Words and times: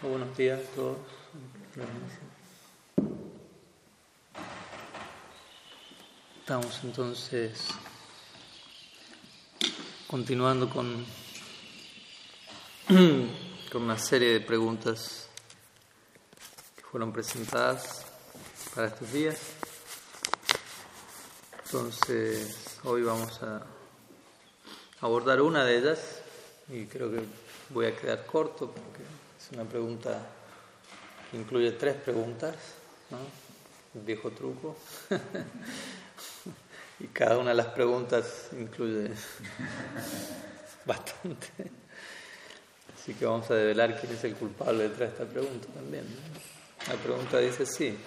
Buenos 0.00 0.36
días 0.36 0.60
a 0.60 0.76
todos. 0.76 0.96
Estamos 6.38 6.80
entonces 6.84 7.66
continuando 10.06 10.70
con, 10.70 11.04
con 13.72 13.82
una 13.82 13.98
serie 13.98 14.34
de 14.34 14.40
preguntas 14.40 15.28
que 16.76 16.82
fueron 16.84 17.12
presentadas 17.12 18.06
para 18.76 18.86
estos 18.86 19.12
días. 19.12 19.40
Entonces, 21.64 22.78
hoy 22.84 23.02
vamos 23.02 23.42
a 23.42 23.66
abordar 25.00 25.42
una 25.42 25.64
de 25.64 25.78
ellas 25.78 26.22
y 26.68 26.84
creo 26.84 27.10
que 27.10 27.20
voy 27.70 27.86
a 27.86 27.96
quedar 27.96 28.24
corto 28.26 28.70
porque 28.70 29.02
es 29.48 29.56
una 29.56 29.64
pregunta 29.64 30.20
que 31.30 31.38
incluye 31.38 31.72
tres 31.72 31.94
preguntas, 31.96 32.54
¿no? 33.10 33.18
Viejo 34.04 34.30
truco. 34.30 34.76
y 37.00 37.06
cada 37.06 37.38
una 37.38 37.50
de 37.50 37.56
las 37.56 37.68
preguntas 37.68 38.48
incluye 38.52 39.10
bastante. 40.84 41.48
Así 42.94 43.14
que 43.14 43.24
vamos 43.24 43.50
a 43.50 43.54
develar 43.54 43.98
quién 43.98 44.12
es 44.12 44.24
el 44.24 44.34
culpable 44.34 44.90
detrás 44.90 45.10
de 45.10 45.24
esta 45.24 45.24
pregunta 45.24 45.68
también. 45.68 46.04
La 46.86 46.94
pregunta 46.94 47.38
dice 47.38 47.64
sí. 47.64 47.98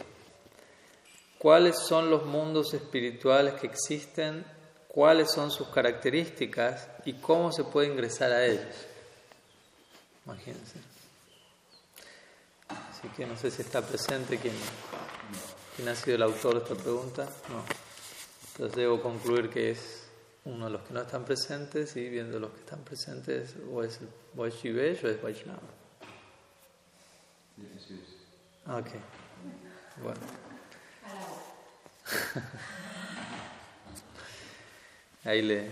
¿Cuáles 1.40 1.76
son 1.88 2.12
los 2.12 2.26
mundos 2.26 2.74
espirituales 2.76 3.56
que 3.56 3.66
existen 3.66 4.46
cuáles 4.92 5.32
son 5.32 5.50
sus 5.50 5.70
características 5.70 6.90
y 7.06 7.14
cómo 7.14 7.52
se 7.54 7.64
puede 7.64 7.88
ingresar 7.88 8.32
a 8.32 8.46
ellos. 8.46 8.76
Imagínense. 10.26 10.91
Así 13.02 13.10
que 13.18 13.26
no 13.26 13.36
sé 13.36 13.50
si 13.50 13.64
está 13.64 13.82
presente 13.82 14.38
quién, 14.38 14.54
quién 15.76 15.88
ha 15.88 15.96
sido 15.96 16.18
el 16.18 16.22
autor 16.22 16.54
de 16.54 16.60
esta 16.60 16.76
pregunta. 16.76 17.28
No. 17.50 17.64
Entonces 18.52 18.78
debo 18.78 19.02
concluir 19.02 19.50
que 19.50 19.72
es 19.72 20.04
uno 20.46 20.66
de 20.66 20.72
los 20.72 20.84
que 20.84 20.94
no 20.94 21.02
están 21.02 21.26
presentes 21.26 21.96
y 21.96 22.08
viendo 22.10 22.40
los 22.40 22.52
que 22.52 22.60
están 22.60 22.84
presentes 22.84 23.56
o 23.74 23.84
es 23.84 24.02
Vaishnavesh 24.36 25.04
o 25.04 25.10
es 25.10 25.20
Vaishnava. 25.20 25.62
Ah, 28.68 28.78
ok. 28.78 28.90
Bueno. 30.04 30.20
Ahí 35.24 35.42
le, 35.42 35.72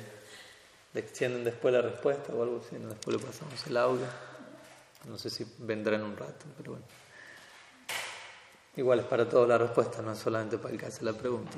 extienden 0.95 1.43
después 1.43 1.71
la 1.71 1.83
respuesta 1.83 2.33
o 2.33 2.41
algo 2.41 2.63
así, 2.65 2.75
después 2.75 3.17
le 3.17 3.23
pasamos 3.23 3.67
el 3.67 3.77
audio. 3.77 4.07
No 5.07 5.19
sé 5.19 5.29
si 5.29 5.45
vendrá 5.59 5.95
en 5.95 6.01
un 6.03 6.17
rato, 6.17 6.47
pero 6.57 6.71
bueno. 6.71 6.85
Igual 8.79 8.99
es 8.99 9.05
para 9.07 9.27
todos 9.27 9.45
la 9.45 9.57
respuesta, 9.57 10.01
no 10.01 10.15
solamente 10.15 10.57
para 10.57 10.73
el 10.73 10.79
que 10.79 10.85
hace 10.85 11.03
la 11.03 11.11
pregunta. 11.11 11.57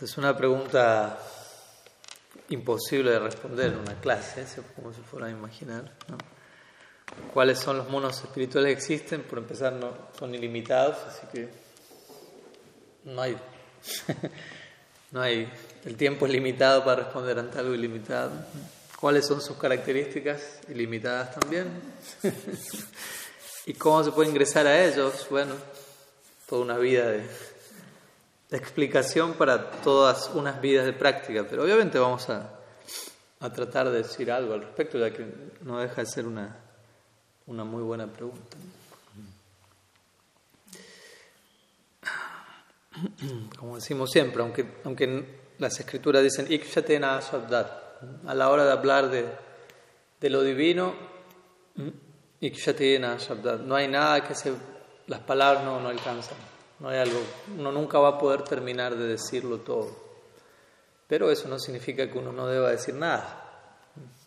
Es 0.00 0.16
una 0.16 0.34
pregunta 0.34 1.18
imposible 2.48 3.10
de 3.10 3.18
responder 3.18 3.74
en 3.74 3.80
una 3.80 4.00
clase, 4.00 4.46
como 4.74 4.94
se 4.94 5.02
fuera 5.02 5.26
a 5.26 5.30
imaginar. 5.30 5.92
cuáles 7.34 7.58
son 7.58 7.76
los 7.76 7.90
monos 7.90 8.18
espirituales 8.22 8.68
que 8.68 8.78
existen, 8.78 9.24
por 9.24 9.40
empezar 9.40 9.74
no 9.74 9.92
son 10.18 10.34
ilimitados, 10.34 10.96
así 11.06 11.26
que 11.30 11.50
no 13.04 13.20
hay, 13.20 13.36
no 15.10 15.20
hay, 15.20 15.52
el 15.84 15.96
tiempo 15.98 16.24
es 16.24 16.32
limitado 16.32 16.82
para 16.82 17.02
responder 17.02 17.38
ante 17.38 17.58
algo 17.58 17.74
ilimitado. 17.74 18.30
¿Cuáles 18.98 19.26
son 19.26 19.40
sus 19.40 19.56
características 19.56 20.60
ilimitadas 20.68 21.38
también? 21.38 21.68
¿Y 23.66 23.74
cómo 23.74 24.02
se 24.02 24.12
puede 24.12 24.30
ingresar 24.30 24.66
a 24.66 24.84
ellos? 24.84 25.26
Bueno, 25.30 25.54
toda 26.48 26.62
una 26.62 26.78
vida 26.78 27.10
de, 27.10 27.24
explicación 28.50 29.34
para 29.34 29.70
todas 29.82 30.30
unas 30.34 30.60
vidas 30.60 30.86
de 30.86 30.94
práctica, 30.94 31.46
pero 31.48 31.64
obviamente 31.64 31.98
vamos 31.98 32.28
a, 32.30 32.58
a 33.40 33.52
tratar 33.52 33.90
de 33.90 33.98
decir 34.02 34.32
algo 34.32 34.54
al 34.54 34.62
respecto, 34.62 34.98
ya 34.98 35.12
que 35.12 35.26
no 35.62 35.78
deja 35.78 36.00
de 36.00 36.06
ser 36.06 36.26
una 36.26 36.56
una 37.48 37.64
muy 37.64 37.82
buena 37.82 38.06
pregunta. 38.06 38.56
Como 43.58 43.76
decimos 43.76 44.10
siempre, 44.10 44.42
aunque, 44.42 44.66
aunque 44.84 45.24
las 45.58 45.80
escrituras 45.80 46.22
dicen 46.22 46.46
Ikshatena 46.50 47.20
a 48.26 48.34
la 48.34 48.50
hora 48.50 48.64
de 48.64 48.72
hablar 48.72 49.10
de, 49.10 49.26
de 50.20 50.30
lo 50.30 50.42
divino, 50.42 50.94
no 53.64 53.76
hay 53.76 53.88
nada 53.88 54.26
que 54.26 54.34
se. 54.34 54.52
las 55.06 55.20
palabras 55.20 55.64
no, 55.64 55.80
no 55.80 55.88
alcanzan, 55.88 56.38
no 56.80 56.88
hay 56.88 56.98
algo, 56.98 57.20
uno 57.56 57.72
nunca 57.72 57.98
va 57.98 58.10
a 58.10 58.18
poder 58.18 58.42
terminar 58.42 58.96
de 58.96 59.06
decirlo 59.06 59.58
todo. 59.58 60.08
Pero 61.06 61.30
eso 61.30 61.48
no 61.48 61.58
significa 61.58 62.10
que 62.10 62.18
uno 62.18 62.32
no 62.32 62.46
deba 62.46 62.70
decir 62.70 62.94
nada 62.94 63.44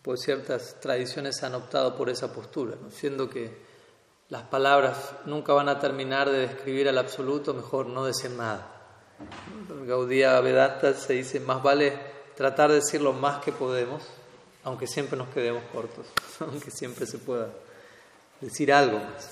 pues 0.02 0.20
ciertas 0.22 0.80
tradiciones 0.80 1.42
han 1.42 1.54
optado 1.54 1.94
por 1.94 2.10
esa 2.10 2.32
postura, 2.32 2.76
¿no? 2.80 2.90
siendo 2.90 3.30
que 3.30 3.56
las 4.28 4.42
palabras 4.42 5.14
nunca 5.26 5.52
van 5.52 5.68
a 5.68 5.78
terminar 5.78 6.30
de 6.30 6.38
describir 6.38 6.88
al 6.88 6.98
absoluto, 6.98 7.54
mejor 7.54 7.86
no 7.86 8.04
decir 8.04 8.30
nada. 8.30 8.68
En 9.68 9.86
Gaudía 9.86 10.40
Vedanta 10.40 10.94
se 10.94 11.12
dice, 11.12 11.38
más 11.38 11.62
vale 11.62 12.11
tratar 12.36 12.70
de 12.70 12.76
decir 12.76 13.00
lo 13.00 13.12
más 13.12 13.42
que 13.42 13.52
podemos, 13.52 14.02
aunque 14.64 14.86
siempre 14.86 15.16
nos 15.16 15.28
quedemos 15.28 15.62
cortos, 15.72 16.06
aunque 16.40 16.70
siempre 16.70 17.06
se 17.06 17.18
pueda 17.18 17.48
decir 18.40 18.72
algo 18.72 18.98
más. 18.98 19.28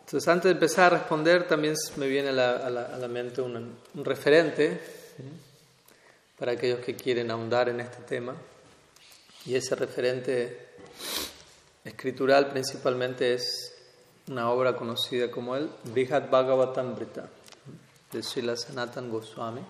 Entonces, 0.00 0.28
antes 0.28 0.44
de 0.44 0.50
empezar 0.52 0.92
a 0.92 0.98
responder, 0.98 1.48
también 1.48 1.74
me 1.96 2.06
viene 2.06 2.28
a 2.28 2.32
la, 2.32 3.08
mente 3.08 3.40
un, 3.40 3.76
un 3.94 4.04
referente 4.04 4.80
para 6.38 6.52
aquellos 6.52 6.80
que 6.80 6.94
quieren 6.94 7.30
ahondar 7.30 7.68
en 7.68 7.80
este 7.80 8.02
tema. 8.02 8.36
Y 9.46 9.56
ese 9.56 9.74
referente 9.74 10.68
escritural 11.84 12.48
principalmente 12.50 13.34
es 13.34 13.74
una 14.28 14.50
obra 14.50 14.76
conocida 14.76 15.30
como 15.30 15.56
el 15.56 15.68
Brihad 15.84 16.30
Bhagavatamrita 16.30 17.28
de 18.14 18.22
Srila 18.22 18.56
Sanatan 18.56 19.10
Goswami. 19.10 19.60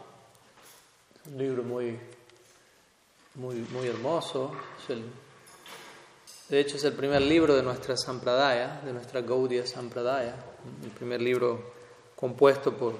Un 1.32 1.38
libro 1.38 1.62
muy, 1.62 1.98
muy, 3.36 3.56
muy 3.72 3.88
hermoso. 3.88 4.52
de 6.50 6.60
hecho, 6.60 6.76
es 6.76 6.84
el 6.84 6.92
primer 6.92 7.22
libro 7.22 7.56
de 7.56 7.62
nuestra 7.62 7.96
Sampradaya, 7.96 8.82
de 8.84 8.92
nuestra 8.92 9.22
Gaudiya 9.22 9.66
Sampradaya. 9.66 10.36
El 10.84 10.90
primer 10.90 11.22
libro 11.22 11.72
compuesto 12.14 12.76
por, 12.76 12.94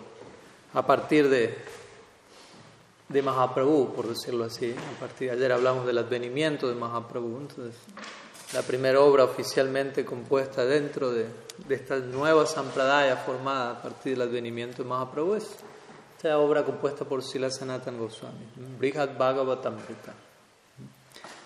a 0.73 0.87
partir 0.87 1.29
de 1.29 1.55
de 3.07 3.21
Mahaprabhu, 3.21 3.93
por 3.95 4.09
decirlo 4.09 4.45
así. 4.45 4.75
A 4.97 4.99
partir 4.99 5.29
de 5.29 5.37
ayer 5.37 5.53
hablamos 5.53 5.85
del 5.85 5.99
advenimiento 5.99 6.69
de 6.69 6.75
Mahaprabhu. 6.75 7.37
Entonces, 7.43 7.75
la 8.55 8.63
primera 8.63 9.01
obra 9.01 9.25
oficialmente 9.25 10.05
compuesta 10.05 10.65
dentro 10.65 11.11
de, 11.11 11.27
de 11.67 11.75
esta 11.75 11.99
nueva 11.99 12.47
sampradaya 12.47 13.17
formada 13.17 13.73
a 13.73 13.83
partir 13.83 14.17
del 14.17 14.29
advenimiento 14.29 14.85
de 14.85 14.89
Mahaprabhu 14.89 15.35
es 15.35 15.51
esta 16.17 16.39
obra 16.39 16.65
compuesta 16.65 17.05
por 17.05 17.23
Sila 17.23 17.51
Sanatan 17.51 17.99
Goswami, 17.99 18.47
Brihad 18.79 19.19
Bhagavatamrita. 19.19 20.15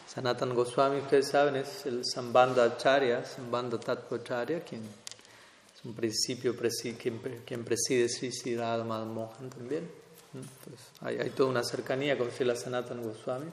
Sanatan 0.06 0.54
Goswami, 0.54 0.98
ustedes 0.98 1.28
saben, 1.28 1.56
es 1.56 1.86
el 1.86 2.04
Sambandha 2.04 2.64
Acharya, 2.64 3.24
Sambandha 3.24 3.78
Acharya, 3.78 4.60
quien 4.60 4.82
es 4.82 5.84
un 5.84 5.94
principio 5.94 6.54
quien, 6.56 7.42
quien 7.44 7.64
preside 7.64 8.08
Sri 8.08 8.30
Mohan 8.56 9.50
también. 9.50 9.90
Hay, 11.00 11.30
toda 11.30 11.48
una 11.48 11.64
cercanía 11.64 12.18
con 12.18 12.30
Srila 12.30 12.54
Sanatan 12.54 13.02
Goswami, 13.02 13.46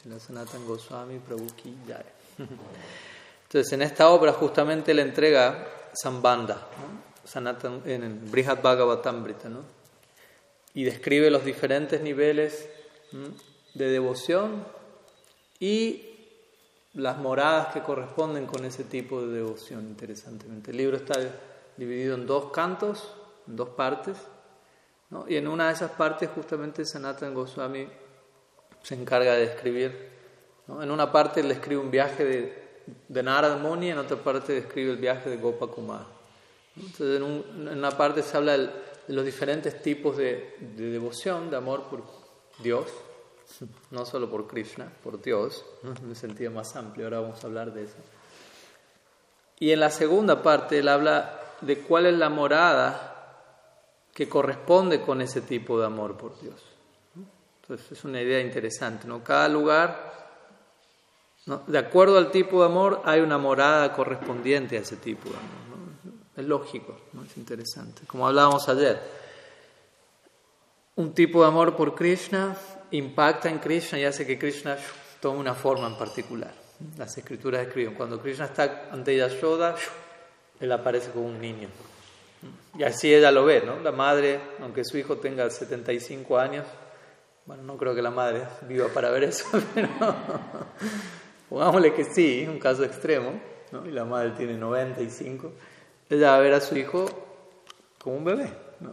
Srila 0.00 0.20
Sanatan 0.20 0.64
Goswami, 0.66 1.18
Prabhu 1.18 1.46
Ki 1.56 1.76
Jai. 1.86 2.21
Entonces, 2.38 3.72
en 3.72 3.82
esta 3.82 4.08
obra 4.10 4.32
justamente 4.32 4.94
le 4.94 5.02
entrega 5.02 5.66
Sambandha, 5.92 6.66
Sanatan, 7.24 7.82
en 7.84 8.02
el 8.02 8.14
Brihad 8.14 8.62
Bhagavatamrita, 8.62 9.48
¿no? 9.48 9.82
y 10.74 10.84
describe 10.84 11.30
los 11.30 11.44
diferentes 11.44 12.00
niveles 12.00 12.68
de 13.74 13.88
devoción 13.88 14.64
y 15.60 16.08
las 16.94 17.18
moradas 17.18 17.72
que 17.72 17.82
corresponden 17.82 18.46
con 18.46 18.64
ese 18.64 18.84
tipo 18.84 19.22
de 19.22 19.34
devoción, 19.34 19.86
interesantemente. 19.86 20.70
El 20.70 20.78
libro 20.78 20.96
está 20.96 21.18
dividido 21.76 22.14
en 22.14 22.26
dos 22.26 22.50
cantos, 22.52 23.14
en 23.46 23.56
dos 23.56 23.70
partes. 23.70 24.16
Y 25.28 25.36
en 25.36 25.46
una 25.48 25.68
de 25.68 25.74
esas 25.74 25.90
partes 25.92 26.30
justamente 26.34 26.84
Sanatan 26.84 27.34
Goswami 27.34 27.86
se 28.82 28.94
encarga 28.94 29.34
de 29.34 29.44
escribir. 30.72 30.84
En 30.84 30.90
una 30.90 31.10
parte 31.10 31.42
le 31.42 31.54
escribe 31.54 31.80
un 31.80 31.90
viaje 31.90 32.24
de, 32.24 32.62
de 33.08 33.22
Narad 33.22 33.58
Muni, 33.58 33.90
en 33.90 33.98
otra 33.98 34.16
parte 34.16 34.52
describe 34.52 34.92
el 34.92 34.98
viaje 34.98 35.30
de 35.30 35.36
Gopakumar. 35.36 36.22
Entonces 36.76 37.20
en, 37.20 37.68
una 37.68 37.90
parte 37.90 38.22
se 38.22 38.36
habla 38.36 38.56
de, 38.56 38.70
los 39.08 39.24
diferentes 39.24 39.82
tipos 39.82 40.16
de, 40.16 40.56
devoción, 40.76 41.50
de 41.50 41.56
amor 41.56 41.84
por 41.84 42.02
Dios, 42.62 42.86
no 43.90 44.04
solo 44.04 44.30
por 44.30 44.46
Krishna, 44.46 44.90
por 45.02 45.20
Dios, 45.20 45.64
en 45.82 46.08
un 46.08 46.16
sentido 46.16 46.50
más 46.50 46.74
amplio, 46.76 47.06
ahora 47.06 47.20
vamos 47.20 47.42
a 47.42 47.46
hablar 47.46 47.72
de 47.72 47.84
eso. 47.84 47.96
Y 49.58 49.70
en 49.70 49.80
la 49.80 49.90
segunda 49.90 50.42
parte 50.42 50.78
él 50.78 50.88
habla 50.88 51.38
de 51.60 51.78
cuál 51.78 52.06
es 52.06 52.14
la 52.14 52.28
morada 52.28 53.08
que 54.12 54.28
corresponde 54.28 55.00
con 55.00 55.20
ese 55.20 55.40
tipo 55.40 55.78
de 55.78 55.86
amor 55.86 56.16
por 56.16 56.38
Dios. 56.40 56.60
Entonces 57.62 57.92
es 57.92 58.04
una 58.04 58.20
idea 58.20 58.40
interesante, 58.40 59.06
¿no? 59.06 59.22
Cada 59.22 59.48
lugar, 59.48 60.21
de 61.46 61.78
acuerdo 61.78 62.18
al 62.18 62.30
tipo 62.30 62.60
de 62.60 62.66
amor, 62.66 63.02
hay 63.04 63.20
una 63.20 63.38
morada 63.38 63.92
correspondiente 63.92 64.76
a 64.76 64.80
ese 64.80 64.96
tipo 64.96 65.28
de 65.28 65.36
amor. 65.36 65.52
Es 66.36 66.44
lógico, 66.46 66.96
¿no? 67.12 67.24
es 67.24 67.36
interesante. 67.36 68.02
Como 68.06 68.26
hablábamos 68.26 68.68
ayer, 68.68 69.00
un 70.96 71.12
tipo 71.14 71.42
de 71.42 71.48
amor 71.48 71.76
por 71.76 71.94
Krishna 71.94 72.56
impacta 72.90 73.50
en 73.50 73.58
Krishna 73.58 73.98
y 73.98 74.04
hace 74.04 74.26
que 74.26 74.38
Krishna 74.38 74.76
tome 75.20 75.40
una 75.40 75.54
forma 75.54 75.88
en 75.88 75.96
particular. 75.96 76.54
Las 76.96 77.16
escrituras 77.16 77.66
escriben, 77.66 77.94
cuando 77.94 78.20
Krishna 78.20 78.46
está 78.46 78.88
ante 78.90 79.16
Yashoda, 79.16 79.74
él 80.60 80.72
aparece 80.72 81.10
como 81.10 81.26
un 81.26 81.40
niño. 81.40 81.68
Y 82.78 82.82
así 82.84 83.12
ella 83.12 83.30
lo 83.30 83.44
ve, 83.44 83.62
¿no? 83.64 83.78
La 83.80 83.92
madre, 83.92 84.40
aunque 84.60 84.84
su 84.84 84.96
hijo 84.96 85.16
tenga 85.16 85.48
75 85.48 86.38
años, 86.38 86.66
bueno, 87.44 87.62
no 87.62 87.76
creo 87.76 87.94
que 87.94 88.02
la 88.02 88.10
madre 88.10 88.46
viva 88.68 88.88
para 88.88 89.10
ver 89.10 89.24
eso, 89.24 89.46
pero 89.74 89.88
pongámosle 91.52 91.92
que 91.92 92.04
sí, 92.04 92.46
un 92.48 92.58
caso 92.58 92.82
extremo, 92.82 93.34
¿no? 93.72 93.86
Y 93.86 93.90
la 93.90 94.06
madre 94.06 94.30
tiene 94.30 94.54
95, 94.54 95.52
ella 96.08 96.30
va 96.30 96.36
a 96.36 96.40
ver 96.40 96.54
a 96.54 96.60
su 96.60 96.78
hijo 96.78 97.04
como 98.02 98.16
un 98.16 98.24
bebé, 98.24 98.50
¿no? 98.80 98.92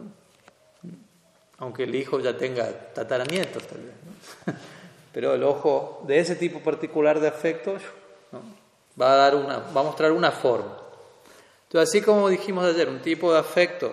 Aunque 1.56 1.84
el 1.84 1.94
hijo 1.94 2.20
ya 2.20 2.36
tenga 2.36 2.70
tataranietos, 2.92 3.66
tal 3.66 3.78
vez. 3.78 4.56
Pero 5.12 5.32
el 5.32 5.42
ojo 5.42 6.04
de 6.06 6.18
ese 6.18 6.36
tipo 6.36 6.60
particular 6.60 7.18
de 7.18 7.28
afecto 7.28 7.76
va, 9.00 9.12
a 9.12 9.16
dar 9.16 9.36
una, 9.36 9.58
va 9.58 9.80
a 9.80 9.84
mostrar 9.84 10.12
una 10.12 10.30
forma. 10.30 10.76
Entonces, 11.62 11.88
así 11.88 12.02
como 12.02 12.28
dijimos 12.28 12.66
ayer, 12.66 12.90
un 12.90 13.00
tipo 13.00 13.32
de 13.32 13.38
afecto 13.38 13.90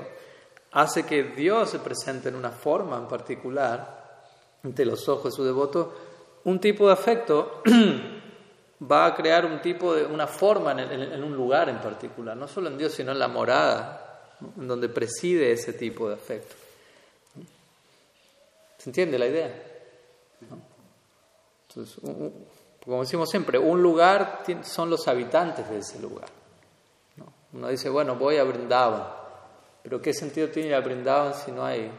hace 0.74 1.06
que 1.06 1.24
Dios 1.24 1.70
se 1.70 1.80
presente 1.80 2.28
en 2.28 2.36
una 2.36 2.52
forma 2.52 2.98
en 2.98 3.08
particular 3.08 4.26
ante 4.62 4.84
los 4.84 5.08
ojos 5.08 5.32
de 5.32 5.38
su 5.38 5.46
devoto, 5.46 5.94
un 6.44 6.60
tipo 6.60 6.88
de 6.88 6.94
afecto 6.94 7.62
va 8.80 9.08
a 9.08 9.16
crear 9.16 9.46
un 9.46 9.62
tipo 9.62 9.94
de 9.94 10.06
una 10.06 10.28
forma 10.28 10.72
en, 10.72 11.24
un 11.24 11.36
lugar 11.36 11.70
en 11.70 11.80
particular, 11.80 12.38
no 12.38 12.48
solo 12.48 12.70
en 12.70 12.78
Dios, 12.78 12.94
sino 12.94 13.12
en 13.12 13.20
la 13.20 13.28
morada, 13.28 14.36
en 14.58 14.68
donde 14.68 14.90
preside 14.90 15.52
ese 15.52 15.74
tipo 15.74 16.08
de 16.08 16.16
afecto. 16.16 16.56
¿Se 18.78 18.90
entiende 18.90 19.18
la 19.18 19.28
idea? 19.28 19.64
Entonces, 21.70 22.00
como 22.84 23.02
decimos 23.02 23.30
siempre, 23.30 23.58
un 23.58 23.82
lugar 23.82 24.44
son 24.64 24.90
los 24.90 25.08
habitantes 25.08 25.70
de 25.70 25.80
ese 25.80 26.00
lugar. 26.00 26.30
Uno 27.54 27.70
dice, 27.70 27.90
bueno, 27.90 28.16
voy 28.16 28.38
a 28.38 28.44
Brindavan, 28.44 29.08
pero 29.82 30.02
¿qué 30.02 30.14
sentido 30.14 30.50
tiene 30.50 30.70
ir 30.70 30.76
a 30.76 30.82
Brindavan 30.82 31.34
si 31.34 31.52
no 31.52 31.66
hay 31.66 31.92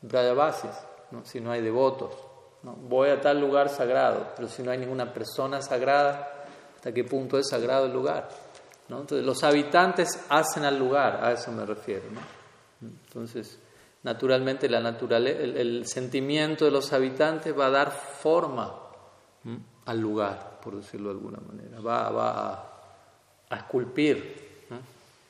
Brayavasis, 0.00 0.70
¿no? 1.10 1.24
si 1.24 1.40
no 1.40 1.50
hay 1.50 1.60
devotos? 1.60 2.10
Voy 2.64 3.10
a 3.10 3.20
tal 3.20 3.40
lugar 3.40 3.68
sagrado, 3.68 4.28
pero 4.34 4.48
si 4.48 4.62
no 4.62 4.70
hay 4.70 4.78
ninguna 4.78 5.12
persona 5.12 5.60
sagrada, 5.60 6.46
¿hasta 6.74 6.92
qué 6.92 7.04
punto 7.04 7.38
es 7.38 7.48
sagrado 7.48 7.86
el 7.86 7.92
lugar? 7.92 8.28
Entonces, 8.88 9.24
los 9.24 9.42
habitantes 9.44 10.08
hacen 10.30 10.64
al 10.64 10.78
lugar, 10.78 11.22
a 11.22 11.32
eso 11.32 11.52
me 11.52 11.66
refiero. 11.66 12.04
Entonces, 12.80 13.58
naturalmente, 14.02 14.68
la 14.68 14.80
naturaleza, 14.80 15.40
el, 15.42 15.86
sentimiento 15.86 16.64
de 16.64 16.70
los 16.70 16.92
habitantes 16.92 17.58
va 17.58 17.66
a 17.66 17.70
dar 17.70 17.90
forma 17.90 18.74
al 19.84 20.00
lugar, 20.00 20.58
por 20.62 20.76
decirlo 20.76 21.10
de 21.10 21.16
alguna 21.16 21.38
manera, 21.40 21.80
va, 21.80 22.52
a 23.50 23.56
esculpir 23.56 24.66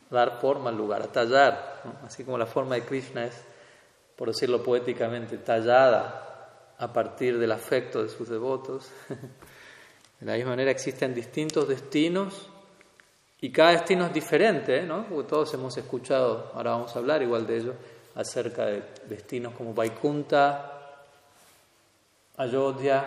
dar 0.08 0.40
forma 0.40 0.70
al 0.70 0.76
lugar, 0.76 1.02
a 1.02 1.08
tallar, 1.08 1.82
así 2.06 2.22
como 2.22 2.38
la 2.38 2.46
forma 2.46 2.76
de 2.76 2.82
Krishna 2.82 3.24
es, 3.24 3.42
por 4.14 4.28
decirlo 4.28 4.62
poéticamente, 4.62 5.38
tallada 5.38 6.33
a 6.78 6.92
partir 6.92 7.38
del 7.38 7.52
afecto 7.52 8.02
de 8.02 8.08
sus 8.08 8.28
devotos. 8.28 8.90
De 10.20 10.26
la 10.26 10.36
misma 10.36 10.50
manera 10.50 10.70
existen 10.70 11.12
distintos 11.12 11.68
destinos 11.68 12.48
y 13.40 13.50
cada 13.50 13.72
destino 13.72 14.06
es 14.06 14.12
diferente, 14.14 14.82
¿no? 14.82 15.04
todos 15.24 15.52
hemos 15.52 15.76
escuchado, 15.76 16.52
ahora 16.54 16.70
vamos 16.70 16.94
a 16.94 16.98
hablar 17.00 17.20
igual 17.20 17.46
de 17.46 17.56
ello, 17.58 17.74
acerca 18.14 18.66
de 18.66 18.82
destinos 19.06 19.52
como 19.54 19.74
Vaikunta, 19.74 21.02
Ayodhya, 22.38 23.04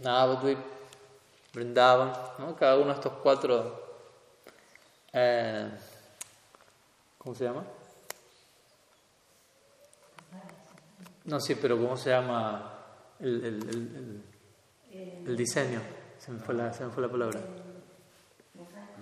Navadvip, 0.00 0.58
Vrindavan, 1.54 2.12
¿no? 2.40 2.54
cada 2.56 2.76
uno 2.76 2.88
de 2.88 2.94
estos 2.94 3.12
cuatro 3.22 3.84
eh, 5.12 5.70
¿Cómo 7.16 7.34
se 7.34 7.44
llama? 7.44 7.64
No, 11.24 11.40
sí, 11.40 11.54
pero 11.54 11.78
¿cómo 11.78 11.96
se 11.96 12.10
llama 12.10 12.78
el, 13.18 14.22
el, 15.26 15.36
diseño? 15.36 15.80
Se 16.18 16.30
me, 16.30 16.38
fue 16.38 16.54
la, 16.54 16.72
se 16.72 16.84
me 16.84 16.90
fue 16.90 17.02
la 17.02 17.10
palabra. 17.10 17.40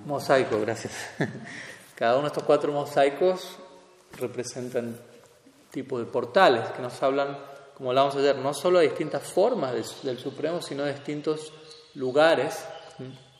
Mosaico, 0.04 0.60
gracias. 0.60 0.92
Cada 1.96 2.14
uno 2.14 2.22
de 2.22 2.28
estos 2.28 2.44
cuatro 2.44 2.72
mosaicos 2.72 3.58
representan 4.18 4.96
tipo 5.70 5.98
de 5.98 6.04
portales 6.04 6.68
que 6.70 6.82
nos 6.82 7.02
hablan, 7.02 7.38
como 7.74 7.90
hablábamos 7.90 8.16
ayer, 8.16 8.36
no 8.36 8.54
solo 8.54 8.78
de 8.78 8.88
distintas 8.88 9.22
formas 9.22 10.02
del 10.02 10.18
Supremo, 10.18 10.60
sino 10.60 10.84
de 10.84 10.92
distintos 10.92 11.52
lugares, 11.94 12.64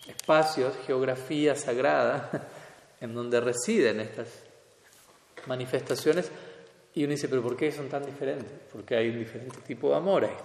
espacios, 0.09 0.75
geografía 0.87 1.55
sagrada 1.55 2.49
en 3.01 3.15
donde 3.15 3.41
residen 3.41 4.01
estas 4.01 4.29
manifestaciones. 5.47 6.31
Y 6.95 7.05
uno 7.05 7.13
dice, 7.13 7.29
pero 7.29 7.43
¿por 7.43 7.57
qué 7.57 7.73
son 7.73 7.89
tan 7.89 8.05
diferentes? 8.05 8.53
Porque 8.71 8.97
hay 8.97 9.09
un 9.09 9.19
diferente 9.19 9.59
tipo 9.67 9.91
de 9.91 9.97
amor 9.97 10.25
ahí, 10.25 10.37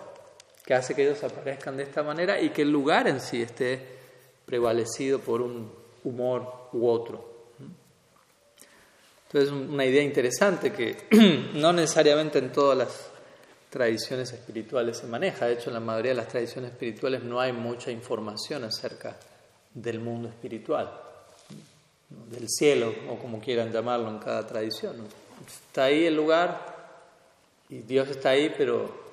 que 0.65 0.73
hace 0.73 0.95
que 0.95 1.03
ellos 1.03 1.23
aparezcan 1.23 1.75
de 1.75 1.83
esta 1.83 2.03
manera 2.03 2.39
y 2.41 2.49
que 2.49 2.61
el 2.61 2.71
lugar 2.71 3.07
en 3.07 3.19
sí 3.19 3.41
esté 3.41 3.79
prevalecido 4.45 5.19
por 5.19 5.41
un 5.41 5.71
humor 6.03 6.69
u 6.73 6.87
otro. 6.87 7.37
Entonces, 9.25 9.51
una 9.51 9.85
idea 9.85 10.01
interesante 10.01 10.71
que 10.71 10.95
no 11.55 11.73
necesariamente 11.73 12.39
en 12.39 12.51
todas 12.53 12.77
las 12.77 13.11
tradiciones 13.69 14.31
espirituales 14.31 14.97
se 14.97 15.07
maneja. 15.07 15.47
De 15.47 15.53
hecho, 15.53 15.69
en 15.69 15.73
la 15.73 15.79
mayoría 15.81 16.11
de 16.11 16.17
las 16.17 16.29
tradiciones 16.29 16.71
espirituales 16.71 17.23
no 17.23 17.41
hay 17.41 17.51
mucha 17.51 17.91
información 17.91 18.63
acerca 18.63 19.17
del 19.73 19.99
mundo 19.99 20.29
espiritual 20.29 20.89
del 22.09 22.47
cielo, 22.47 22.93
o 23.09 23.17
como 23.17 23.39
quieran 23.39 23.71
llamarlo 23.71 24.09
en 24.09 24.19
cada 24.19 24.47
tradición. 24.47 24.95
Está 25.45 25.85
ahí 25.85 26.05
el 26.05 26.15
lugar 26.15 26.75
y 27.69 27.79
Dios 27.79 28.09
está 28.09 28.29
ahí, 28.29 28.53
pero 28.57 29.07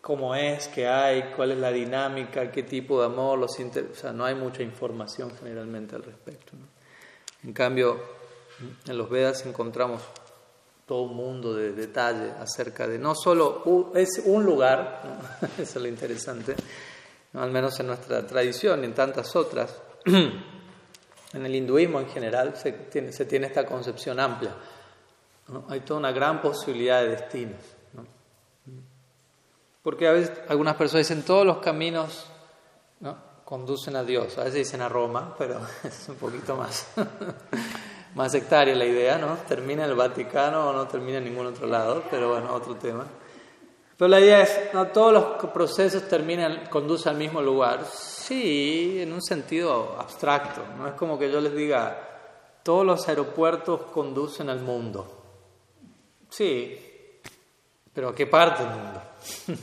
cómo 0.00 0.34
es, 0.34 0.68
qué 0.68 0.88
hay, 0.88 1.32
cuál 1.36 1.52
es 1.52 1.58
la 1.58 1.70
dinámica, 1.70 2.50
qué 2.50 2.62
tipo 2.62 3.00
de 3.00 3.06
amor, 3.06 3.38
los 3.38 3.58
o 3.58 3.94
sea, 3.94 4.12
no 4.12 4.24
hay 4.24 4.34
mucha 4.34 4.62
información 4.62 5.32
generalmente 5.38 5.96
al 5.96 6.02
respecto. 6.02 6.52
En 7.44 7.52
cambio, 7.52 8.00
en 8.86 8.98
los 8.98 9.08
Vedas 9.08 9.44
encontramos 9.46 10.02
todo 10.86 11.02
un 11.02 11.16
mundo 11.16 11.54
de 11.54 11.72
detalle 11.72 12.32
acerca 12.40 12.88
de 12.88 12.98
no 12.98 13.14
solo 13.14 13.92
es 13.94 14.22
un 14.24 14.44
lugar, 14.44 15.38
eso 15.58 15.78
es 15.78 15.82
lo 15.82 15.86
interesante, 15.86 16.54
al 17.34 17.50
menos 17.50 17.78
en 17.80 17.86
nuestra 17.86 18.26
tradición 18.26 18.82
y 18.82 18.86
en 18.86 18.94
tantas 18.94 19.34
otras. 19.36 19.80
En 21.32 21.46
el 21.46 21.54
hinduismo 21.54 22.00
en 22.00 22.08
general 22.08 22.56
se 22.56 22.72
tiene, 22.72 23.12
se 23.12 23.24
tiene 23.24 23.46
esta 23.46 23.64
concepción 23.64 24.18
amplia. 24.18 24.52
Hay 25.68 25.80
toda 25.80 26.00
una 26.00 26.12
gran 26.12 26.40
posibilidad 26.40 27.02
de 27.02 27.08
destinos. 27.08 27.60
Porque 29.82 30.06
a 30.06 30.12
veces 30.12 30.32
algunas 30.48 30.76
personas 30.76 31.08
dicen 31.08 31.24
todos 31.24 31.46
los 31.46 31.58
caminos 31.58 32.26
¿no? 33.00 33.16
conducen 33.44 33.96
a 33.96 34.04
Dios. 34.04 34.36
A 34.38 34.44
veces 34.44 34.66
dicen 34.66 34.82
a 34.82 34.88
Roma, 34.88 35.34
pero 35.38 35.60
es 35.84 36.08
un 36.08 36.16
poquito 36.16 36.56
más, 36.56 36.88
más 38.14 38.32
sectaria 38.32 38.74
la 38.74 38.84
idea, 38.84 39.16
¿no? 39.18 39.36
Termina 39.48 39.84
en 39.84 39.90
el 39.90 39.96
Vaticano 39.96 40.68
o 40.68 40.72
no 40.72 40.86
termina 40.86 41.18
en 41.18 41.24
ningún 41.24 41.46
otro 41.46 41.66
lado, 41.66 42.04
pero 42.10 42.30
bueno, 42.30 42.52
otro 42.52 42.76
tema. 42.76 43.06
Pero 43.96 44.08
la 44.08 44.20
idea 44.20 44.42
es, 44.42 44.72
no 44.72 44.86
todos 44.88 45.12
los 45.12 45.52
procesos 45.52 46.08
terminan, 46.08 46.66
conducen 46.70 47.12
al 47.12 47.18
mismo 47.18 47.42
lugar. 47.42 47.84
Sí, 47.84 48.98
en 49.00 49.12
un 49.12 49.22
sentido 49.22 49.96
abstracto. 49.98 50.62
No 50.78 50.88
es 50.88 50.94
como 50.94 51.18
que 51.18 51.30
yo 51.30 51.40
les 51.40 51.54
diga, 51.54 52.08
todos 52.62 52.84
los 52.84 53.08
aeropuertos 53.08 53.82
conducen 53.92 54.48
al 54.48 54.60
mundo. 54.60 55.19
Sí, 56.30 56.78
pero 57.92 58.08
¿a 58.08 58.14
qué 58.14 58.26
parte 58.26 58.62
del 58.62 58.72
mundo? 58.72 59.02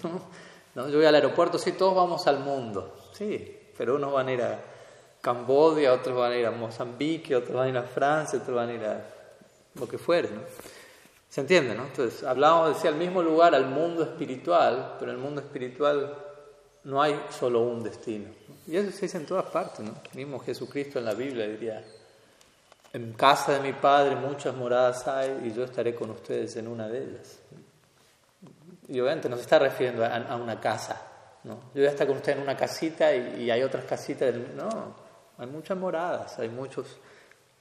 ¿No? 0.76 0.90
Yo 0.90 0.98
voy 0.98 1.06
al 1.06 1.16
aeropuerto, 1.16 1.58
sí, 1.58 1.72
todos 1.72 1.96
vamos 1.96 2.28
al 2.28 2.40
mundo. 2.40 2.96
Sí, 3.14 3.58
pero 3.76 3.96
unos 3.96 4.14
van 4.14 4.28
a 4.28 4.34
ir 4.34 4.42
a 4.44 4.60
Cambodia, 5.22 5.94
otros 5.94 6.16
van 6.18 6.34
a 6.34 6.38
ir 6.38 6.46
a 6.46 6.52
Mozambique, 6.52 7.36
otros 7.36 7.56
van 7.56 7.66
a 7.66 7.70
ir 7.70 7.78
a 7.78 7.84
Francia, 7.84 8.40
otros 8.40 8.56
van 8.56 8.70
a 8.70 8.74
ir 8.74 8.86
a 8.86 9.06
lo 9.74 9.88
que 9.88 9.98
fuere. 9.98 10.30
¿no? 10.30 10.42
¿Se 11.30 11.42
entiende, 11.42 11.76
no? 11.76 11.86
Entonces, 11.86 12.24
hablamos, 12.24 12.76
decía, 12.76 12.90
al 12.90 12.96
mismo 12.96 13.22
lugar, 13.22 13.56
al 13.56 13.68
mundo 13.68 14.04
espiritual, 14.04 14.96
pero 15.00 15.12
el 15.12 15.18
mundo 15.18 15.42
espiritual 15.42 16.16
no 16.84 17.02
hay 17.02 17.20
solo 17.30 17.62
un 17.62 17.84
destino. 17.84 18.30
Y 18.68 18.78
eso 18.78 18.92
se 18.92 19.02
dice 19.02 19.18
en 19.18 19.26
todas 19.26 19.46
partes, 19.46 19.80
¿no? 19.82 19.94
Mismo 20.14 20.40
Jesucristo 20.40 21.00
en 21.00 21.06
la 21.06 21.14
Biblia 21.14 21.48
diría, 21.48 21.84
en 22.98 23.14
casa 23.14 23.54
de 23.54 23.60
mi 23.60 23.74
Padre 23.74 24.16
muchas 24.16 24.56
moradas 24.56 25.08
hay 25.08 25.44
y 25.46 25.54
yo 25.54 25.64
estaré 25.64 25.94
con 25.94 26.10
ustedes 26.10 26.56
en 26.56 26.68
una 26.68 26.88
de 26.88 27.04
ellas. 27.04 27.40
Y 28.88 29.00
obviamente 29.00 29.30
no 29.30 29.36
se 29.36 29.44
está 29.44 29.60
refiriendo 29.60 30.04
a, 30.04 30.36
una 30.36 30.60
casa, 30.60 31.00
¿no? 31.44 31.60
Yo 31.76 31.84
voy 31.84 32.08
con 32.08 32.18
ustedes 32.18 32.38
en 32.38 32.44
una 32.44 32.58
casita 32.58 33.14
y, 33.14 33.52
hay 33.52 33.62
otras 33.62 33.86
casitas. 33.86 34.34
No, 34.56 34.96
hay 35.38 35.48
muchas 35.48 35.78
moradas, 35.78 36.40
hay 36.40 36.50
muchos 36.50 36.88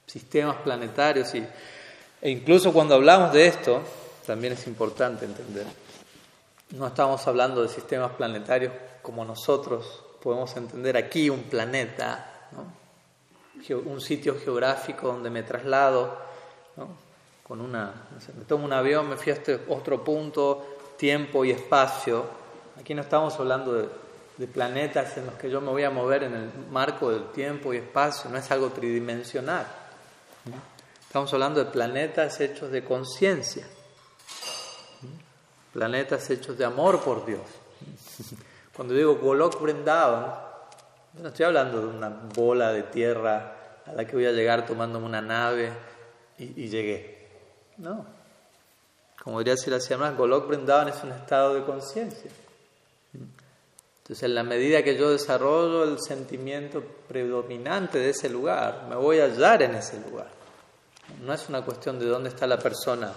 sistemas 0.07 0.55
planetarios 0.57 1.35
y, 1.35 1.45
e 2.21 2.29
incluso 2.29 2.73
cuando 2.73 2.95
hablamos 2.95 3.31
de 3.33 3.47
esto, 3.47 3.81
también 4.25 4.53
es 4.53 4.65
importante 4.65 5.25
entender, 5.25 5.65
no 6.71 6.87
estamos 6.87 7.27
hablando 7.27 7.61
de 7.61 7.69
sistemas 7.69 8.11
planetarios 8.13 8.73
como 9.03 9.23
nosotros 9.23 10.03
podemos 10.23 10.55
entender 10.57 10.97
aquí 10.97 11.29
un 11.29 11.43
planeta, 11.43 12.49
un 13.85 14.01
sitio 14.01 14.37
geográfico 14.39 15.07
donde 15.07 15.29
me 15.29 15.43
traslado, 15.43 16.17
con 17.47 17.61
una, 17.61 17.93
me 18.37 18.43
tomo 18.45 18.65
un 18.65 18.73
avión, 18.73 19.09
me 19.09 19.15
fui 19.15 19.31
a 19.31 19.35
este 19.35 19.59
otro 19.69 20.03
punto, 20.03 20.77
tiempo 20.97 21.45
y 21.45 21.51
espacio. 21.51 22.25
Aquí 22.79 22.93
no 22.93 23.01
estamos 23.01 23.39
hablando 23.39 23.73
de, 23.73 24.07
planetas 24.47 25.17
en 25.17 25.25
los 25.25 25.35
que 25.35 25.49
yo 25.49 25.59
me 25.61 25.71
voy 25.71 25.83
a 25.83 25.89
mover 25.89 26.23
en 26.23 26.33
el 26.35 26.51
marco 26.69 27.09
del 27.09 27.31
tiempo 27.31 27.73
y 27.73 27.77
espacio, 27.77 28.29
no 28.29 28.37
es 28.37 28.51
algo 28.51 28.69
tridimensional. 28.69 29.65
Estamos 31.01 31.33
hablando 31.33 31.63
de 31.63 31.71
planetas 31.71 32.39
hechos 32.39 32.69
de 32.69 32.83
conciencia, 32.83 33.65
planetas 35.73 36.29
hechos 36.29 36.57
de 36.57 36.65
amor 36.65 37.01
por 37.01 37.25
Dios. 37.25 37.41
Cuando 38.75 38.93
digo 38.93 39.15
Golok 39.15 39.59
Vrindavan, 39.59 40.46
no 41.21 41.29
estoy 41.29 41.45
hablando 41.45 41.81
de 41.81 41.87
una 41.87 42.09
bola 42.09 42.71
de 42.71 42.83
tierra 42.83 43.55
a 43.85 43.91
la 43.93 44.05
que 44.05 44.15
voy 44.15 44.25
a 44.25 44.31
llegar 44.31 44.65
tomándome 44.65 45.05
una 45.05 45.21
nave 45.21 45.71
y, 46.37 46.67
llegué. 46.67 47.27
No. 47.77 48.05
Como 49.23 49.39
diría 49.39 49.55
la 49.67 49.97
más, 49.97 50.17
Golok 50.17 50.47
Vrindavan 50.47 50.89
es 50.89 51.03
un 51.03 51.11
estado 51.11 51.55
de 51.55 51.63
conciencia. 51.63 52.29
Entonces, 53.13 54.23
en 54.23 54.35
la 54.35 54.43
medida 54.43 54.83
que 54.83 54.97
yo 54.97 55.09
desarrollo 55.09 55.83
el 55.83 55.99
sentimiento 55.99 56.81
predominante 57.07 57.99
de 57.99 58.11
ese 58.11 58.29
lugar, 58.29 58.85
me 58.87 58.95
voy 58.95 59.19
a 59.19 59.25
hallar 59.25 59.63
en 59.63 59.75
ese 59.75 59.99
lugar. 59.99 60.29
No 61.25 61.33
es 61.33 61.49
una 61.49 61.63
cuestión 61.63 61.99
de 61.99 62.05
dónde 62.05 62.29
está 62.29 62.47
la 62.47 62.59
persona 62.59 63.11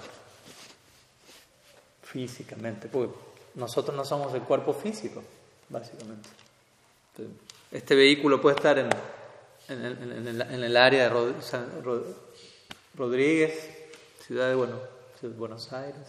físicamente, 2.03 2.89
porque 2.89 3.15
nosotros 3.55 3.97
no 3.97 4.05
somos 4.05 4.35
el 4.35 4.43
cuerpo 4.43 4.73
físico 4.73 5.23
básicamente. 5.71 6.29
Este 7.71 7.95
vehículo 7.95 8.41
puede 8.41 8.57
estar 8.57 8.79
en, 8.79 8.89
en, 9.69 10.63
el, 10.65 10.77
área 10.77 11.09
de 11.09 11.35
Rodríguez, 12.95 13.71
ciudad 14.27 14.49
de, 14.49 14.55
bueno, 14.55 14.77
Buenos 15.23 15.73
Aires, 15.73 16.07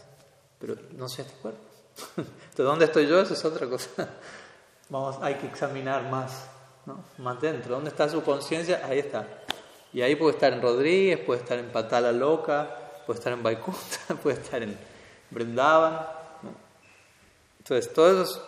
pero 0.59 0.75
no 0.91 1.07
sé 1.07 1.23
este 1.23 1.33
cuerpo. 1.35 1.59
Entonces, 2.17 2.65
¿dónde 2.65 2.85
estoy 2.85 3.07
yo? 3.07 3.19
Eso 3.19 3.33
es 3.33 3.45
otra 3.45 3.67
cosa. 3.67 3.89
Vamos, 4.89 5.17
hay 5.21 5.35
que 5.35 5.47
examinar 5.47 6.09
más, 6.09 6.47
¿no? 6.85 7.03
más 7.17 7.39
dentro. 7.41 7.75
¿Dónde 7.75 7.89
está 7.89 8.09
su 8.09 8.23
conciencia? 8.23 8.81
Ahí 8.85 8.99
está. 8.99 9.27
Y 9.93 10.01
ahí 10.01 10.15
puede 10.15 10.33
estar 10.33 10.53
en 10.53 10.61
Rodríguez, 10.61 11.19
puede 11.19 11.41
estar 11.41 11.59
en 11.59 11.71
Patala 11.71 12.11
Loca, 12.11 13.03
puede 13.05 13.19
estar 13.19 13.33
en 13.33 13.43
Vaikunta, 13.43 14.15
puede 14.23 14.37
estar 14.41 14.63
en 14.63 14.77
Brindavan. 15.29 16.07
Entonces, 17.59 17.93
todos 17.93 18.29
esos 18.29 18.41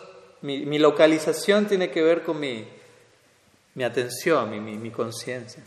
mi, 0.44 0.78
localización 0.78 1.66
tiene 1.66 1.90
que 1.90 2.02
ver 2.02 2.22
con 2.22 2.38
mi, 2.38 2.68
mi 3.74 3.84
atención, 3.84 4.50
mi, 4.50 4.60
mi, 4.60 4.90
conciencia. 4.90 5.62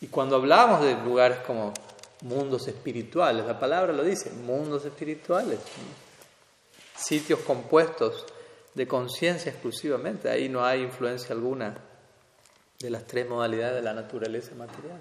Y 0.00 0.06
cuando 0.06 0.36
hablamos 0.36 0.82
de 0.82 0.94
lugares 0.94 1.38
como 1.46 1.74
mundos 2.22 2.68
espirituales, 2.68 3.44
la 3.46 3.58
palabra 3.58 3.92
lo 3.92 4.02
dice, 4.02 4.30
mundos 4.30 4.84
espirituales, 4.84 5.58
sitios 6.96 7.40
compuestos 7.40 8.24
de 8.74 8.86
conciencia 8.86 9.50
exclusivamente, 9.50 10.30
ahí 10.30 10.48
no 10.48 10.64
hay 10.64 10.82
influencia 10.82 11.34
alguna 11.34 11.76
de 12.78 12.90
las 12.90 13.06
tres 13.06 13.28
modalidades 13.28 13.76
de 13.76 13.82
la 13.82 13.92
naturaleza 13.92 14.54
material. 14.54 15.00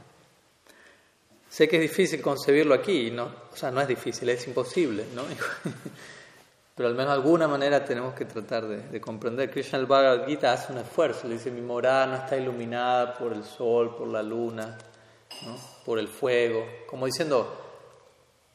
Sé 1.50 1.67
que 1.67 1.77
es 1.77 1.81
difícil 1.81 2.21
concebirlo 2.21 2.75
aquí, 2.75 3.09
no, 3.09 3.31
o 3.51 3.55
sea, 3.55 3.71
no 3.71 3.81
es 3.81 3.88
difícil, 3.88 4.29
es 4.29 4.45
imposible, 4.48 5.05
¿no? 5.15 5.24
pero 6.79 6.88
al 6.88 6.95
menos 6.95 7.12
de 7.12 7.15
alguna 7.15 7.45
manera 7.45 7.83
tenemos 7.83 8.13
que 8.13 8.24
tratar 8.24 8.65
de, 8.65 9.01
comprender. 9.01 9.51
Krishna 9.51 9.77
el 9.79 9.86
Bhagavad 9.86 10.25
Gita 10.25 10.53
hace 10.53 10.71
un 10.71 10.77
esfuerzo, 10.77 11.27
le 11.27 11.33
dice, 11.33 11.51
mi 11.51 11.59
morada 11.59 12.05
no 12.05 12.15
está 12.15 12.38
iluminada 12.38 13.15
por 13.15 13.33
el 13.33 13.43
sol, 13.43 13.98
por 13.98 14.07
la 14.07 14.24
luna, 14.24 14.77
por 15.83 16.00
el 16.00 16.07
fuego, 16.07 16.65
como 16.88 17.05
diciendo, 17.05 17.53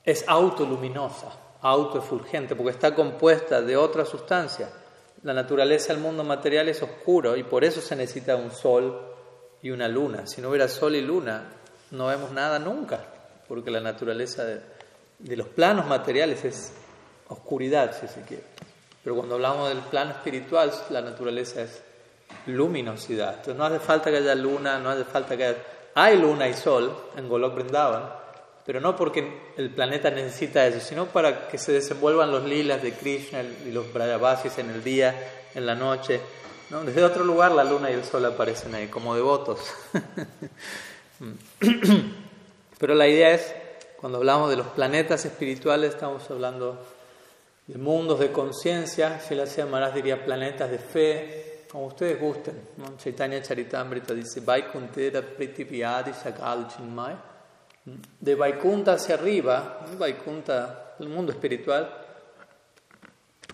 es 0.02 0.24
autoluminosa, 0.26 1.32
autoefulgente, 1.60 2.56
porque 2.56 2.70
está 2.70 2.94
compuesta 2.94 3.60
de 3.60 3.76
otra 3.76 4.06
sustancia. 4.06 4.70
La 5.22 5.34
naturaleza 5.34 5.92
del 5.92 6.00
mundo 6.00 6.24
material 6.24 6.70
es 6.70 6.82
oscuro 6.82 7.36
y 7.36 7.42
por 7.42 7.62
eso 7.62 7.82
se 7.82 7.94
necesita 7.94 8.36
un 8.36 8.52
sol 8.52 9.02
y 9.60 9.68
una 9.68 9.86
luna. 9.86 10.26
Si 10.26 10.40
no 10.40 10.48
hubiera 10.48 10.68
sol 10.68 10.96
y 10.96 11.02
luna, 11.02 11.50
no 11.90 12.06
vemos 12.06 12.32
nada 12.32 12.58
nunca, 12.58 13.04
porque 13.46 13.70
la 13.70 13.82
naturaleza 13.82 14.46
de 14.46 15.36
los 15.36 15.48
planos 15.48 15.86
materiales 15.86 16.42
es 16.46 16.72
oscuridad, 17.28 17.94
si 17.98 18.08
se 18.08 18.22
quiere. 18.22 18.44
Pero 19.02 19.16
cuando 19.16 19.34
hablamos 19.34 19.68
del 19.68 19.78
plano 19.78 20.12
espiritual, 20.12 20.72
la 20.90 21.02
naturaleza 21.02 21.62
es 21.62 21.82
luminosidad. 22.46 23.30
Entonces 23.30 23.56
no 23.56 23.64
hace 23.64 23.78
falta 23.78 24.10
que 24.10 24.16
haya 24.16 24.34
luna, 24.34 24.78
no 24.78 24.90
hace 24.90 25.04
falta 25.04 25.36
que 25.36 25.44
haya... 25.44 25.58
Hay 25.96 26.18
luna 26.18 26.48
y 26.48 26.54
sol 26.54 26.92
en 27.16 27.28
Golok 27.28 27.54
Vrindavan, 27.54 28.10
pero 28.66 28.80
no 28.80 28.96
porque 28.96 29.52
el 29.56 29.70
planeta 29.70 30.10
necesita 30.10 30.66
eso, 30.66 30.80
sino 30.80 31.06
para 31.06 31.46
que 31.46 31.58
se 31.58 31.70
desenvuelvan 31.70 32.32
los 32.32 32.44
lilas 32.44 32.82
de 32.82 32.94
Krishna 32.94 33.42
y 33.42 33.70
los 33.70 33.92
Brajavasis 33.92 34.58
en 34.58 34.70
el 34.70 34.82
día, 34.82 35.14
en 35.54 35.66
la 35.66 35.74
noche. 35.74 36.20
¿no? 36.70 36.82
Desde 36.82 37.04
otro 37.04 37.24
lugar 37.24 37.52
la 37.52 37.62
luna 37.62 37.90
y 37.90 37.94
el 37.94 38.04
sol 38.04 38.24
aparecen 38.24 38.74
ahí 38.74 38.88
como 38.88 39.14
devotos. 39.14 39.60
pero 42.78 42.94
la 42.94 43.06
idea 43.06 43.30
es, 43.30 43.54
cuando 44.00 44.18
hablamos 44.18 44.50
de 44.50 44.56
los 44.56 44.66
planetas 44.68 45.24
espirituales, 45.26 45.94
estamos 45.94 46.28
hablando 46.30 46.82
de 47.66 47.78
mundos 47.78 48.20
de 48.20 48.30
conciencia, 48.30 49.18
si 49.20 49.34
la 49.34 49.46
Maharaj 49.66 49.94
diría 49.94 50.22
planetas 50.22 50.70
de 50.70 50.78
fe, 50.78 51.66
como 51.70 51.86
ustedes 51.86 52.20
gusten. 52.20 52.68
¿no? 52.76 52.96
Chaitanya 52.96 53.42
Charitamrita 53.42 54.12
dice 54.14 54.40
Vaikuntera 54.40 55.22
Pritipiyadi 55.22 56.12
Sakal 56.12 56.68
Chinmay. 56.68 57.16
De 58.20 58.34
Vaikunta 58.34 58.94
hacia 58.94 59.14
arriba, 59.14 59.86
Vaikunta, 59.98 60.94
el 60.98 61.08
mundo 61.08 61.32
espiritual, 61.32 61.90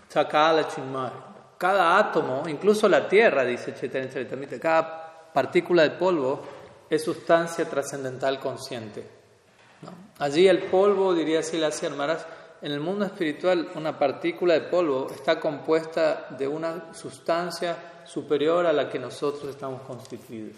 Sakala 0.08 0.68
Chinmay. 0.68 1.10
Cada 1.56 1.98
átomo, 1.98 2.42
incluso 2.48 2.88
la 2.88 3.08
tierra, 3.08 3.44
dice 3.44 3.74
Chaitanya 3.74 4.10
Charitamrita, 4.10 4.58
cada 4.58 5.32
partícula 5.32 5.82
de 5.82 5.90
polvo 5.90 6.42
es 6.88 7.04
sustancia 7.04 7.64
trascendental 7.64 8.40
consciente. 8.40 9.20
Allí 10.18 10.46
el 10.46 10.64
polvo, 10.64 11.14
diría 11.14 11.42
Silasya 11.42 11.90
Maharaj, 11.90 12.20
en 12.62 12.72
el 12.72 12.80
mundo 12.80 13.04
espiritual 13.04 13.70
una 13.74 13.98
partícula 13.98 14.54
de 14.54 14.62
polvo 14.62 15.08
está 15.10 15.40
compuesta 15.40 16.28
de 16.36 16.46
una 16.46 16.92
sustancia 16.94 18.02
superior 18.04 18.66
a 18.66 18.72
la 18.72 18.88
que 18.88 18.98
nosotros 18.98 19.50
estamos 19.50 19.82
constituidos. 19.82 20.56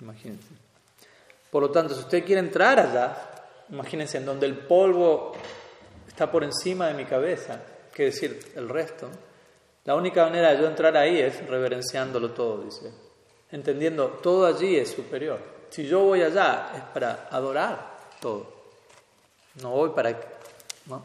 Imagínense. 0.00 0.48
Por 1.50 1.62
lo 1.62 1.70
tanto, 1.70 1.94
si 1.94 2.00
usted 2.00 2.24
quiere 2.24 2.40
entrar 2.40 2.78
allá, 2.80 3.16
imagínense 3.70 4.18
en 4.18 4.26
donde 4.26 4.46
el 4.46 4.58
polvo 4.58 5.32
está 6.06 6.30
por 6.30 6.44
encima 6.44 6.88
de 6.88 6.94
mi 6.94 7.04
cabeza, 7.04 7.60
que 7.92 8.04
decir, 8.04 8.52
el 8.56 8.68
resto. 8.68 9.08
La 9.84 9.94
única 9.94 10.24
manera 10.24 10.52
de 10.52 10.60
yo 10.60 10.66
entrar 10.66 10.96
ahí 10.96 11.18
es 11.18 11.46
reverenciándolo 11.46 12.30
todo, 12.32 12.62
dice. 12.62 12.92
Entendiendo, 13.50 14.08
todo 14.22 14.46
allí 14.46 14.76
es 14.76 14.90
superior. 14.90 15.38
Si 15.70 15.86
yo 15.86 16.00
voy 16.00 16.22
allá 16.22 16.72
es 16.74 16.82
para 16.92 17.28
adorar 17.30 17.96
todo. 18.20 18.46
No 19.62 19.70
voy 19.70 19.90
para 19.90 20.18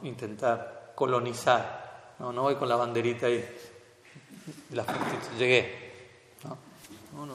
intentar 0.03 0.91
colonizar. 0.95 2.15
No, 2.19 2.31
no 2.31 2.43
voy 2.43 2.55
con 2.55 2.67
la 2.67 2.75
banderita 2.75 3.27
ahí. 3.27 3.45
La 4.71 4.85
llegué. 5.37 5.87
No, 7.13 7.25
no, 7.25 7.33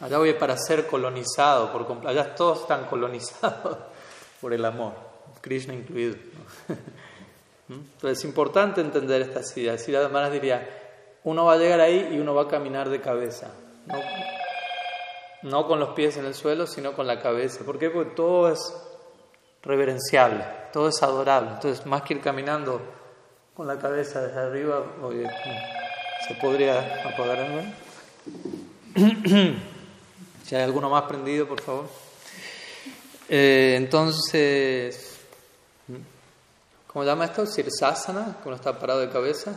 Allá 0.00 0.18
voy 0.18 0.32
para 0.34 0.56
ser 0.56 0.86
colonizado, 0.86 1.72
por 1.72 2.06
allá 2.06 2.34
todos 2.34 2.60
están 2.60 2.84
colonizados 2.86 3.78
por 4.40 4.52
el 4.52 4.64
amor, 4.64 4.92
Krishna 5.40 5.74
incluido. 5.74 6.14
¿Mm? 7.68 7.72
Entonces 7.72 8.18
es 8.18 8.24
importante 8.24 8.80
entender 8.80 9.22
estas 9.22 9.56
ideas. 9.56 9.82
Si 9.82 9.90
las 9.90 10.32
diría, 10.32 10.68
uno 11.24 11.46
va 11.46 11.54
a 11.54 11.56
llegar 11.56 11.80
ahí 11.80 12.10
y 12.12 12.18
uno 12.18 12.34
va 12.34 12.42
a 12.42 12.48
caminar 12.48 12.88
de 12.88 13.00
cabeza. 13.00 13.50
No, 13.86 13.98
no 15.42 15.66
con 15.66 15.80
los 15.80 15.90
pies 15.90 16.16
en 16.16 16.26
el 16.26 16.34
suelo, 16.34 16.66
sino 16.66 16.92
con 16.92 17.06
la 17.06 17.20
cabeza. 17.20 17.64
¿Por 17.64 17.78
qué? 17.78 17.90
Porque 17.90 18.12
todo 18.12 18.52
es 18.52 18.60
reverenciable, 19.68 20.44
todo 20.72 20.88
es 20.88 21.00
adorable. 21.02 21.50
Entonces, 21.50 21.84
más 21.84 22.00
que 22.02 22.14
ir 22.14 22.20
caminando 22.22 22.80
con 23.54 23.66
la 23.66 23.78
cabeza 23.78 24.22
desde 24.22 24.40
arriba, 24.40 24.82
se 26.26 26.34
podría 26.36 27.02
apagar 27.04 27.46
si 30.44 30.56
hay 30.56 30.62
alguno 30.62 30.88
más 30.88 31.02
prendido, 31.02 31.46
por 31.46 31.60
favor. 31.60 31.86
Eh, 33.28 33.74
entonces, 33.76 35.18
¿cómo 36.86 37.04
llama 37.04 37.26
esto? 37.26 37.44
Sirsasana, 37.44 38.38
cuando 38.42 38.56
está 38.56 38.78
parado 38.78 39.00
de 39.00 39.10
cabeza. 39.10 39.54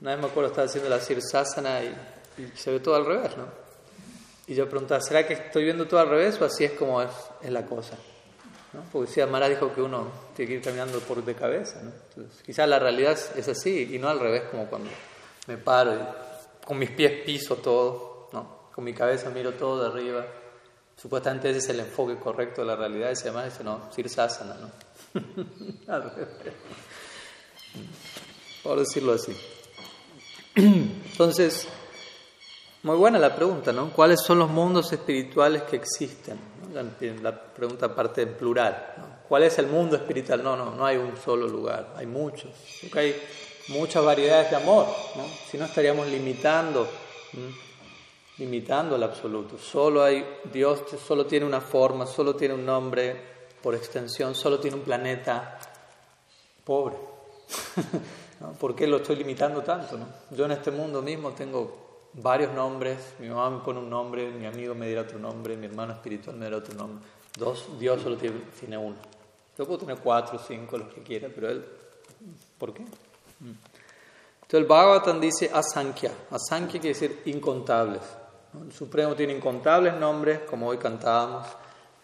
Una 0.00 0.16
vez 0.16 0.20
me 0.20 0.26
acuerdo, 0.30 0.50
estaba 0.50 0.66
haciendo 0.66 0.90
la 0.90 0.98
Sirsasana 1.00 1.80
y, 1.84 1.94
y 2.38 2.52
se 2.56 2.72
ve 2.72 2.80
todo 2.80 2.96
al 2.96 3.06
revés, 3.06 3.36
¿no? 3.36 3.46
Y 4.48 4.54
yo 4.56 4.68
preguntaba, 4.68 5.00
¿será 5.00 5.24
que 5.26 5.34
estoy 5.34 5.62
viendo 5.62 5.86
todo 5.86 6.00
al 6.00 6.08
revés 6.08 6.40
o 6.40 6.44
así 6.44 6.64
es 6.64 6.72
como 6.72 7.00
es 7.00 7.08
la 7.48 7.64
cosa? 7.64 7.96
Porque 8.92 9.10
si 9.10 9.20
Amara 9.20 9.48
dijo 9.48 9.72
que 9.72 9.82
uno 9.82 10.06
tiene 10.34 10.48
que 10.48 10.56
ir 10.58 10.62
caminando 10.62 10.98
por 11.00 11.24
de 11.24 11.34
cabeza. 11.34 11.80
¿no? 11.82 11.92
Entonces, 12.08 12.42
quizás 12.42 12.68
la 12.68 12.78
realidad 12.78 13.18
es 13.36 13.48
así 13.48 13.94
y 13.94 13.98
no 13.98 14.08
al 14.08 14.20
revés, 14.20 14.44
como 14.50 14.66
cuando 14.66 14.90
me 15.46 15.56
paro 15.56 15.94
y 15.94 16.64
con 16.64 16.78
mis 16.78 16.90
pies 16.90 17.24
piso 17.24 17.56
todo, 17.56 18.28
¿no? 18.32 18.70
con 18.74 18.84
mi 18.84 18.92
cabeza 18.92 19.30
miro 19.30 19.52
todo 19.54 19.82
de 19.82 19.88
arriba. 19.88 20.26
Supuestamente 20.96 21.50
ese 21.50 21.58
es 21.58 21.68
el 21.70 21.80
enfoque 21.80 22.16
correcto 22.16 22.62
de 22.62 22.68
la 22.68 22.76
realidad. 22.76 23.10
Y 23.10 23.24
llama 23.24 23.44
dice, 23.44 23.64
no, 23.64 23.92
Sirsasana, 23.92 24.54
¿no? 24.54 24.70
al 25.92 26.10
revés. 26.10 26.28
Por 28.62 28.78
decirlo 28.78 29.12
así. 29.12 29.36
Entonces, 30.54 31.66
muy 32.84 32.96
buena 32.96 33.18
la 33.18 33.34
pregunta, 33.34 33.72
¿no? 33.72 33.90
¿Cuáles 33.90 34.20
son 34.20 34.38
los 34.38 34.50
mundos 34.50 34.92
espirituales 34.92 35.62
que 35.62 35.76
existen? 35.76 36.38
La, 37.22 37.32
pregunta 37.32 37.94
parte 37.94 38.22
en 38.22 38.34
plural. 38.34 38.94
¿Cuál 39.28 39.44
es 39.44 39.58
el 39.58 39.68
mundo 39.68 39.96
espiritual? 39.96 40.42
No, 40.42 40.56
no, 40.56 40.72
no 40.72 40.84
hay 40.84 40.96
un 40.96 41.16
solo 41.16 41.46
lugar, 41.46 41.94
hay 41.96 42.06
muchos. 42.06 42.50
Porque 42.82 42.98
hay 42.98 43.22
muchas 43.68 44.04
variedades 44.04 44.50
de 44.50 44.56
amor. 44.56 44.86
Si 45.50 45.56
no 45.56 45.66
estaríamos 45.66 46.06
limitando, 46.08 46.88
limitando 48.38 48.96
al 48.96 49.02
absoluto. 49.02 49.56
Solo 49.58 50.02
hay, 50.02 50.24
Dios 50.52 50.82
solo 51.06 51.26
tiene 51.26 51.46
una 51.46 51.60
forma, 51.60 52.06
solo 52.06 52.34
tiene 52.34 52.54
un 52.54 52.66
nombre, 52.66 53.34
por 53.62 53.74
extensión, 53.74 54.34
solo 54.34 54.58
tiene 54.58 54.76
un 54.76 54.82
planeta 54.82 55.58
pobre. 56.64 56.96
¿Por 58.60 58.74
qué 58.74 58.86
lo 58.86 58.98
estoy 58.98 59.16
limitando 59.16 59.62
tanto? 59.62 59.96
¿no? 59.96 60.06
Yo 60.36 60.44
en 60.44 60.52
este 60.52 60.70
mundo 60.70 61.00
mismo 61.00 61.30
tengo 61.32 61.83
varios 62.14 62.52
nombres, 62.52 63.14
mi 63.18 63.28
mamá 63.28 63.50
me 63.50 63.58
pone 63.64 63.80
un 63.80 63.90
nombre, 63.90 64.30
mi 64.30 64.46
amigo 64.46 64.74
me 64.74 64.88
dirá 64.88 65.02
otro 65.02 65.18
nombre, 65.18 65.56
mi 65.56 65.66
hermano 65.66 65.92
espiritual 65.92 66.36
me 66.36 66.46
dirá 66.46 66.58
otro 66.58 66.74
nombre. 66.74 67.04
Dos, 67.36 67.78
Dios 67.78 68.00
solo 68.02 68.16
tiene, 68.16 68.78
uno. 68.78 68.96
Yo 69.58 69.66
puedo 69.66 69.80
tener 69.80 69.98
cuatro, 69.98 70.38
cinco, 70.38 70.78
los 70.78 70.92
que 70.92 71.02
quiera, 71.02 71.28
pero 71.34 71.48
él, 71.48 71.64
¿por 72.58 72.72
qué? 72.72 72.82
Mm. 72.82 73.54
Entonces 74.34 74.60
el 74.60 74.64
Bhagavatam 74.66 75.20
dice 75.20 75.50
asankhya. 75.52 76.12
Asankhya 76.30 76.80
quiere 76.80 76.98
decir 76.98 77.22
incontables. 77.24 78.02
El 78.60 78.72
Supremo 78.72 79.14
tiene 79.14 79.32
incontables 79.32 79.94
nombres, 79.94 80.40
como 80.48 80.68
hoy 80.68 80.78
cantábamos, 80.78 81.46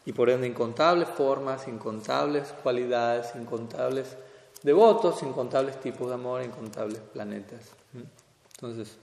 y 0.04 0.12
por 0.12 0.30
ende 0.30 0.46
incontables 0.46 1.08
formas, 1.08 1.68
incontables 1.68 2.48
cualidades, 2.62 3.34
incontables 3.36 4.16
devotos, 4.62 5.22
incontables 5.22 5.80
tipos 5.80 6.08
de 6.08 6.14
amor, 6.14 6.42
incontables 6.42 7.00
planetas. 7.12 7.60
Entonces, 8.54 8.96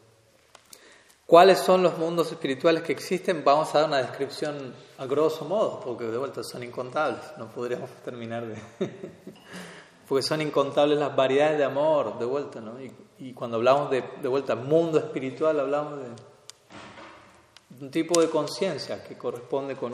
¿Cuáles 1.27 1.59
son 1.59 1.83
los 1.83 1.97
mundos 1.97 2.31
espirituales 2.31 2.83
que 2.83 2.93
existen? 2.93 3.43
Vamos 3.43 3.75
a 3.75 3.79
dar 3.79 3.89
una 3.89 3.97
descripción 3.97 4.73
a 4.97 5.05
grosso 5.05 5.43
modo, 5.43 5.81
porque 5.81 6.05
de 6.05 6.17
vuelta 6.17 6.41
son 6.41 6.63
incontables, 6.63 7.19
no 7.37 7.49
podríamos 7.49 7.89
terminar 8.05 8.47
de... 8.47 8.55
porque 10.07 10.23
son 10.23 10.41
incontables 10.41 10.97
las 10.97 11.13
variedades 11.13 11.57
de 11.57 11.65
amor, 11.65 12.17
de 12.17 12.23
vuelta, 12.23 12.61
¿no? 12.61 12.77
Y, 13.19 13.33
cuando 13.33 13.57
hablamos 13.57 13.91
de, 13.91 14.05
de 14.21 14.27
vuelta 14.29 14.55
mundo 14.55 14.99
espiritual, 14.99 15.59
hablamos 15.59 15.99
de 15.99 16.05
un 17.81 17.91
tipo 17.91 18.21
de 18.21 18.29
conciencia 18.29 19.03
que 19.03 19.17
corresponde 19.17 19.75
con 19.75 19.93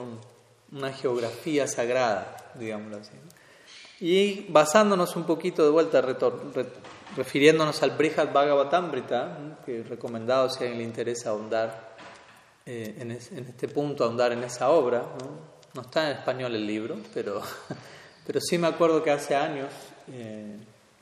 una 0.71 0.93
geografía 0.93 1.67
sagrada, 1.67 2.51
digámoslo 2.53 2.97
así. 2.97 3.13
Y 3.99 4.51
basándonos 4.51 5.15
un 5.15 5.23
poquito 5.23 5.63
de 5.63 5.71
vuelta, 5.71 5.99
refiriéndonos 7.15 7.81
al 7.83 7.91
Brihad 7.91 8.31
Bhagavatamrita, 8.31 9.59
que 9.65 9.83
recomendado 9.83 10.49
si 10.49 10.63
a 10.63 10.67
alguien 10.67 10.79
le 10.79 10.83
interesa 10.83 11.29
ahondar 11.29 11.95
eh, 12.65 12.95
en, 12.99 13.11
este 13.11 13.67
punto, 13.67 14.03
ahondar 14.03 14.31
en 14.31 14.43
esa 14.43 14.69
obra. 14.69 15.03
¿no? 15.73 15.81
está 15.81 16.11
en 16.11 16.17
español 16.17 16.55
el 16.55 16.65
libro, 16.65 16.97
pero, 17.13 17.41
pero 18.25 18.39
sí 18.41 18.57
me 18.57 18.67
acuerdo 18.67 19.03
que 19.03 19.11
hace 19.11 19.35
años, 19.35 19.71
eh, 20.11 20.57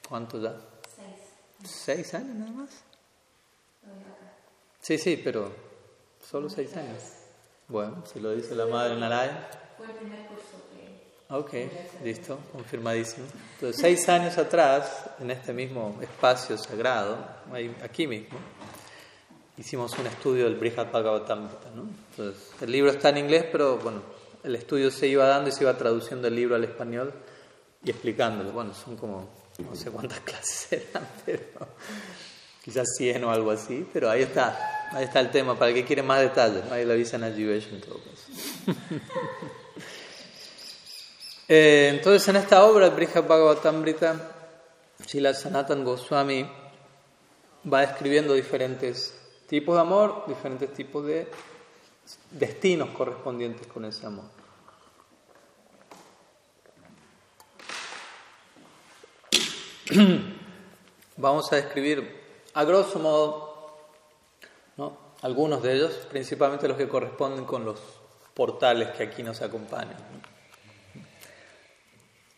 ¿cuánto 0.08 0.42
ya? 0.42 0.56
Seis. 0.96 1.72
¿Seis 1.72 2.14
años 2.14 2.36
nada 2.36 2.52
más? 2.52 2.70
Sí, 4.82 4.98
sí, 4.98 5.22
pero 5.24 5.52
solo 6.28 6.50
seis 6.50 6.76
años. 6.76 7.02
Bueno, 7.68 8.04
si 8.12 8.20
lo 8.20 8.32
dice 8.32 8.56
la 8.56 8.66
madre 8.66 8.98
Naraya. 8.98 9.48
Fue 9.78 9.86
el 9.86 9.92
primer 9.94 10.26
curso. 10.26 10.71
Ok, 11.34 11.54
listo, 12.04 12.38
confirmadísimo. 12.52 13.26
Entonces, 13.54 13.80
seis 13.80 14.10
años 14.10 14.38
atrás, 14.38 15.06
en 15.22 15.32
este 15.32 15.54
mismo 15.54 15.98
espacio 16.02 16.58
sagrado, 16.58 17.18
aquí 17.82 18.06
mismo, 18.06 18.38
hicimos 19.58 19.98
un 19.98 20.08
estudio 20.08 20.44
del 20.44 20.56
Brihad 20.56 20.92
Bhagavatamrita. 20.92 21.70
¿no? 21.74 21.88
Entonces, 22.10 22.52
el 22.60 22.70
libro 22.70 22.92
está 22.92 23.10
en 23.10 23.20
inglés, 23.20 23.46
pero 23.50 23.78
bueno, 23.78 24.02
el 24.44 24.56
estudio 24.56 24.92
se 24.92 25.08
iba 25.08 25.26
dando 25.26 25.48
y 25.48 25.54
se 25.54 25.64
iba 25.64 25.78
traduciendo 25.78 26.28
el 26.28 26.36
libro 26.36 26.56
al 26.56 26.66
español 26.66 27.14
y 27.82 27.92
explicándolo. 27.92 28.52
Bueno, 28.52 28.74
son 28.74 28.98
como 28.98 29.30
no 29.58 29.74
sé 29.74 29.90
cuántas 29.90 30.20
clases 30.26 30.86
eran, 30.90 31.08
pero 31.26 31.44
quizás 32.62 32.90
100 32.98 33.24
o 33.24 33.32
algo 33.32 33.52
así, 33.52 33.88
pero 33.94 34.10
ahí 34.10 34.24
está, 34.24 34.90
ahí 34.92 35.06
está 35.06 35.22
el 35.22 35.32
tema, 35.32 35.58
para 35.58 35.70
el 35.70 35.76
que 35.76 35.86
quiere 35.86 36.04
más 36.04 36.20
detalles, 36.20 36.70
ahí 36.70 36.84
lo 36.84 36.92
avisan 36.92 37.24
a 37.24 37.32
Jivesh 37.32 37.70
en 37.70 37.80
todo 37.80 38.00
caso. 38.04 38.80
Eh, 41.54 41.90
entonces, 41.90 42.26
en 42.30 42.38
esta 42.38 42.64
obra, 42.64 42.86
el 42.86 42.94
Brihad 42.94 43.28
Bhagavatamrita, 43.28 44.16
Srila 45.06 45.34
Sanatan 45.34 45.84
Goswami 45.84 46.50
va 47.70 47.82
describiendo 47.82 48.34
diferentes 48.34 49.14
tipos 49.48 49.76
de 49.76 49.82
amor, 49.82 50.24
diferentes 50.28 50.72
tipos 50.72 51.06
de 51.06 51.30
destinos 52.32 52.92
correspondientes 52.92 53.68
con 53.68 53.84
ese 53.84 54.06
amor. 54.06 54.24
Vamos 61.18 61.52
a 61.52 61.58
describir 61.58 62.18
a 62.54 62.64
grosso 62.64 62.98
modo 62.98 63.76
¿no? 64.78 64.98
algunos 65.22 65.62
de 65.62 65.74
ellos, 65.76 65.92
principalmente 66.10 66.70
los 66.70 66.78
que 66.78 66.88
corresponden 66.88 67.44
con 67.44 67.66
los 67.66 67.82
portales 68.34 68.92
que 68.92 69.04
aquí 69.04 69.22
nos 69.22 69.42
acompañan. 69.42 70.31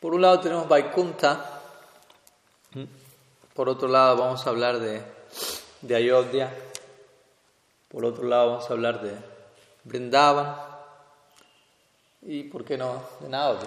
Por 0.03 0.13
un 0.13 0.21
lado 0.21 0.41
tenemos 0.41 0.67
Vaikunta, 0.67 1.61
por 3.53 3.69
otro 3.69 3.87
lado 3.87 4.17
vamos 4.17 4.45
a 4.45 4.49
hablar 4.49 4.77
de, 4.77 5.01
de 5.79 5.95
Ayodhya, 5.95 6.53
por 7.87 8.03
otro 8.03 8.25
lado 8.25 8.49
vamos 8.49 8.69
a 8.69 8.73
hablar 8.73 9.01
de 9.01 9.13
Vrindavan 9.85 10.57
y, 12.21 12.43
¿por 12.43 12.65
qué 12.65 12.77
no?, 12.77 13.01
de 13.21 13.29
Naudi. 13.29 13.65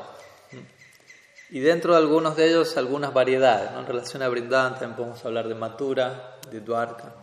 Y 1.48 1.60
dentro 1.60 1.92
de 1.92 2.00
algunos 2.00 2.36
de 2.36 2.50
ellos 2.50 2.76
algunas 2.76 3.14
variedades, 3.14 3.70
en 3.70 3.86
relación 3.86 4.20
a 4.20 4.28
Vrindavan 4.28 4.74
también 4.74 4.94
podemos 4.94 5.24
hablar 5.24 5.48
de 5.48 5.54
Mathura, 5.54 6.36
de 6.50 6.60
Dwarka, 6.60 7.14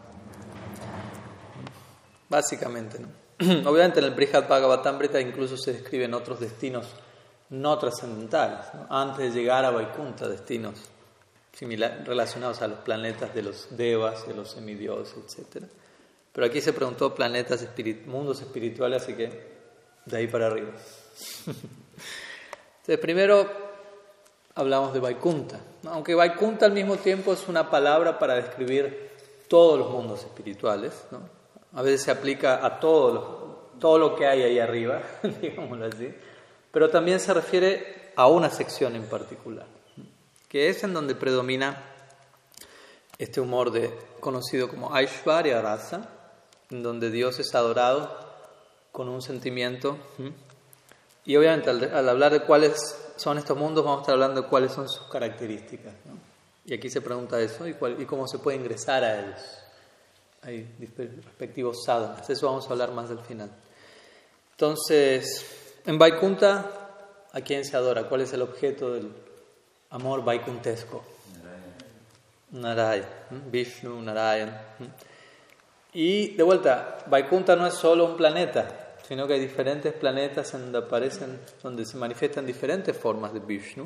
básicamente. 2.30 2.98
Obviamente 3.64 4.00
en 4.00 4.06
el 4.06 4.16
Brihad 4.16 4.50
Bhagavatamrita 4.50 5.22
incluso 5.22 5.56
se 5.56 5.74
describen 5.74 6.16
otros 6.16 6.40
destinos 6.40 6.88
no 7.54 7.78
trascendentales, 7.78 8.66
antes 8.90 9.32
de 9.32 9.42
llegar 9.42 9.64
a 9.64 9.70
Vaikunta, 9.70 10.28
destinos 10.28 10.74
similar, 11.54 12.02
relacionados 12.04 12.64
a 12.64 12.68
los 12.68 12.80
planetas 12.80 13.34
de 13.36 13.44
los 13.44 13.78
devas, 13.78 14.28
de 14.28 14.34
los 14.34 14.52
semidioses, 14.52 15.18
etc. 15.38 15.64
Pero 16.32 16.48
aquí 16.48 16.62
se 16.62 16.74
preguntó 16.74 17.14
planetas, 17.14 17.64
mundos 18.08 18.42
espirituales, 18.42 19.04
así 19.04 19.14
que 19.14 19.30
de 20.04 20.18
ahí 20.18 20.26
para 20.26 20.48
arriba. 20.48 20.72
Entonces, 21.46 22.98
primero 23.00 23.48
hablamos 24.56 24.92
de 24.92 25.00
Vaikunta, 25.00 25.60
aunque 25.86 26.16
Vaikunta 26.16 26.66
al 26.66 26.74
mismo 26.74 26.98
tiempo 26.98 27.34
es 27.34 27.48
una 27.48 27.70
palabra 27.70 28.18
para 28.18 28.34
describir 28.34 29.12
todos 29.48 29.78
los 29.78 29.92
mundos 29.92 30.22
espirituales, 30.22 31.06
¿no? 31.12 31.20
a 31.76 31.84
veces 31.84 32.02
se 32.02 32.12
aplica 32.12 32.66
a 32.66 32.80
todo 32.80 33.54
todo 33.80 33.98
lo 33.98 34.16
que 34.16 34.26
hay 34.26 34.42
ahí 34.44 34.60
arriba, 34.60 35.02
digámoslo 35.42 35.86
así 35.86 36.14
pero 36.74 36.90
también 36.90 37.20
se 37.20 37.34
refiere 37.34 38.12
a 38.16 38.28
una 38.28 38.50
sección 38.50 38.96
en 38.96 39.06
particular, 39.06 39.68
que 40.50 40.70
es 40.70 40.84
en 40.84 40.94
donde 40.94 41.14
predomina 41.14 41.84
este 43.20 43.40
humor 43.40 43.72
de, 43.72 43.94
conocido 44.20 44.68
como 44.68 44.94
Aishwarya 44.94 45.62
Rasa, 45.62 46.10
en 46.72 46.82
donde 46.82 47.12
Dios 47.12 47.40
es 47.40 47.54
adorado 47.54 48.10
con 48.92 49.08
un 49.08 49.22
sentimiento. 49.22 49.98
Y 51.26 51.36
obviamente 51.36 51.70
al, 51.70 52.10
hablar 52.10 52.32
de 52.32 52.42
cuáles 52.42 52.74
son 53.18 53.38
estos 53.38 53.56
mundos, 53.56 53.86
vamos 53.86 54.00
a 54.00 54.02
estar 54.02 54.14
hablando 54.14 54.42
de 54.42 54.48
cuáles 54.48 54.72
son 54.72 54.90
sus 54.90 55.08
características. 55.08 55.94
Y 56.66 56.74
aquí 56.74 56.90
se 56.90 57.02
pregunta 57.02 57.40
eso 57.40 57.68
y, 57.68 57.76
cuál, 57.76 58.02
y 58.02 58.06
cómo 58.06 58.28
se 58.28 58.40
puede 58.40 58.58
ingresar 58.58 59.04
a 59.04 59.20
ellos. 59.20 59.42
Hay 60.42 60.68
respectivos 61.24 61.84
sadhanas, 61.86 62.28
eso 62.32 62.48
vamos 62.48 62.68
a 62.68 62.72
hablar 62.72 62.92
más 62.94 63.10
del 63.10 63.20
final. 63.20 63.52
Entonces, 64.52 65.63
en 65.86 66.00
Vaikunta, 66.00 67.28
¿a 67.32 67.42
quién 67.42 67.66
se 67.66 67.76
adora? 67.78 68.04
¿Cuál 68.04 68.22
es 68.22 68.34
el 68.34 68.42
objeto 68.42 68.94
del 68.94 69.12
amor 69.90 70.24
vaikuntesco? 70.24 71.04
Narayan, 72.52 73.06
Vishnu, 73.52 74.02
Narayan. 74.02 74.56
Y 75.94 76.36
de 76.36 76.44
vuelta, 76.44 77.00
Vaikunta 77.08 77.56
no 77.56 77.66
es 77.66 77.74
solo 77.74 78.06
un 78.06 78.16
planeta, 78.16 78.96
sino 79.08 79.28
que 79.28 79.34
hay 79.34 79.40
diferentes 79.40 79.94
planetas 79.94 80.52
donde 80.52 80.78
aparecen, 80.78 81.40
donde 81.62 81.86
se 81.86 81.98
manifiestan 81.98 82.46
diferentes 82.46 82.96
formas 82.96 83.34
de 83.34 83.40
Vishnu. 83.40 83.84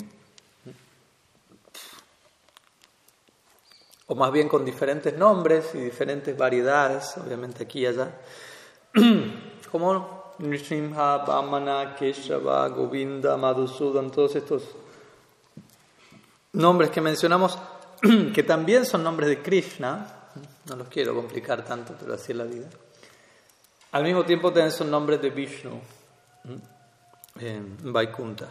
O 4.10 4.16
más 4.16 4.32
bien 4.32 4.48
con 4.48 4.64
diferentes 4.64 5.18
nombres 5.18 5.72
y 5.74 5.80
diferentes 5.80 6.38
variedades, 6.38 7.18
obviamente 7.18 7.64
aquí 7.64 7.82
y 7.82 7.88
allá. 7.88 8.12
Como 9.72 10.17
Nrsimha, 10.40 11.26
Vamana, 11.26 11.96
Keshava, 11.96 12.68
Govinda, 12.70 13.38
Madhusudan, 13.38 14.12
todos 14.12 14.36
estos 14.36 14.64
nombres 16.54 16.92
que 16.92 17.02
mencionamos, 17.02 17.58
que 18.34 18.44
también 18.44 18.86
son 18.86 19.04
nombres 19.04 19.30
de 19.30 19.42
Krishna, 19.42 20.14
no 20.70 20.76
los 20.76 20.88
quiero 20.88 21.16
complicar 21.16 21.64
tanto, 21.64 21.96
pero 22.00 22.14
así 22.14 22.32
es 22.32 22.38
la 22.38 22.44
vida. 22.44 22.68
Al 23.92 24.04
mismo 24.04 24.24
tiempo 24.26 24.52
tienen 24.52 24.72
sus 24.72 24.86
nombres 24.86 25.22
de 25.22 25.30
Vishnu 25.30 25.80
en 27.40 27.78
Vaikunta. 27.94 28.48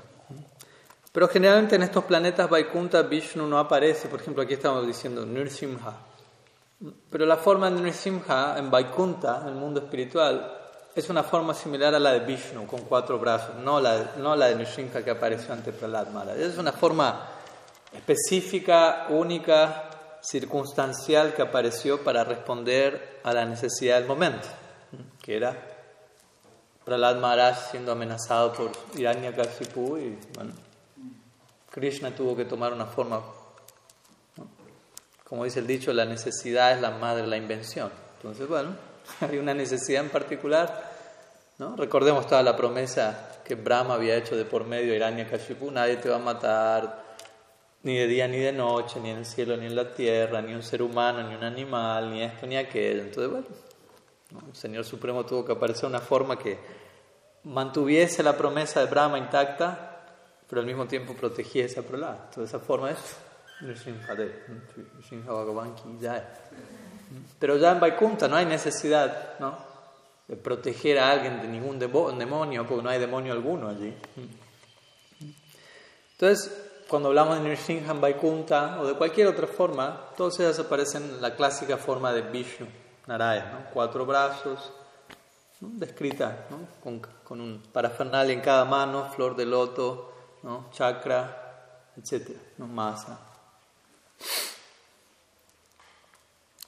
Pero 1.12 1.28
generalmente 1.28 1.76
en 1.76 1.82
estos 1.82 2.04
planetas 2.04 2.48
Vaikunta 2.48 3.02
Vishnu 3.02 3.46
no 3.46 3.58
aparece, 3.58 4.08
por 4.08 4.20
ejemplo 4.20 4.42
aquí 4.42 4.54
estamos 4.54 4.86
diciendo 4.86 5.24
Nrsimha. 5.24 5.96
Pero 7.10 7.26
la 7.26 7.36
forma 7.36 7.70
de 7.70 7.80
Nrsimha 7.80 8.58
en 8.58 8.70
Vaikunta, 8.70 9.42
en 9.42 9.48
el 9.48 9.54
mundo 9.54 9.80
espiritual, 9.80 10.55
es 10.96 11.10
una 11.10 11.22
forma 11.22 11.52
similar 11.52 11.94
a 11.94 11.98
la 11.98 12.12
de 12.12 12.20
Vishnu, 12.20 12.66
con 12.66 12.80
cuatro 12.80 13.18
brazos, 13.18 13.56
no 13.56 13.78
la, 13.78 14.12
no 14.16 14.34
la 14.34 14.46
de 14.46 14.54
Nrsimha 14.54 15.04
que 15.04 15.10
apareció 15.10 15.52
ante 15.52 15.70
Prahlad 15.70 16.08
Maharaj. 16.08 16.38
Es 16.38 16.56
una 16.56 16.72
forma 16.72 17.28
específica, 17.92 19.06
única, 19.10 19.90
circunstancial 20.22 21.34
que 21.34 21.42
apareció 21.42 22.02
para 22.02 22.24
responder 22.24 23.20
a 23.24 23.34
la 23.34 23.44
necesidad 23.44 23.98
del 23.98 24.06
momento, 24.06 24.48
que 25.20 25.36
era 25.36 25.54
Prahlad 26.82 27.16
Maharaj 27.16 27.72
siendo 27.72 27.92
amenazado 27.92 28.54
por 28.54 28.72
Hiranyakashipu 28.96 29.98
y 29.98 30.18
bueno, 30.34 30.54
Krishna 31.70 32.14
tuvo 32.14 32.34
que 32.34 32.46
tomar 32.46 32.72
una 32.72 32.86
forma, 32.86 33.22
como 35.24 35.44
dice 35.44 35.58
el 35.58 35.66
dicho, 35.66 35.92
la 35.92 36.06
necesidad 36.06 36.72
es 36.72 36.80
la 36.80 36.92
madre 36.92 37.20
de 37.20 37.28
la 37.28 37.36
invención. 37.36 37.90
Entonces, 38.16 38.48
bueno, 38.48 38.74
hay 39.20 39.38
una 39.38 39.54
necesidad 39.54 40.04
en 40.04 40.10
particular, 40.10 40.85
¿no? 41.58 41.76
Recordemos 41.76 42.26
toda 42.26 42.42
la 42.42 42.56
promesa 42.56 43.40
que 43.44 43.54
Brahma 43.54 43.94
había 43.94 44.16
hecho 44.16 44.36
de 44.36 44.44
por 44.44 44.64
medio 44.64 44.90
de 44.90 44.96
Hiranyakashipu, 44.96 45.70
nadie 45.70 45.96
te 45.96 46.08
va 46.08 46.16
a 46.16 46.20
matar, 46.20 47.04
ni 47.82 47.96
de 47.96 48.06
día 48.06 48.26
ni 48.26 48.38
de 48.38 48.52
noche, 48.52 48.98
ni 49.00 49.10
en 49.10 49.18
el 49.18 49.26
cielo 49.26 49.56
ni 49.56 49.66
en 49.66 49.76
la 49.76 49.94
tierra, 49.94 50.42
ni 50.42 50.54
un 50.54 50.62
ser 50.62 50.82
humano, 50.82 51.22
ni 51.22 51.34
un 51.34 51.44
animal, 51.44 52.10
ni 52.10 52.22
esto 52.22 52.46
ni 52.46 52.56
aquello. 52.56 53.02
Entonces, 53.02 53.30
bueno, 53.30 53.46
el 54.48 54.56
Señor 54.56 54.84
Supremo 54.84 55.24
tuvo 55.24 55.44
que 55.44 55.52
aparecer 55.52 55.88
una 55.88 56.00
forma 56.00 56.36
que 56.36 56.58
mantuviese 57.44 58.22
la 58.22 58.36
promesa 58.36 58.80
de 58.80 58.86
Brahma 58.86 59.18
intacta, 59.18 60.02
pero 60.48 60.60
al 60.60 60.66
mismo 60.66 60.86
tiempo 60.86 61.14
protegiese 61.14 61.80
esa 61.80 61.88
prolada. 61.88 62.26
Entonces, 62.28 62.54
esa 62.54 62.58
forma 62.58 62.90
es 62.90 62.98
Pero 67.38 67.56
ya 67.56 67.72
en 67.72 67.80
Vaikunta 67.80 68.28
no 68.28 68.36
hay 68.36 68.46
necesidad 68.46 69.38
¿no? 69.38 69.56
Proteger 70.34 70.98
a 70.98 71.10
alguien 71.12 71.40
de 71.40 71.48
ningún 71.48 71.78
demonio, 71.78 72.66
porque 72.66 72.82
no 72.82 72.90
hay 72.90 72.98
demonio 72.98 73.32
alguno 73.32 73.68
allí. 73.68 73.94
Entonces, 76.12 76.50
cuando 76.88 77.08
hablamos 77.08 77.42
de 77.42 77.48
Nrsimhan 77.48 78.00
Vaikunta 78.00 78.80
o 78.80 78.86
de 78.86 78.94
cualquier 78.94 79.28
otra 79.28 79.46
forma, 79.46 80.10
todas 80.16 80.38
ellas 80.40 80.58
aparecen 80.58 81.04
en 81.04 81.22
la 81.22 81.36
clásica 81.36 81.76
forma 81.76 82.12
de 82.12 82.22
Vishnu, 82.22 82.66
Narayana, 83.06 83.70
cuatro 83.72 84.04
brazos, 84.04 84.72
descrita 85.60 86.46
con, 86.82 87.40
un 87.40 87.62
parafernalia 87.72 88.34
en 88.34 88.40
cada 88.40 88.64
mano, 88.64 89.10
flor 89.12 89.36
de 89.36 89.46
loto, 89.46 90.12
chakra, 90.72 91.92
etc., 91.96 92.30
masa. 92.58 93.20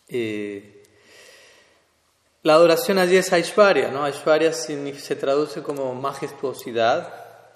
Eh, 0.09 0.78
la 2.49 2.55
adoración 2.55 2.97
allí 2.97 3.15
es 3.15 3.31
Aishwarya, 3.31 3.91
¿no? 3.91 4.05
Aishwarya 4.05 4.55
se 4.55 5.17
traduce 5.17 5.63
como 5.63 5.95
majestuosidad, 5.95 7.13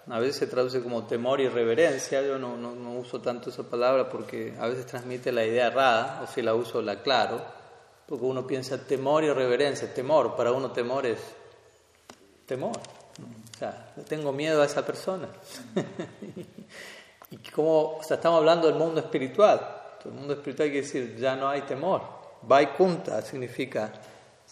a 0.06 0.18
veces 0.18 0.36
se 0.36 0.46
traduce 0.46 0.82
como 0.82 1.06
temor 1.06 1.40
y 1.40 1.48
reverencia, 1.48 2.20
yo 2.20 2.38
no, 2.38 2.58
no, 2.58 2.74
no, 2.74 2.98
uso 2.98 3.18
tanto 3.22 3.48
esa 3.48 3.62
palabra 3.62 4.10
porque 4.10 4.54
a 4.60 4.66
veces 4.68 4.84
transmite 4.84 5.32
la 5.32 5.46
idea 5.46 5.68
errada, 5.68 6.20
o 6.22 6.26
si 6.26 6.42
la 6.42 6.54
uso 6.54 6.82
la 6.82 6.92
aclaro, 6.92 7.40
porque 8.06 8.22
uno 8.22 8.46
piensa 8.46 8.86
temor 8.86 9.24
y 9.24 9.32
reverencia, 9.32 9.94
temor, 9.94 10.36
para 10.36 10.52
uno 10.52 10.72
temor 10.72 11.06
es 11.06 11.20
temor, 12.44 12.76
o 12.76 13.58
sea, 13.58 13.94
tengo 14.06 14.30
miedo 14.30 14.60
a 14.60 14.66
esa 14.66 14.84
persona. 14.84 15.28
y 17.30 17.38
como, 17.50 17.96
o 17.96 18.02
sea, 18.02 18.16
estamos 18.16 18.40
hablando 18.40 18.66
del 18.66 18.76
mundo 18.76 19.00
espiritual, 19.00 19.58
el 20.04 20.10
mundo 20.10 20.34
espiritual 20.34 20.68
quiere 20.68 20.86
decir, 20.86 21.16
ya 21.16 21.34
no 21.34 21.48
hay 21.48 21.62
temor, 21.62 22.02
Vaikunta 22.42 23.22
significa 23.22 23.90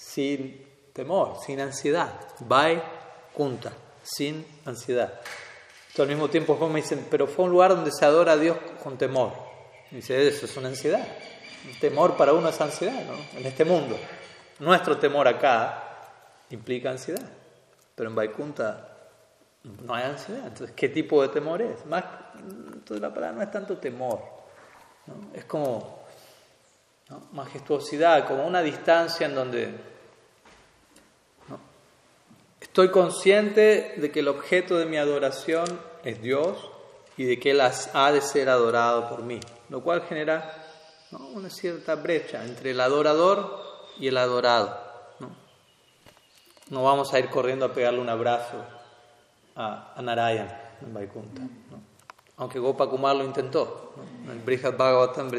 sin 0.01 0.67
temor, 0.95 1.37
sin 1.45 1.61
ansiedad, 1.61 2.13
Vaikunta 2.41 3.73
sin 4.03 4.47
ansiedad. 4.65 5.21
al 5.99 6.09
mismo 6.09 6.29
tiempo 6.29 6.57
me 6.69 6.81
dicen, 6.81 7.07
pero 7.11 7.27
fue 7.27 7.45
un 7.45 7.51
lugar 7.51 7.75
donde 7.75 7.93
se 7.93 8.05
adora 8.07 8.33
a 8.33 8.37
Dios 8.37 8.57
con 8.83 8.97
temor. 8.97 9.33
dice, 9.91 10.27
eso 10.27 10.47
es 10.47 10.57
una 10.57 10.69
ansiedad. 10.69 11.07
El 11.69 11.79
temor 11.79 12.17
para 12.17 12.33
uno 12.33 12.49
es 12.49 12.59
ansiedad, 12.61 13.05
¿no? 13.05 13.39
En 13.39 13.47
este 13.47 13.67
mundo. 13.67 13.99
Nuestro 14.61 14.97
temor 14.97 15.29
acá 15.29 15.85
implica 16.49 16.91
ansiedad. 16.91 17.29
Pero 17.95 18.09
en 18.09 18.17
Vaikunta 18.17 18.97
no 19.63 19.95
hay 19.95 20.05
ansiedad. 20.05 20.47
Entonces, 20.47 20.75
¿qué 20.75 20.89
tipo 20.89 21.21
de 21.21 21.29
temor 21.29 21.61
es? 21.61 21.85
Más, 21.85 22.05
entonces 22.39 23.01
la 23.01 23.13
palabra 23.13 23.37
no 23.37 23.43
es 23.43 23.51
tanto 23.51 23.77
temor. 23.77 24.23
Es 25.35 25.45
como 25.45 26.01
majestuosidad, 27.33 28.27
como 28.27 28.47
una 28.47 28.63
distancia 28.63 29.27
en 29.27 29.35
donde 29.35 29.90
Estoy 32.61 32.91
consciente 32.91 33.95
de 33.97 34.11
que 34.13 34.21
el 34.21 34.29
objeto 34.29 34.79
de 34.79 34.87
mi 34.87 34.99
adoración 34.99 35.67
es 36.05 36.21
Dios 36.21 36.71
y 37.17 37.25
de 37.25 37.41
que 37.41 37.53
Él 37.53 37.61
ha 37.61 38.13
de 38.13 38.21
ser 38.21 38.49
adorado 38.49 39.09
por 39.09 39.23
mí, 39.23 39.41
lo 39.71 39.83
cual 39.83 40.03
genera 40.03 40.67
una 41.35 41.51
cierta 41.51 41.95
brecha 41.97 42.45
entre 42.45 42.71
el 42.73 42.81
adorador 42.81 43.61
y 43.99 44.09
el 44.09 44.17
adorado. 44.17 44.79
¿no? 46.69 46.85
vamos 46.85 47.13
a 47.13 47.19
ir 47.19 47.29
corriendo 47.29 47.65
a 47.65 47.73
pegarle 47.73 48.01
un 48.01 48.09
abrazo 48.09 48.65
a, 49.57 49.95
a 49.97 50.03
Narayan 50.03 50.49
en 50.83 50.95
Vaikunta, 50.95 51.43
aunque 52.37 52.59
Gopakumar 52.59 53.17
lo 53.17 53.25
intentó. 53.25 53.95
En 54.25 54.31
el 54.31 54.39
Brihad 54.39 54.77
Bhagavatam, 54.77 55.31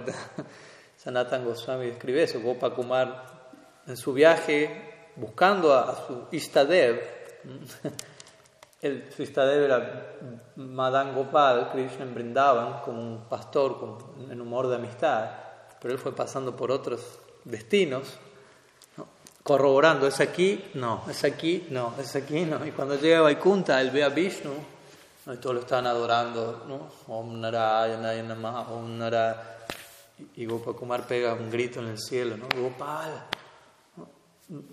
Sanatan 0.98 1.46
Goswami 1.46 1.88
escribe 1.88 2.24
eso. 2.24 2.40
Gopakumar 2.42 3.24
en 3.88 3.98
su 3.98 4.14
viaje 4.14 4.91
buscando 5.16 5.74
a, 5.74 5.92
a 5.92 6.08
su 6.08 6.28
Istadev, 6.32 7.02
el 8.82 9.12
Suistadev 9.12 9.64
era 9.64 10.18
Madan 10.56 11.14
Gopal, 11.14 11.70
Krishna 11.72 12.04
en 12.04 12.16
Brindavan, 12.16 12.82
como 12.82 13.02
un 13.02 13.26
pastor 13.30 13.80
con, 13.80 14.32
en 14.32 14.42
humor 14.42 14.68
de 14.68 14.76
amistad, 14.76 15.30
pero 15.80 15.94
él 15.94 16.00
fue 16.00 16.16
pasando 16.16 16.56
por 16.56 16.72
otros 16.72 17.20
destinos, 17.44 18.18
corroborando, 19.44 20.08
es 20.08 20.20
aquí, 20.20 20.66
no, 20.76 21.04
es 21.10 21.24
aquí, 21.24 21.68
no, 21.70 21.94
es 22.00 22.16
aquí, 22.16 22.42
no. 22.42 22.66
Y 22.66 22.72
cuando 22.72 22.96
llega 22.96 23.20
a 23.20 23.22
Vaikunta, 23.22 23.82
él 23.82 23.92
ve 23.92 24.04
a 24.04 24.10
Vishnu, 24.10 24.52
y 25.28 25.38
todos 25.38 25.56
lo 25.56 25.62
están 25.62 25.86
adorando, 25.86 26.64
¿no? 26.68 27.14
Om 27.14 27.40
Narayana 27.40 28.66
Om 28.70 28.98
Narayana. 28.98 29.42
Y 30.36 30.46
Gopakumar 30.46 31.08
pega 31.08 31.34
un 31.34 31.50
grito 31.50 31.80
en 31.80 31.88
el 31.88 31.98
cielo, 31.98 32.38
¿no? 32.38 32.48
Gopal, 32.56 33.26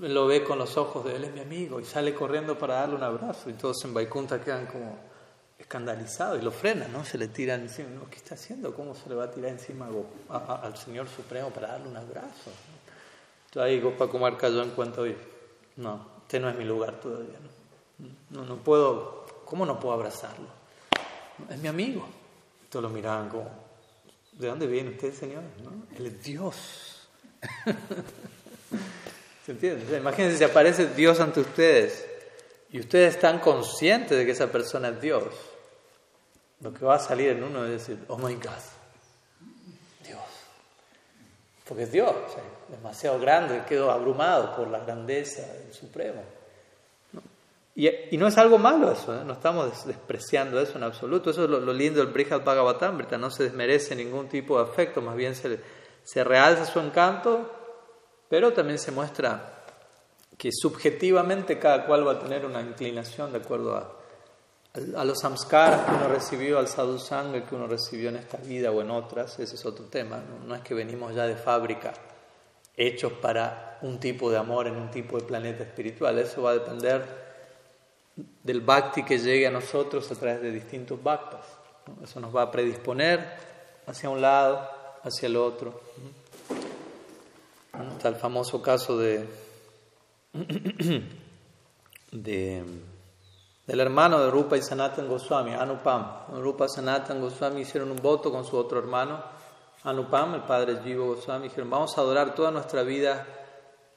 lo 0.00 0.26
ve 0.26 0.42
con 0.42 0.58
los 0.58 0.76
ojos 0.76 1.04
de 1.04 1.16
él 1.16 1.24
es 1.24 1.32
mi 1.32 1.40
amigo 1.40 1.78
y 1.78 1.84
sale 1.84 2.12
corriendo 2.14 2.58
para 2.58 2.74
darle 2.74 2.96
un 2.96 3.02
abrazo 3.02 3.48
y 3.48 3.52
todos 3.52 3.84
en 3.84 3.94
Vaikunta 3.94 4.40
quedan 4.40 4.66
como 4.66 4.98
escandalizados 5.58 6.40
y 6.40 6.44
lo 6.44 6.50
frenan, 6.50 6.92
¿no? 6.92 7.04
Se 7.04 7.18
le 7.18 7.28
tiran 7.28 7.62
encima, 7.62 7.88
¿qué 8.10 8.16
está 8.16 8.34
haciendo? 8.34 8.74
¿Cómo 8.74 8.94
se 8.94 9.08
le 9.08 9.14
va 9.14 9.24
a 9.24 9.30
tirar 9.30 9.50
encima 9.50 9.88
al 10.28 10.76
Señor 10.76 11.08
Supremo 11.08 11.50
para 11.50 11.68
darle 11.68 11.88
un 11.88 11.96
abrazo? 11.96 12.50
Entonces 13.46 13.62
ahí 13.62 13.80
Gopakumar 13.80 14.36
cayó 14.36 14.62
en 14.62 14.70
cuenta, 14.70 15.00
oye, 15.00 15.16
no, 15.76 16.06
este 16.22 16.40
no 16.40 16.48
es 16.48 16.56
mi 16.56 16.64
lugar 16.64 17.00
todavía, 17.00 17.38
¿no? 17.40 17.58
No, 18.30 18.44
no 18.44 18.56
puedo, 18.56 19.26
¿cómo 19.44 19.64
no 19.64 19.78
puedo 19.78 19.94
abrazarlo? 19.94 20.58
es 21.50 21.58
mi 21.58 21.68
amigo. 21.68 22.08
Todos 22.68 22.82
lo 22.82 22.88
miraban 22.90 23.28
como, 23.28 23.48
¿de 24.32 24.48
dónde 24.48 24.66
viene 24.66 24.90
usted, 24.90 25.14
Señor? 25.14 25.42
Él 25.96 26.06
es 26.06 26.22
Dios. 26.22 27.08
¿Se 29.48 29.52
entiende? 29.52 29.96
imagínense 29.96 30.36
si 30.36 30.44
aparece 30.44 30.88
Dios 30.88 31.18
ante 31.20 31.40
ustedes 31.40 32.06
y 32.70 32.80
ustedes 32.80 33.14
están 33.14 33.38
conscientes 33.38 34.18
de 34.18 34.26
que 34.26 34.32
esa 34.32 34.52
persona 34.52 34.90
es 34.90 35.00
Dios. 35.00 35.24
Lo 36.60 36.74
que 36.74 36.84
va 36.84 36.96
a 36.96 36.98
salir 36.98 37.30
en 37.30 37.42
uno 37.42 37.64
es 37.64 37.70
decir, 37.70 37.98
oh 38.08 38.18
my 38.18 38.34
God, 38.34 38.50
Dios. 40.04 40.20
Porque 41.66 41.84
es 41.84 41.92
Dios, 41.92 42.14
demasiado 42.68 43.18
grande, 43.18 43.62
quedo 43.66 43.90
abrumado 43.90 44.54
por 44.54 44.68
la 44.68 44.80
grandeza 44.80 45.50
del 45.50 45.72
Supremo. 45.72 46.22
Y, 47.74 48.18
no 48.18 48.26
es 48.26 48.36
algo 48.36 48.58
malo 48.58 48.92
eso, 48.92 49.18
¿eh? 49.18 49.24
no 49.24 49.32
estamos 49.32 49.86
despreciando 49.86 50.60
eso 50.60 50.76
en 50.76 50.84
absoluto. 50.84 51.30
Eso 51.30 51.44
es 51.44 51.48
lo, 51.48 51.72
lindo 51.72 52.00
del 52.00 52.12
Brihad 52.12 52.44
Bhagavatamrita, 52.44 53.16
no 53.16 53.30
se 53.30 53.44
desmerece 53.44 53.96
ningún 53.96 54.28
tipo 54.28 54.62
de 54.62 54.70
afecto, 54.70 55.00
más 55.00 55.16
bien 55.16 55.34
se, 55.34 55.58
se 56.04 56.22
realza 56.22 56.66
su 56.66 56.80
encanto, 56.80 57.54
pero 58.28 58.52
también 58.52 58.78
se 58.78 58.92
muestra 58.92 59.54
que 60.36 60.50
subjetivamente 60.52 61.58
cada 61.58 61.86
cual 61.86 62.06
va 62.06 62.12
a 62.12 62.18
tener 62.20 62.46
una 62.46 62.60
inclinación 62.60 63.32
de 63.32 63.38
acuerdo 63.38 63.76
a, 63.76 63.92
a 64.96 65.04
los 65.04 65.18
samskaras 65.18 65.82
que 65.82 65.94
uno 65.94 66.08
recibió, 66.08 66.58
al 66.58 66.68
sadhusanga 66.68 67.44
que 67.44 67.54
uno 67.54 67.66
recibió 67.66 68.10
en 68.10 68.16
esta 68.16 68.36
vida 68.38 68.70
o 68.70 68.80
en 68.80 68.90
otras, 68.90 69.38
ese 69.38 69.56
es 69.56 69.66
otro 69.66 69.86
tema. 69.86 70.22
no 70.46 70.54
es 70.54 70.62
que 70.62 70.74
venimos 70.74 71.14
ya 71.14 71.26
de 71.26 71.36
fábrica 71.36 71.92
hechos 72.76 73.12
para 73.14 73.78
un 73.82 73.98
tipo 73.98 74.30
de 74.30 74.38
amor 74.38 74.68
en 74.68 74.76
un 74.76 74.90
tipo 74.90 75.18
de 75.18 75.24
planeta 75.24 75.64
espiritual, 75.64 76.16
eso 76.18 76.42
va 76.42 76.50
a 76.50 76.54
depender 76.54 77.28
del 78.42 78.60
bhakti 78.60 79.04
que 79.04 79.18
llegue 79.18 79.46
a 79.46 79.50
nosotros 79.50 80.10
a 80.10 80.14
través 80.14 80.40
de 80.42 80.50
distintos 80.50 81.02
bhaktas. 81.02 81.46
Eso 82.02 82.20
nos 82.20 82.34
va 82.34 82.42
a 82.42 82.50
predisponer 82.50 83.20
hacia 83.86 84.10
un 84.10 84.20
lado, 84.20 84.68
hacia 85.02 85.26
el 85.26 85.36
otro. 85.36 85.80
Está 87.92 88.08
el 88.08 88.16
famoso 88.16 88.60
caso 88.60 88.98
de, 88.98 89.28
de 92.12 92.64
del 93.68 93.80
hermano 93.80 94.18
de 94.18 94.30
Rupa 94.30 94.56
y 94.56 94.62
Sanatan 94.62 95.06
Goswami, 95.08 95.52
Anupam. 95.52 96.40
Rupa 96.40 96.64
y 96.64 96.68
Sanatan 96.70 97.20
Goswami 97.20 97.60
hicieron 97.60 97.90
un 97.90 97.98
voto 97.98 98.32
con 98.32 98.46
su 98.46 98.56
otro 98.56 98.78
hermano, 98.78 99.22
Anupam, 99.84 100.34
el 100.36 100.42
padre 100.44 100.80
Jiva 100.82 101.04
Goswami, 101.04 101.48
dijeron, 101.48 101.68
vamos 101.68 101.96
a 101.98 102.00
adorar 102.00 102.34
toda 102.34 102.50
nuestra 102.50 102.82
vida 102.82 103.26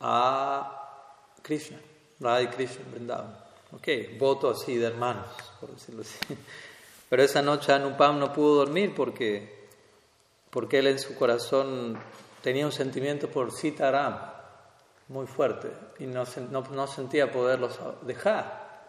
a 0.02 1.08
Krishna, 1.42 1.80
Radha 2.20 2.42
y 2.42 2.48
Krishna, 2.48 2.84
Vrindavan. 2.92 3.34
Ok, 3.74 3.88
voto 4.20 4.50
así 4.50 4.76
de 4.76 4.88
hermanos, 4.88 5.28
por 5.62 5.70
decirlo 5.70 6.02
así. 6.02 6.18
Pero 7.10 7.24
esa 7.24 7.42
noche 7.42 7.72
Anupam 7.72 8.20
no 8.20 8.34
pudo 8.34 8.56
dormir 8.56 8.94
porque, 8.94 9.70
porque 10.50 10.80
él 10.80 10.88
en 10.88 11.00
su 11.00 11.16
corazón 11.16 11.98
tenía 12.42 12.66
un 12.66 12.72
sentimiento 12.72 13.30
por 13.30 13.52
Sitaram 13.52 14.18
muy 15.08 15.28
fuerte 15.28 15.72
y 16.00 16.06
no, 16.06 16.26
sentía 16.88 17.32
poderlos 17.32 17.80
dejar, 18.04 18.88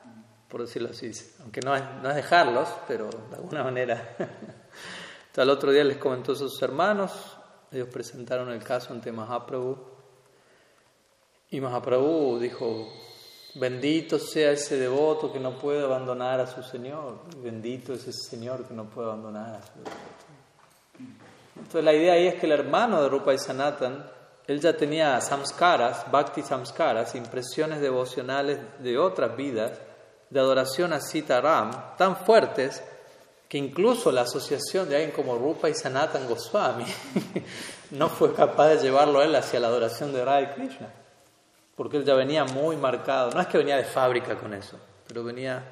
por 0.48 0.62
decirlo 0.62 0.90
así. 0.90 1.10
Aunque 1.40 1.60
no 1.60 1.74
es, 1.74 1.82
no 2.02 2.10
es 2.10 2.16
dejarlos, 2.16 2.68
pero 2.86 3.08
de 3.30 3.36
alguna 3.36 3.64
manera. 3.64 4.14
Entonces, 4.18 5.38
al 5.38 5.50
otro 5.50 5.72
día 5.72 5.84
les 5.84 5.96
comentó 5.96 6.32
a 6.32 6.36
sus 6.36 6.60
hermanos, 6.62 7.36
ellos 7.70 7.88
presentaron 7.88 8.50
el 8.50 8.62
caso 8.62 8.92
ante 8.92 9.10
Mahaprabhu 9.10 9.92
y 11.50 11.60
Mahaprabhu 11.60 12.38
dijo, 12.38 12.88
Bendito 13.54 14.18
sea 14.18 14.52
ese 14.52 14.78
devoto 14.78 15.30
que 15.30 15.38
no 15.38 15.58
puede 15.58 15.84
abandonar 15.84 16.40
a 16.40 16.46
su 16.46 16.62
Señor. 16.62 17.18
Bendito 17.36 17.92
es 17.92 18.08
ese 18.08 18.30
Señor 18.30 18.66
que 18.66 18.72
no 18.72 18.88
puede 18.88 19.08
abandonar 19.08 19.56
a 19.56 19.62
su 19.62 19.72
devoto. 19.74 20.31
Entonces 21.56 21.84
la 21.84 21.92
idea 21.92 22.14
ahí 22.14 22.26
es 22.26 22.34
que 22.36 22.46
el 22.46 22.52
hermano 22.52 23.02
de 23.02 23.08
Rupa 23.08 23.34
y 23.34 23.38
Sanatan, 23.38 24.04
él 24.46 24.60
ya 24.60 24.76
tenía 24.76 25.20
samskaras, 25.20 26.10
bhakti 26.10 26.42
samskaras, 26.42 27.14
impresiones 27.14 27.80
devocionales 27.80 28.58
de 28.78 28.98
otras 28.98 29.36
vidas, 29.36 29.78
de 30.30 30.40
adoración 30.40 30.92
a 30.92 31.00
Sitaram, 31.00 31.96
tan 31.96 32.16
fuertes 32.16 32.82
que 33.48 33.58
incluso 33.58 34.10
la 34.10 34.22
asociación 34.22 34.88
de 34.88 34.96
alguien 34.96 35.12
como 35.12 35.36
Rupa 35.36 35.68
y 35.68 35.74
Sanatan 35.74 36.26
Goswami 36.26 36.86
no 37.90 38.08
fue 38.08 38.32
capaz 38.32 38.68
de 38.68 38.78
llevarlo 38.78 39.20
a 39.20 39.24
él 39.24 39.34
hacia 39.36 39.60
la 39.60 39.68
adoración 39.68 40.12
de 40.12 40.24
Radha 40.24 40.54
Krishna 40.54 41.02
porque 41.76 41.96
él 41.96 42.04
ya 42.04 42.14
venía 42.14 42.44
muy 42.44 42.76
marcado. 42.76 43.30
No 43.30 43.40
es 43.40 43.46
que 43.46 43.58
venía 43.58 43.76
de 43.76 43.84
fábrica 43.84 44.38
con 44.38 44.54
eso, 44.54 44.78
pero 45.06 45.24
venía, 45.24 45.64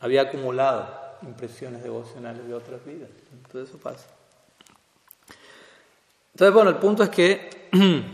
había 0.00 0.22
acumulado 0.22 0.88
impresiones 1.22 1.82
devocionales 1.82 2.46
de 2.46 2.54
otras 2.54 2.84
vidas. 2.84 3.10
Entonces 3.32 3.68
eso 3.68 3.78
pasa. 3.78 4.06
Entonces, 6.32 6.54
bueno, 6.54 6.70
el 6.70 6.76
punto 6.76 7.02
es 7.02 7.10
que 7.10 7.68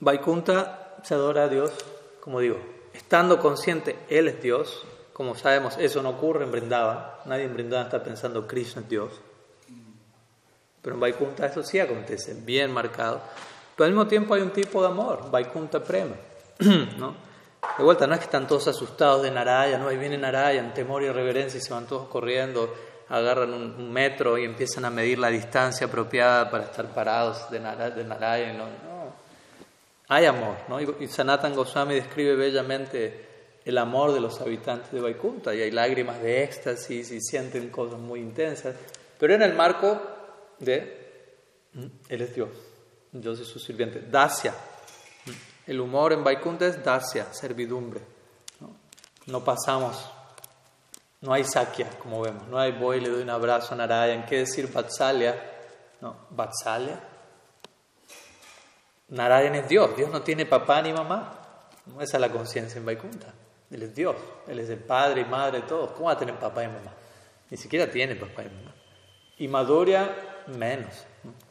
Vaikunta 0.00 0.96
se 1.02 1.14
adora 1.14 1.44
a 1.44 1.48
Dios, 1.48 1.72
como 2.20 2.40
digo, 2.40 2.58
estando 2.92 3.38
consciente, 3.38 3.96
Él 4.08 4.28
es 4.28 4.42
Dios. 4.42 4.84
Como 5.12 5.34
sabemos, 5.34 5.78
eso 5.78 6.02
no 6.02 6.10
ocurre 6.10 6.44
en 6.44 6.52
Brindavan. 6.52 6.98
Nadie 7.24 7.44
en 7.44 7.54
Brindavan 7.54 7.86
está 7.86 8.02
pensando 8.02 8.46
Krishna 8.46 8.82
es 8.82 8.88
Dios. 8.88 9.12
Pero 10.82 10.94
en 10.94 11.00
Vaikunta 11.00 11.46
eso 11.46 11.62
sí 11.62 11.80
acontece, 11.80 12.34
bien 12.34 12.72
marcado. 12.72 13.20
Pero 13.74 13.86
al 13.86 13.92
mismo 13.92 14.06
tiempo 14.06 14.34
hay 14.34 14.42
un 14.42 14.50
tipo 14.50 14.80
de 14.82 14.88
amor, 14.88 15.30
Vaikunta 15.30 15.82
Prema. 15.82 16.16
¿no? 16.98 17.14
De 17.76 17.84
vuelta, 17.84 18.06
no 18.06 18.14
es 18.14 18.20
que 18.20 18.26
están 18.26 18.46
todos 18.46 18.68
asustados 18.68 19.22
de 19.22 19.30
Naraya, 19.30 19.78
¿no? 19.78 19.88
Ahí 19.88 19.98
viene 19.98 20.16
Naraya 20.16 20.72
temor 20.72 21.02
y 21.02 21.10
reverencia 21.10 21.58
y 21.58 21.60
se 21.60 21.72
van 21.72 21.86
todos 21.86 22.08
corriendo, 22.08 22.72
agarran 23.08 23.52
un, 23.52 23.92
metro 23.92 24.36
y 24.38 24.44
empiezan 24.44 24.84
a 24.84 24.90
medir 24.90 25.18
la 25.18 25.28
distancia 25.28 25.86
apropiada 25.86 26.50
para 26.50 26.64
estar 26.64 26.86
parados 26.92 27.50
de 27.50 27.60
Naraya. 27.60 28.52
¿no? 28.52 28.66
Hay 30.08 30.24
amor, 30.26 30.56
¿no? 30.68 30.80
Y 30.80 31.08
Sanatan 31.08 31.54
Goswami 31.54 31.94
describe 31.94 32.36
bellamente 32.36 33.26
el 33.64 33.78
amor 33.78 34.12
de 34.12 34.20
los 34.20 34.40
habitantes 34.40 34.92
de 34.92 35.00
Vaikunta 35.00 35.52
y 35.54 35.62
hay 35.62 35.72
lágrimas 35.72 36.22
de 36.22 36.44
éxtasis 36.44 37.10
y 37.10 37.20
sienten 37.20 37.70
cosas 37.70 37.98
muy 37.98 38.20
intensas, 38.20 38.76
pero 39.18 39.34
en 39.34 39.42
el 39.42 39.54
marco 39.54 40.00
de 40.60 41.10
Él 42.08 42.22
es 42.22 42.34
Dios, 42.34 42.50
Dios 43.10 43.40
es 43.40 43.48
su 43.48 43.58
sirviente, 43.58 44.00
Dacia, 44.08 44.54
el 45.66 45.80
humor 45.80 46.12
en 46.12 46.22
Vaikunta 46.22 46.66
es 46.66 46.82
dacia, 46.84 47.32
servidumbre. 47.32 48.00
¿no? 49.26 49.42
pasamos, 49.44 50.08
no 51.20 51.32
hay 51.32 51.44
sakya, 51.44 51.88
como 51.98 52.20
vemos, 52.20 52.46
no 52.48 52.58
hay 52.58 52.72
voy 52.72 53.00
le 53.00 53.08
doy 53.08 53.22
un 53.22 53.30
abrazo 53.30 53.74
a 53.74 53.76
Narayan. 53.76 54.26
¿Qué 54.26 54.38
decir 54.38 54.70
Vatsalya? 54.72 55.34
No, 56.00 56.16
Vatsalya. 56.30 57.00
Narayan 59.08 59.54
es 59.54 59.68
Dios, 59.68 59.96
Dios 59.96 60.10
no 60.10 60.22
tiene 60.22 60.46
papá 60.46 60.82
ni 60.82 60.92
mamá. 60.92 61.32
Esa 62.00 62.16
es 62.16 62.20
la 62.20 62.30
conciencia 62.30 62.78
en 62.78 62.86
Vaikunta. 62.86 63.32
Él 63.70 63.82
es 63.82 63.94
Dios, 63.94 64.16
Él 64.46 64.58
es 64.60 64.68
el 64.70 64.78
padre 64.78 65.22
y 65.22 65.24
madre 65.24 65.60
de 65.60 65.66
todos. 65.66 65.90
¿Cómo 65.92 66.06
va 66.06 66.12
a 66.12 66.18
tener 66.18 66.38
papá 66.38 66.64
y 66.64 66.68
mamá? 66.68 66.92
Ni 67.50 67.56
siquiera 67.56 67.90
tiene 67.90 68.16
papá 68.16 68.42
y 68.42 68.46
mamá. 68.46 68.74
Y 69.38 69.48
Madhurya, 69.48 70.44
menos. 70.48 71.04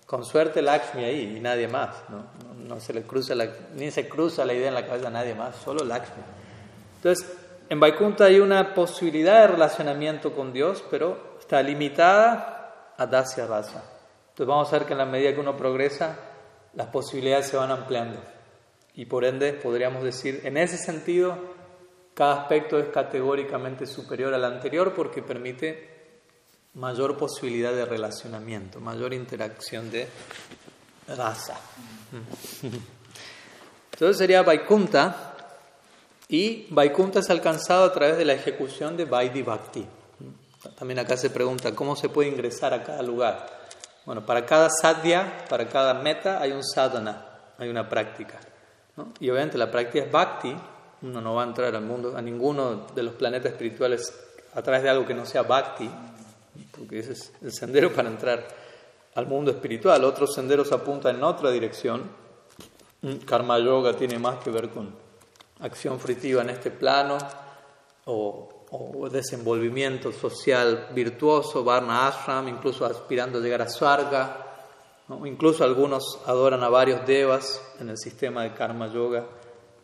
Con 0.05 0.23
suerte 0.23 0.61
Lakshmi 0.61 1.03
ahí 1.03 1.37
y 1.37 1.39
nadie 1.39 1.67
más. 1.67 1.95
¿no? 2.09 2.25
No, 2.57 2.79
se 2.79 2.93
le 2.93 3.03
cruza 3.03 3.35
la, 3.35 3.49
ni 3.73 3.91
se 3.91 4.07
cruza 4.07 4.45
la 4.45 4.53
idea 4.53 4.69
en 4.69 4.73
la 4.73 4.85
cabeza 4.85 5.07
a 5.07 5.11
nadie 5.11 5.33
más, 5.35 5.55
solo 5.57 5.83
Lakshmi. 5.83 6.23
Entonces, 6.97 7.37
en 7.69 7.79
Vaikunta 7.79 8.25
hay 8.25 8.39
una 8.39 8.73
posibilidad 8.73 9.41
de 9.41 9.47
relacionamiento 9.47 10.33
con 10.33 10.53
Dios, 10.53 10.83
pero 10.89 11.37
está 11.39 11.61
limitada 11.61 12.93
a 12.97 13.05
Dasya 13.05 13.47
Rasa. 13.47 13.83
Entonces 14.29 14.47
vamos 14.47 14.71
a 14.71 14.77
ver 14.77 14.87
que 14.87 14.93
en 14.93 14.99
la 14.99 15.05
medida 15.05 15.33
que 15.33 15.39
uno 15.39 15.57
progresa, 15.57 16.17
las 16.73 16.87
posibilidades 16.87 17.47
se 17.47 17.57
van 17.57 17.71
ampliando. 17.71 18.19
Y 18.93 19.05
por 19.05 19.25
ende, 19.25 19.53
podríamos 19.53 20.03
decir, 20.03 20.41
en 20.43 20.57
ese 20.57 20.77
sentido, 20.77 21.37
cada 22.13 22.41
aspecto 22.41 22.79
es 22.79 22.87
categóricamente 22.87 23.85
superior 23.85 24.33
al 24.33 24.45
anterior 24.45 24.93
porque 24.93 25.21
permite 25.21 25.95
mayor 26.75 27.17
posibilidad 27.17 27.73
de 27.73 27.85
relacionamiento, 27.85 28.79
mayor 28.79 29.13
interacción 29.13 29.89
de 29.89 30.07
raza. 31.07 31.59
Entonces 33.93 34.17
sería 34.17 34.43
Vaikunta 34.43 35.34
y 36.27 36.65
Vaikunta 36.71 37.19
es 37.19 37.29
alcanzado 37.29 37.85
a 37.85 37.93
través 37.93 38.17
de 38.17 38.25
la 38.25 38.33
ejecución 38.33 38.97
de 38.97 39.05
Vaidhi 39.05 39.43
Bhakti. 39.43 39.85
También 40.77 40.99
acá 40.99 41.15
se 41.17 41.29
pregunta 41.29 41.75
cómo 41.75 41.95
se 41.95 42.09
puede 42.09 42.29
ingresar 42.29 42.73
a 42.73 42.83
cada 42.83 43.03
lugar. 43.03 43.45
Bueno, 44.05 44.25
para 44.25 44.45
cada 44.45 44.69
sadhya, 44.69 45.45
para 45.47 45.67
cada 45.67 45.93
meta 45.93 46.41
hay 46.41 46.51
un 46.51 46.63
sadhana, 46.63 47.25
hay 47.57 47.69
una 47.69 47.87
práctica. 47.87 48.39
Y 49.19 49.29
obviamente 49.29 49.57
la 49.57 49.69
práctica 49.69 50.05
es 50.05 50.11
Bhakti, 50.11 50.55
uno 51.03 51.21
no 51.21 51.35
va 51.35 51.43
a 51.43 51.45
entrar 51.45 51.75
al 51.75 51.83
mundo, 51.83 52.15
a 52.17 52.21
ninguno 52.21 52.87
de 52.95 53.03
los 53.03 53.13
planetas 53.13 53.51
espirituales 53.51 54.13
a 54.53 54.61
través 54.61 54.83
de 54.83 54.89
algo 54.89 55.05
que 55.05 55.13
no 55.13 55.25
sea 55.25 55.43
Bhakti, 55.43 55.89
porque 56.75 56.99
ese 56.99 57.13
es 57.13 57.31
el 57.41 57.53
sendero 57.53 57.93
para 57.93 58.09
entrar 58.09 58.47
al 59.13 59.27
mundo 59.27 59.51
espiritual. 59.51 60.03
Otros 60.03 60.33
senderos 60.33 60.71
apuntan 60.71 61.17
en 61.17 61.23
otra 61.23 61.51
dirección. 61.51 62.03
Karma 63.25 63.59
yoga 63.59 63.95
tiene 63.95 64.17
más 64.17 64.43
que 64.43 64.49
ver 64.49 64.69
con 64.69 65.04
acción 65.59 65.99
fritiva 65.99 66.41
en 66.41 66.49
este 66.49 66.71
plano 66.71 67.17
o 68.05 68.55
o 68.71 69.09
desenvolvimiento 69.09 70.11
social 70.11 70.89
virtuoso, 70.93 71.63
Varna 71.63 72.07
Ashram, 72.07 72.47
incluso 72.47 72.85
aspirando 72.85 73.39
a 73.39 73.41
llegar 73.41 73.61
a 73.61 73.69
Swarga. 73.69 74.41
Incluso 75.25 75.63
algunos 75.63 76.19
adoran 76.25 76.63
a 76.63 76.69
varios 76.69 77.05
devas 77.05 77.61
en 77.79 77.89
el 77.89 77.97
sistema 77.97 78.43
de 78.43 78.53
Karma 78.53 78.91
Yoga, 78.91 79.23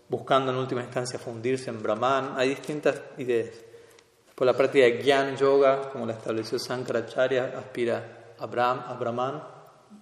buscando 0.10 0.52
en 0.52 0.58
última 0.58 0.82
instancia 0.82 1.20
fundirse 1.20 1.70
en 1.70 1.82
Brahman. 1.82 2.34
Hay 2.38 2.50
distintas 2.50 3.00
ideas. 3.18 3.56
Por 4.34 4.48
la 4.48 4.58
práctica 4.58 4.86
de 4.86 5.04
Gyan 5.04 5.38
Yoga, 5.38 5.92
como 5.92 6.08
la 6.08 6.14
estableció 6.14 6.58
Sankaracharya, 6.58 7.54
aspira 7.60 8.34
a, 8.40 8.44
a 8.44 8.94
Brahman, 8.96 9.44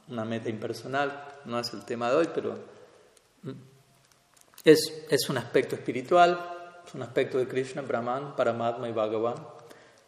una 0.07 0.23
meta 0.23 0.49
impersonal. 0.49 1.25
No 1.43 1.59
es 1.59 1.73
el 1.73 1.83
tema 1.83 2.09
de 2.09 2.15
hoy, 2.15 2.29
pero 2.33 2.57
mm, 3.43 3.51
es, 4.63 5.29
un 5.29 5.37
aspecto 5.37 5.75
espiritual 5.75 6.57
es 6.85 6.95
un 6.95 7.03
aspecto 7.03 7.37
de 7.37 7.47
Krishna, 7.47 7.83
Brahman, 7.83 8.35
Paramatma 8.35 8.89
y 8.89 8.91
Bhagavan. 8.91 9.35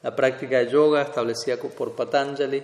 La 0.02 0.16
práctica 0.16 0.58
de 0.58 0.72
yoga 0.72 1.04
establecida 1.04 1.58
por 1.58 1.96
Patanjali 1.96 2.64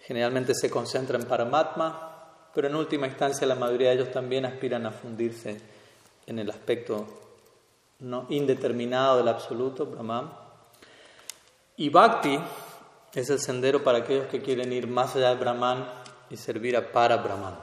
generalmente 0.00 0.54
se 0.54 0.70
concentra 0.70 1.18
en 1.18 1.26
Paramatma, 1.26 2.48
pero 2.54 2.68
en 2.68 2.74
última 2.74 3.06
instancia 3.06 3.46
la 3.46 3.54
mayoría 3.54 3.90
de 3.90 3.96
ellos 3.96 4.10
también 4.10 4.46
aspiran 4.46 4.86
a 4.86 4.90
fundirse 4.90 5.60
en 6.26 6.38
el 6.38 6.48
aspecto 6.48 7.06
no 7.98 8.26
indeterminado 8.30 9.18
del 9.18 9.28
absoluto, 9.28 9.84
Brahman. 9.84 10.32
Y 11.76 11.90
Bhakti 11.90 12.38
es 13.12 13.28
el 13.28 13.38
sendero 13.38 13.84
para 13.84 13.98
aquellos 13.98 14.28
que 14.28 14.40
quieren 14.40 14.72
ir 14.72 14.86
más 14.86 15.14
allá 15.14 15.34
de 15.34 15.40
Brahman 15.40 15.86
y 16.30 16.38
servir 16.38 16.74
a 16.74 16.90
Para 16.90 17.18
Brahman, 17.18 17.58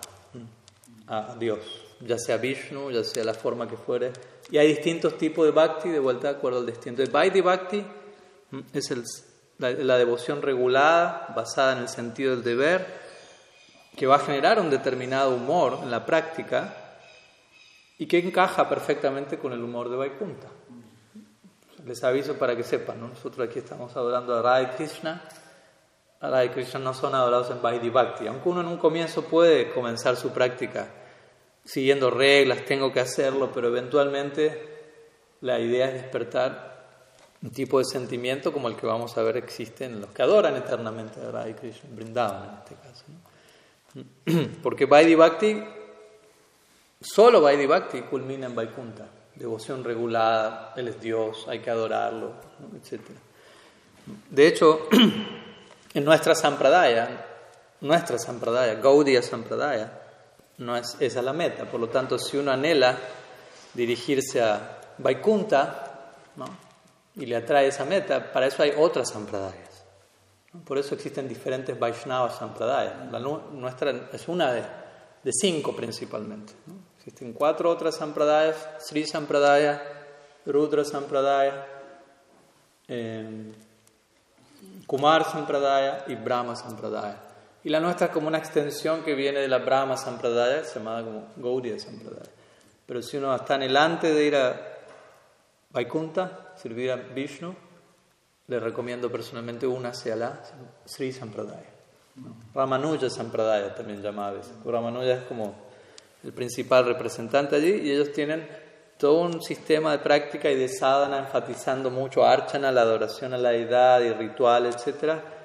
a 1.08 1.36
Dios, 1.40 1.89
ya 2.02 2.18
sea 2.18 2.38
Vishnu, 2.38 2.92
ya 2.92 3.04
sea 3.04 3.24
la 3.24 3.34
forma 3.34 3.68
que 3.68 3.78
fuere, 3.78 4.12
y 4.52 4.58
hay 4.58 4.68
distintos 4.68 5.18
tipos 5.18 5.46
de 5.46 5.52
bhakti, 5.52 5.90
de 5.90 6.00
vuelta 6.00 6.32
de 6.32 6.38
acuerdo 6.38 6.60
al 6.60 6.66
destino. 6.66 6.92
Entonces, 6.92 7.14
Vaidhi 7.14 7.42
Bhakti 7.42 7.86
mm, 8.52 8.60
es 8.74 9.24
la, 9.58 9.98
devoción 9.98 10.42
regulada, 10.42 11.34
basada 11.36 11.74
en 11.74 11.80
el 11.80 11.90
sentido 11.90 12.32
del 12.36 12.44
deber, 12.44 12.86
que 13.96 14.08
va 14.08 14.16
a 14.16 14.20
generar 14.20 14.60
un 14.60 14.70
determinado 14.70 15.36
humor 15.36 15.80
en 15.84 15.92
la 15.92 16.06
práctica 16.06 16.74
y 17.98 18.06
que 18.06 18.20
encaja 18.20 18.70
perfectamente 18.70 19.38
con 19.38 19.52
el 19.52 19.62
humor 19.62 19.90
de 19.90 19.98
Vaikunta. 19.98 20.48
Les 21.86 22.04
aviso 22.04 22.38
para 22.38 22.56
que 22.56 22.64
sepan, 22.64 23.02
nosotros 23.02 23.48
aquí 23.48 23.60
estamos 23.60 23.96
adorando 23.96 24.38
a 24.38 24.42
Radha 24.42 24.76
Krishna. 24.76 25.22
Radha 26.22 26.46
y 26.46 26.50
Krishna 26.50 26.80
no 26.80 26.94
son 26.94 27.14
adorados 27.14 27.50
en 27.52 27.62
Vaidhi 27.62 27.90
Bhakti, 27.90 28.28
aunque 28.28 28.48
uno 28.48 28.62
en 28.62 28.68
un 28.68 28.78
comienzo 28.78 29.24
puede 29.24 29.72
comenzar 29.72 30.16
su 30.16 30.32
práctica 30.32 30.88
siguiendo 31.70 32.10
reglas, 32.10 32.66
tengo 32.66 32.92
que 32.92 33.00
hacerlo, 33.00 33.52
pero 33.54 33.68
eventualmente 33.68 34.68
la 35.42 35.60
idea 35.60 35.88
es 35.88 36.02
despertar 36.02 36.70
un 37.44 37.52
tipo 37.52 37.78
de 37.78 37.86
sentimiento 37.86 38.52
como 38.52 38.68
el 38.68 38.76
que 38.76 38.88
vamos 38.88 39.16
a 39.18 39.22
ver 39.22 39.38
existe 39.38 39.86
en 39.86 40.02
los 40.02 40.10
que 40.10 40.24
adoran 40.24 40.56
eternamente 40.56 41.22
a 41.22 41.30
Radha 41.30 41.56
Krishna, 41.56 41.90
Brindavan 41.94 42.50
en 42.50 42.56
este 42.58 42.76
caso. 42.76 44.50
Porque 44.64 44.86
Vaidhi 44.88 45.14
Bhakti, 45.14 45.64
solo 47.00 47.40
Vaidhi 47.40 47.68
Bhakti 47.68 48.02
culmina 48.02 48.48
en 48.48 48.56
Vaikunta, 48.56 49.06
devoción 49.36 49.84
regulada, 49.84 50.74
Él 50.76 50.88
es 50.88 51.00
Dios, 51.00 51.46
hay 51.48 51.60
que 51.60 51.70
adorarlo, 51.70 52.34
etc. 52.82 53.00
De 54.28 54.48
hecho, 54.48 54.88
en 55.94 56.04
nuestra 56.04 56.34
Sampradaya, 56.34 57.26
nuestra 57.82 58.18
Sampradaya, 58.18 58.74
Gaudiya 58.82 59.22
Sampradaya, 59.22 59.99
no 60.60 60.76
es 60.76 60.96
esa 61.00 61.22
la 61.22 61.34
meta. 61.34 61.66
Por 61.66 61.80
lo 61.80 61.90
tanto, 61.90 62.20
si 62.20 62.38
uno 62.38 62.52
anhela 62.52 62.98
dirigirse 63.74 64.42
a 64.42 64.80
Vaikunta 64.98 66.12
y 67.16 67.26
le 67.26 67.36
atrae 67.36 67.68
esa 67.68 67.86
meta, 67.86 68.32
para 68.32 68.48
eso 68.48 68.62
hay 68.64 68.74
otras 68.78 69.10
sampradayas. 69.10 69.86
Por 70.66 70.78
eso 70.78 70.96
existen 70.96 71.28
diferentes 71.28 71.78
Vaishnava 71.78 72.32
sampradayas. 72.32 73.12
La 73.12 73.20
nuestra 73.20 74.10
es 74.12 74.28
una 74.28 74.52
de, 74.52 75.32
cinco 75.32 75.76
principalmente. 75.76 76.54
Existen 76.98 77.34
cuatro 77.34 77.70
otras 77.70 77.96
sampradayas: 77.96 78.56
Sri 78.80 79.06
Sampradaya, 79.06 79.82
Rudra 80.46 80.84
Sampradaya, 80.84 81.68
eh, 82.88 83.54
Kumar 84.88 85.24
Sampradaya 85.24 86.06
y 86.08 86.16
Brahma 86.16 86.56
Sampradaya. 86.56 87.29
Y 87.70 87.72
la 87.72 87.80
nuestra 87.80 88.08
es 88.08 88.12
como 88.12 88.28
una 88.28 88.40
extensión 88.40 89.04
que 89.04 89.14
viene 89.14 89.42
de 89.42 89.48
la 89.48 89.60
Brahma 89.60 89.96
Sampradaya, 89.96 90.64
llamada 90.64 91.04
como 91.04 91.28
Gaudiya 91.36 91.78
Sampradaya. 91.78 92.32
Pero 92.84 93.04
si 93.04 93.18
uno 93.18 93.36
está 93.36 93.58
en 93.58 93.62
el 93.62 93.78
antes 93.78 94.12
de 94.12 94.26
ir 94.26 94.36
a 94.36 94.60
Vaikunta, 95.70 96.56
servir 96.56 96.90
a 96.90 96.96
Vishnu, 96.96 97.54
le 98.48 98.60
recomiendo 98.60 99.12
personalmente 99.12 99.68
una 99.68 99.94
sea 99.94 100.16
la 100.16 100.42
Sri 100.84 101.12
Sampradaya. 101.12 101.70
Ramanuja 102.56 103.08
Sampradaya 103.08 103.76
también 103.76 104.02
llamada 104.02 104.30
a 104.30 104.34
veces. 104.34 104.54
Ramanuja 104.66 105.12
es 105.12 105.24
como 105.26 105.54
el 106.24 106.34
principal 106.34 106.88
representante 106.88 107.56
allí 107.56 107.70
y 107.84 107.92
ellos 107.92 108.12
tienen 108.12 108.48
todo 108.98 109.22
un 109.22 109.44
sistema 109.44 109.92
de 109.92 110.00
práctica 110.00 110.50
y 110.50 110.56
de 110.56 110.70
sadhana 110.70 111.20
enfatizando 111.20 111.92
mucho 111.92 112.26
archana, 112.26 112.72
la 112.72 112.82
adoración 112.82 113.36
a 113.36 113.38
la 113.38 113.52
deidad 113.52 114.02
y 114.02 114.12
rituales, 114.12 114.76
etcétera 114.76 115.38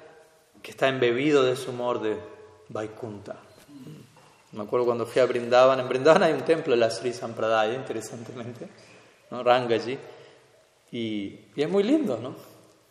que 0.65 0.71
está 0.71 0.87
embebido 0.87 1.43
de 1.43 1.55
su 1.55 1.69
humor 1.69 2.01
de 2.01 2.17
Vaikunta. 2.69 3.35
Me 4.53 4.63
acuerdo 4.63 4.87
cuando 4.87 5.05
fui 5.05 5.21
a 5.21 5.27
Brindavan, 5.27 5.79
en 5.79 5.87
Brindavan 5.87 6.23
hay 6.23 6.33
un 6.33 6.41
templo 6.41 6.73
de 6.73 6.79
la 6.79 6.89
Sri 6.89 7.13
Sampradaya, 7.13 7.75
interesantemente, 7.75 8.67
¿no? 9.29 9.43
Rangaji, 9.43 9.95
y, 10.91 11.39
y, 11.55 11.61
es 11.61 11.69
muy 11.69 11.83
lindo, 11.83 12.17
¿no? 12.17 12.33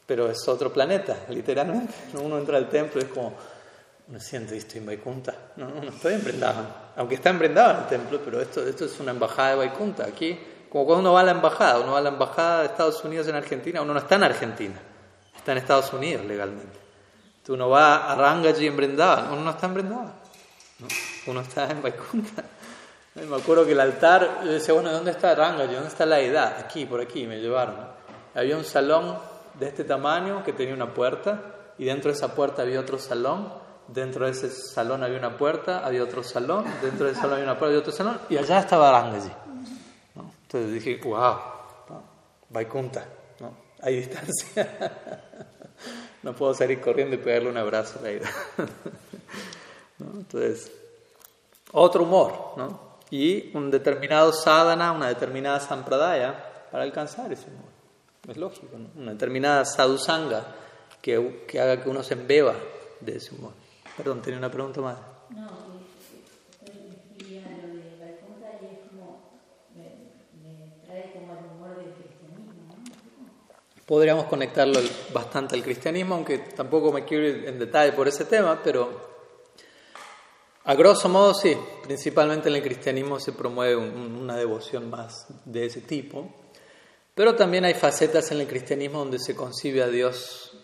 Pero 0.06 0.30
es 0.30 0.46
otro 0.46 0.72
planeta, 0.72 1.26
literalmente. 1.30 1.92
Uno 2.22 2.38
entra 2.38 2.58
al 2.58 2.68
templo 2.68 3.00
y 3.00 3.06
es 3.06 3.10
como, 3.10 3.34
uno 4.06 4.20
siente, 4.20 4.56
estoy 4.56 4.78
en 4.78 4.86
Vaikunta. 4.86 5.34
No, 5.56 5.68
no 5.68 5.88
estoy 5.88 6.14
en 6.14 6.22
Brindavan, 6.22 6.68
aunque 6.94 7.16
está 7.16 7.30
en 7.30 7.40
Brindavan 7.40 7.82
el 7.82 7.88
templo, 7.88 8.20
pero 8.24 8.40
esto, 8.40 8.64
esto 8.64 8.84
es 8.84 9.00
una 9.00 9.10
embajada 9.10 9.50
de 9.50 9.56
Vaikunta. 9.56 10.04
Aquí, 10.04 10.38
como 10.70 10.86
cuando 10.86 11.00
uno 11.00 11.12
va 11.14 11.22
a 11.22 11.24
la 11.24 11.32
embajada, 11.32 11.80
uno 11.80 11.90
va 11.90 11.98
a 11.98 12.02
la 12.02 12.10
embajada 12.10 12.60
de 12.60 12.66
Estados 12.66 13.02
Unidos 13.02 13.26
en 13.26 13.34
Argentina, 13.34 13.82
uno 13.82 13.94
no 13.94 13.98
está 13.98 14.14
en 14.14 14.22
Argentina, 14.22 14.80
está 15.36 15.50
en 15.50 15.58
Estados 15.58 15.92
Unidos 15.92 16.24
legalmente. 16.24 16.83
Tú 17.44 17.56
no 17.56 17.68
vas 17.68 18.10
a 18.10 18.14
Rangaji 18.14 18.66
en 18.66 18.76
Brindavan, 18.76 19.32
uno 19.32 19.42
no 19.42 19.50
está 19.50 19.66
en 19.66 19.74
Brindavan, 19.74 20.12
uno 21.26 21.40
está 21.40 21.70
en 21.70 21.82
Vaikunta. 21.82 22.42
Me 23.14 23.36
acuerdo 23.36 23.66
que 23.66 23.72
el 23.72 23.80
altar, 23.80 24.40
yo 24.44 24.52
decía, 24.52 24.72
bueno, 24.72 24.90
¿dónde 24.90 25.10
está 25.10 25.34
Rangaji? 25.34 25.74
¿Dónde 25.74 25.88
está 25.88 26.06
la 26.06 26.20
edad? 26.20 26.56
Aquí, 26.58 26.86
por 26.86 27.00
aquí, 27.00 27.26
me 27.26 27.38
llevaron. 27.38 27.76
Había 28.34 28.56
un 28.56 28.64
salón 28.64 29.18
de 29.58 29.68
este 29.68 29.84
tamaño 29.84 30.42
que 30.42 30.52
tenía 30.52 30.74
una 30.74 30.92
puerta 30.94 31.54
y 31.78 31.84
dentro 31.84 32.10
de 32.10 32.16
esa 32.16 32.34
puerta 32.34 32.62
había 32.62 32.80
otro 32.80 32.98
salón, 32.98 33.52
dentro 33.88 34.24
de 34.24 34.32
ese 34.32 34.50
salón 34.50 35.04
había 35.04 35.18
una 35.18 35.36
puerta, 35.36 35.84
había 35.84 36.02
otro 36.02 36.22
salón, 36.22 36.64
dentro 36.82 37.06
del 37.06 37.14
salón 37.14 37.34
había 37.34 37.44
una 37.44 37.58
puerta, 37.58 37.66
había 37.66 37.80
otro 37.80 37.92
salón 37.92 38.20
y 38.30 38.38
allá 38.38 38.60
estaba 38.60 38.90
Rangaji. 38.90 39.30
Entonces 40.42 40.72
dije, 40.72 41.00
wow, 41.04 41.36
Vaikunta, 42.48 43.04
¿no? 43.40 43.54
hay 43.82 43.96
distancia. 43.96 44.92
no 46.24 46.34
puedo 46.34 46.54
salir 46.54 46.80
corriendo 46.80 47.14
y 47.14 47.18
pegarle 47.18 47.50
un 47.50 47.58
abrazo 47.58 47.98
a 47.98 48.02
la 48.02 48.12
ida. 48.12 48.30
Entonces, 50.00 50.72
otro 51.72 52.04
humor, 52.04 52.54
¿no? 52.56 52.94
Y 53.10 53.54
un 53.54 53.70
determinado 53.70 54.32
sadhana, 54.32 54.92
una 54.92 55.08
determinada 55.08 55.60
sampradaya 55.60 56.68
para 56.72 56.82
alcanzar 56.82 57.30
ese 57.30 57.46
humor. 57.48 57.70
Es 58.26 58.38
lógico, 58.38 58.76
¿no? 58.78 58.88
Una 59.00 59.12
determinada 59.12 59.66
sadhusanga 59.66 60.46
que, 61.02 61.44
que 61.46 61.60
haga 61.60 61.82
que 61.82 61.90
uno 61.90 62.02
se 62.02 62.14
embeba 62.14 62.54
de 63.00 63.16
ese 63.16 63.34
humor. 63.34 63.52
Perdón, 63.94 64.22
tenía 64.22 64.38
una 64.38 64.50
pregunta 64.50 64.80
más. 64.80 64.96
Podríamos 73.86 74.26
conectarlo 74.26 74.80
bastante 75.12 75.54
al 75.54 75.62
cristianismo, 75.62 76.14
aunque 76.14 76.38
tampoco 76.38 76.90
me 76.90 77.04
quiero 77.04 77.28
ir 77.28 77.48
en 77.48 77.58
detalle 77.58 77.92
por 77.92 78.08
ese 78.08 78.24
tema, 78.24 78.60
pero 78.62 79.14
a 80.64 80.74
grosso 80.74 81.10
modo 81.10 81.34
sí, 81.34 81.54
principalmente 81.82 82.48
en 82.48 82.56
el 82.56 82.62
cristianismo 82.62 83.20
se 83.20 83.32
promueve 83.32 83.76
una 83.76 84.36
devoción 84.36 84.88
más 84.88 85.26
de 85.44 85.66
ese 85.66 85.82
tipo, 85.82 86.32
pero 87.14 87.36
también 87.36 87.66
hay 87.66 87.74
facetas 87.74 88.32
en 88.32 88.40
el 88.40 88.46
cristianismo 88.46 89.00
donde 89.00 89.18
se 89.18 89.36
concibe 89.36 89.82
a 89.82 89.88
Dios 89.88 90.56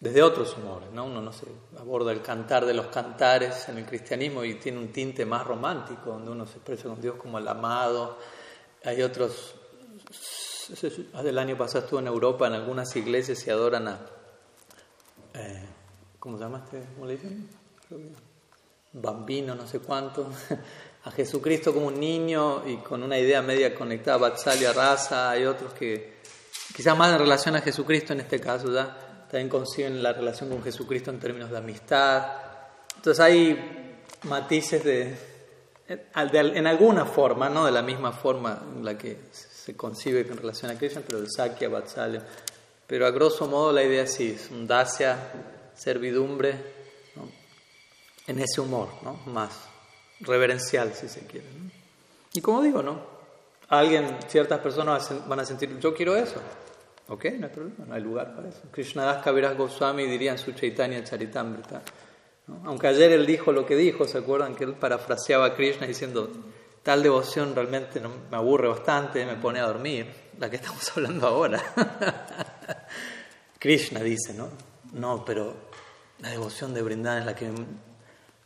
desde 0.00 0.22
otros 0.22 0.56
humores, 0.56 0.90
¿no? 0.90 1.04
Uno 1.04 1.20
no 1.20 1.32
se 1.32 1.46
aborda 1.78 2.10
el 2.10 2.22
cantar 2.22 2.64
de 2.64 2.74
los 2.74 2.86
cantares 2.86 3.68
en 3.68 3.78
el 3.78 3.84
cristianismo 3.84 4.42
y 4.42 4.54
tiene 4.54 4.78
un 4.78 4.88
tinte 4.88 5.26
más 5.26 5.46
romántico, 5.46 6.10
donde 6.10 6.30
uno 6.30 6.46
se 6.46 6.54
expresa 6.54 6.88
con 6.88 7.00
Dios 7.00 7.16
como 7.16 7.38
el 7.38 7.46
amado. 7.46 8.18
Hay 8.84 9.00
otros 9.02 9.54
el 11.24 11.38
año 11.38 11.56
pasado 11.56 11.84
estuve 11.84 12.00
en 12.00 12.06
Europa, 12.06 12.46
en 12.46 12.54
algunas 12.54 12.94
iglesias 12.96 13.46
y 13.46 13.50
adoran 13.50 13.88
a. 13.88 14.00
Eh, 15.34 15.64
¿Cómo 16.18 16.38
se 16.38 16.44
llama 16.44 16.62
este? 16.64 16.86
¿Cómo 16.94 17.06
le 17.06 17.14
dicen? 17.14 17.48
Bambino, 18.92 19.54
no 19.54 19.66
sé 19.66 19.80
cuánto. 19.80 20.30
A 21.04 21.10
Jesucristo 21.10 21.74
como 21.74 21.88
un 21.88 21.98
niño 21.98 22.62
y 22.64 22.76
con 22.76 23.02
una 23.02 23.18
idea 23.18 23.42
media 23.42 23.74
conectada 23.74 24.18
a 24.18 24.20
Vatsalya 24.20 24.72
Raza. 24.72 25.32
Hay 25.32 25.44
otros 25.44 25.72
que 25.72 26.18
quizás 26.76 26.96
más 26.96 27.12
en 27.12 27.18
relación 27.18 27.56
a 27.56 27.60
Jesucristo 27.60 28.12
en 28.12 28.20
este 28.20 28.38
caso, 28.38 28.72
ya 28.72 29.26
también 29.28 29.48
conciben 29.48 30.00
la 30.00 30.12
relación 30.12 30.48
con 30.48 30.62
Jesucristo 30.62 31.10
en 31.10 31.18
términos 31.18 31.50
de 31.50 31.58
amistad. 31.58 32.24
Entonces 32.94 33.18
hay 33.18 33.98
matices 34.22 34.84
de, 34.84 35.16
en 35.88 36.66
alguna 36.68 37.04
forma, 37.04 37.48
no 37.48 37.66
de 37.66 37.72
la 37.72 37.82
misma 37.82 38.12
forma 38.12 38.62
en 38.76 38.84
la 38.84 38.96
que 38.96 39.18
se 39.62 39.76
concibe 39.76 40.20
en 40.20 40.36
relación 40.36 40.70
a 40.70 40.78
Krishna, 40.78 41.02
pero 41.06 41.20
de 41.20 41.28
Sakya, 41.30 41.68
Vatsalya. 41.68 42.22
Pero 42.86 43.06
a 43.06 43.10
grosso 43.10 43.46
modo 43.46 43.72
la 43.72 43.84
idea 43.84 44.06
sí 44.08 44.34
es 44.34 44.50
un 44.50 44.66
dacia, 44.66 45.16
servidumbre, 45.74 46.82
en 48.26 48.38
ese 48.40 48.60
humor, 48.60 48.88
¿no? 49.02 49.20
más 49.26 49.52
reverencial 50.20 50.92
si 50.94 51.08
se 51.08 51.26
quiere. 51.26 51.46
Y 52.34 52.40
como 52.40 52.62
digo, 52.62 52.82
¿no? 52.82 53.00
Alguien, 53.68 54.18
ciertas 54.28 54.58
personas 54.60 55.28
van 55.28 55.40
a 55.40 55.44
sentir, 55.44 55.78
yo 55.78 55.94
quiero 55.94 56.16
eso. 56.16 56.40
Ok, 57.08 57.26
no 57.38 57.46
hay 57.46 57.52
problema, 57.52 57.84
no 57.86 57.94
hay 57.94 58.02
lugar 58.02 58.34
para 58.34 58.48
eso. 58.48 58.60
Krishnadas 58.70 59.22
Kaviraj 59.22 59.56
Goswami 59.56 60.06
diría 60.06 60.32
en 60.32 60.38
su 60.38 60.52
Chaitanya 60.52 61.02
Charitamrita. 61.04 61.82
Aunque 62.64 62.88
ayer 62.88 63.12
él 63.12 63.26
dijo 63.26 63.52
lo 63.52 63.64
que 63.64 63.76
dijo, 63.76 64.06
¿se 64.06 64.18
acuerdan? 64.18 64.54
Que 64.54 64.64
él 64.64 64.74
parafraseaba 64.74 65.46
a 65.46 65.54
Krishna 65.54 65.86
diciendo, 65.86 66.30
tal 66.82 67.02
devoción 67.02 67.54
realmente 67.54 68.00
me 68.00 68.36
aburre 68.36 68.68
bastante, 68.68 69.24
me 69.24 69.36
pone 69.36 69.60
a 69.60 69.66
dormir, 69.66 70.06
la 70.38 70.50
que 70.50 70.56
estamos 70.56 70.90
hablando 70.96 71.26
ahora. 71.26 71.62
Krishna 73.58 74.00
dice, 74.00 74.34
¿no? 74.34 74.48
No, 74.92 75.24
pero 75.24 75.54
la 76.18 76.30
devoción 76.30 76.74
de 76.74 76.82
Vrindavan 76.82 77.20
es 77.20 77.26
la 77.26 77.34
que 77.34 77.50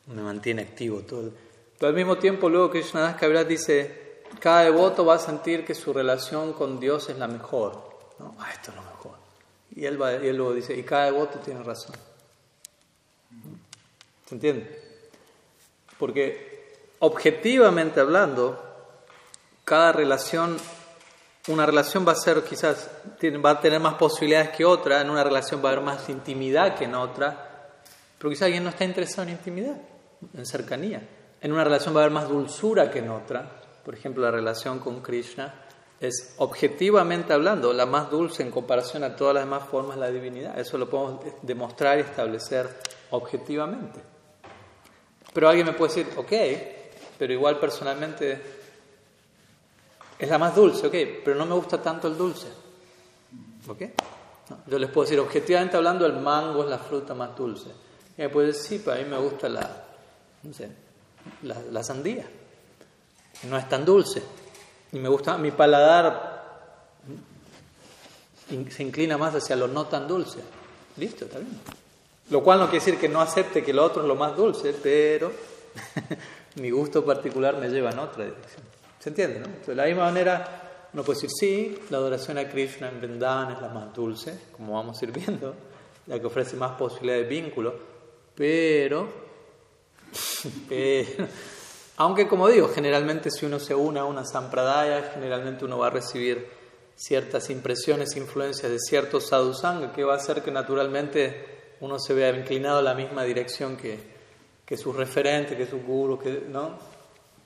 me 0.06 0.22
mantiene 0.22 0.62
activo 0.62 1.00
todo. 1.00 1.32
Pero 1.78 1.88
al 1.88 1.94
mismo 1.94 2.16
tiempo 2.18 2.48
luego 2.48 2.70
Krishnadas 2.70 3.16
Kaviraj 3.16 3.46
dice, 3.46 4.22
cada 4.40 4.64
devoto 4.64 5.04
va 5.04 5.14
a 5.14 5.18
sentir 5.18 5.64
que 5.64 5.74
su 5.74 5.92
relación 5.92 6.52
con 6.52 6.78
Dios 6.78 7.08
es 7.08 7.18
la 7.18 7.28
mejor. 7.28 7.72
¿no? 8.18 8.34
Ah, 8.38 8.50
esto 8.52 8.70
es 8.70 8.76
lo 8.76 8.82
mejor. 8.82 9.16
Y 9.74 9.84
él, 9.84 10.00
va, 10.00 10.14
y 10.14 10.28
él 10.28 10.36
luego 10.36 10.54
dice, 10.54 10.74
y 10.76 10.82
cada 10.82 11.06
devoto 11.06 11.38
tiene 11.38 11.62
razón. 11.62 11.94
¿Se 14.26 14.34
entiende? 14.34 14.82
Porque 15.98 16.55
objetivamente 17.00 18.00
hablando, 18.00 18.62
cada 19.64 19.92
relación, 19.92 20.56
una 21.48 21.66
relación 21.66 22.06
va 22.06 22.12
a 22.12 22.16
ser 22.16 22.42
quizás, 22.42 22.90
va 23.44 23.50
a 23.50 23.60
tener 23.60 23.80
más 23.80 23.94
posibilidades 23.94 24.50
que 24.50 24.64
otra, 24.64 25.00
en 25.00 25.10
una 25.10 25.24
relación 25.24 25.62
va 25.64 25.70
a 25.70 25.72
haber 25.72 25.84
más 25.84 26.08
intimidad 26.08 26.76
que 26.76 26.84
en 26.84 26.94
otra, 26.94 27.72
pero 28.18 28.30
quizás 28.30 28.46
alguien 28.46 28.64
no 28.64 28.70
está 28.70 28.84
interesado 28.84 29.24
en 29.24 29.30
intimidad, 29.30 29.76
en 30.34 30.46
cercanía. 30.46 31.06
En 31.40 31.52
una 31.52 31.64
relación 31.64 31.94
va 31.94 32.00
a 32.00 32.04
haber 32.04 32.14
más 32.14 32.28
dulzura 32.28 32.90
que 32.90 33.00
en 33.00 33.10
otra, 33.10 33.48
por 33.84 33.94
ejemplo 33.94 34.22
la 34.22 34.30
relación 34.30 34.78
con 34.78 35.00
Krishna 35.00 35.66
es 36.00 36.34
objetivamente 36.38 37.32
hablando 37.32 37.72
la 37.72 37.86
más 37.86 38.10
dulce 38.10 38.42
en 38.42 38.50
comparación 38.50 39.02
a 39.02 39.16
todas 39.16 39.34
las 39.34 39.44
demás 39.44 39.64
formas 39.68 39.96
de 39.96 40.00
la 40.00 40.10
divinidad. 40.10 40.58
Eso 40.58 40.76
lo 40.76 40.90
podemos 40.90 41.24
demostrar 41.42 41.98
y 41.98 42.02
establecer 42.02 42.68
objetivamente. 43.10 44.00
Pero 45.32 45.48
alguien 45.48 45.66
me 45.66 45.72
puede 45.72 45.94
decir, 45.94 46.12
ok, 46.16 46.32
pero 47.18 47.32
igual 47.32 47.58
personalmente 47.58 48.40
es 50.18 50.28
la 50.28 50.38
más 50.38 50.54
dulce, 50.54 50.86
ok, 50.86 51.22
pero 51.24 51.36
no 51.36 51.46
me 51.46 51.54
gusta 51.54 51.80
tanto 51.82 52.08
el 52.08 52.16
dulce. 52.16 52.48
¿Ok? 53.68 53.82
yo 54.66 54.78
les 54.78 54.90
puedo 54.90 55.04
decir, 55.04 55.18
objetivamente 55.18 55.76
hablando, 55.76 56.06
el 56.06 56.14
mango 56.14 56.62
es 56.62 56.70
la 56.70 56.78
fruta 56.78 57.14
más 57.14 57.36
dulce. 57.36 57.68
Y 58.16 58.22
me 58.22 58.28
puede 58.28 58.48
decir, 58.48 58.78
sí, 58.78 58.78
para 58.78 58.98
mí 58.98 59.04
me 59.04 59.18
gusta 59.18 59.48
la, 59.48 59.84
no 60.42 60.54
sé, 60.54 60.70
la, 61.42 61.82
sandía. 61.82 62.26
No 63.48 63.58
es 63.58 63.68
tan 63.68 63.84
dulce. 63.84 64.22
Y 64.92 64.98
me 64.98 65.08
gusta, 65.08 65.36
mi 65.36 65.50
paladar 65.50 66.44
se 68.70 68.82
inclina 68.82 69.18
más 69.18 69.34
hacia 69.34 69.56
lo 69.56 69.66
no 69.66 69.86
tan 69.86 70.06
dulce. 70.06 70.38
Listo, 70.96 71.24
está 71.24 71.38
bien. 71.38 71.60
Lo 72.30 72.42
cual 72.42 72.60
no 72.60 72.66
quiere 72.66 72.84
decir 72.84 73.00
que 73.00 73.08
no 73.08 73.20
acepte 73.20 73.62
que 73.62 73.72
lo 73.72 73.84
otro 73.84 74.02
es 74.02 74.08
lo 74.08 74.14
más 74.14 74.36
dulce, 74.36 74.72
pero 74.80 75.32
mi 76.56 76.70
gusto 76.70 77.04
particular 77.04 77.56
me 77.58 77.68
lleva 77.68 77.90
en 77.90 77.98
otra 77.98 78.24
dirección. 78.24 78.62
¿Se 78.98 79.10
entiende? 79.10 79.40
No? 79.40 79.46
de 79.66 79.74
la 79.74 79.84
misma 79.84 80.04
manera, 80.04 80.88
uno 80.92 81.02
puede 81.04 81.20
decir, 81.20 81.30
sí, 81.38 81.78
la 81.90 81.98
adoración 81.98 82.38
a 82.38 82.48
Krishna 82.48 82.88
en 82.88 83.00
Vrindavan 83.00 83.52
es 83.52 83.60
la 83.60 83.68
más 83.68 83.94
dulce, 83.94 84.38
como 84.56 84.74
vamos 84.74 85.00
a 85.00 85.04
ir 85.04 85.12
viendo, 85.12 85.54
la 86.06 86.18
que 86.18 86.26
ofrece 86.26 86.56
más 86.56 86.72
posibilidad 86.72 87.16
de 87.16 87.24
vínculo, 87.24 87.74
pero, 88.34 89.08
pero 90.68 91.28
aunque 91.98 92.26
como 92.26 92.48
digo, 92.48 92.68
generalmente 92.68 93.30
si 93.30 93.46
uno 93.46 93.58
se 93.58 93.74
une 93.74 94.00
a 94.00 94.04
una 94.04 94.24
sampradaya, 94.24 95.10
generalmente 95.14 95.64
uno 95.64 95.78
va 95.78 95.86
a 95.86 95.90
recibir 95.90 96.48
ciertas 96.96 97.50
impresiones, 97.50 98.16
influencias 98.16 98.70
de 98.70 98.78
ciertos 98.78 99.28
sadhusanga, 99.28 99.92
que 99.92 100.04
va 100.04 100.14
a 100.14 100.16
hacer 100.16 100.42
que 100.42 100.50
naturalmente 100.50 101.76
uno 101.80 101.98
se 101.98 102.14
vea 102.14 102.30
inclinado 102.36 102.78
a 102.78 102.82
la 102.82 102.94
misma 102.94 103.24
dirección 103.24 103.76
que, 103.76 104.15
que 104.66 104.76
sus 104.76 104.94
referentes, 104.94 105.56
que 105.56 105.64
sus 105.64 105.82
gurus, 105.82 106.20
que, 106.20 106.44
¿no? 106.48 106.70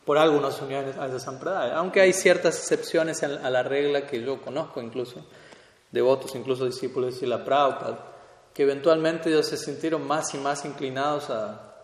Por 0.04 0.16
algo 0.16 0.38
uno 0.38 0.50
se 0.50 0.64
unió 0.64 0.78
a 0.78 1.06
esa 1.06 1.20
sampradaya. 1.20 1.76
Aunque 1.76 2.00
hay 2.00 2.14
ciertas 2.14 2.58
excepciones 2.58 3.22
a 3.22 3.50
la 3.50 3.62
regla 3.62 4.06
que 4.06 4.22
yo 4.22 4.40
conozco 4.40 4.80
incluso, 4.80 5.24
devotos, 5.92 6.34
incluso 6.34 6.64
discípulos 6.64 7.20
de 7.20 7.26
la 7.26 7.44
Prabhupada, 7.44 8.06
que 8.54 8.62
eventualmente 8.62 9.28
ellos 9.28 9.46
se 9.46 9.58
sintieron 9.58 10.06
más 10.06 10.34
y 10.34 10.38
más 10.38 10.64
inclinados 10.64 11.28
a, 11.28 11.74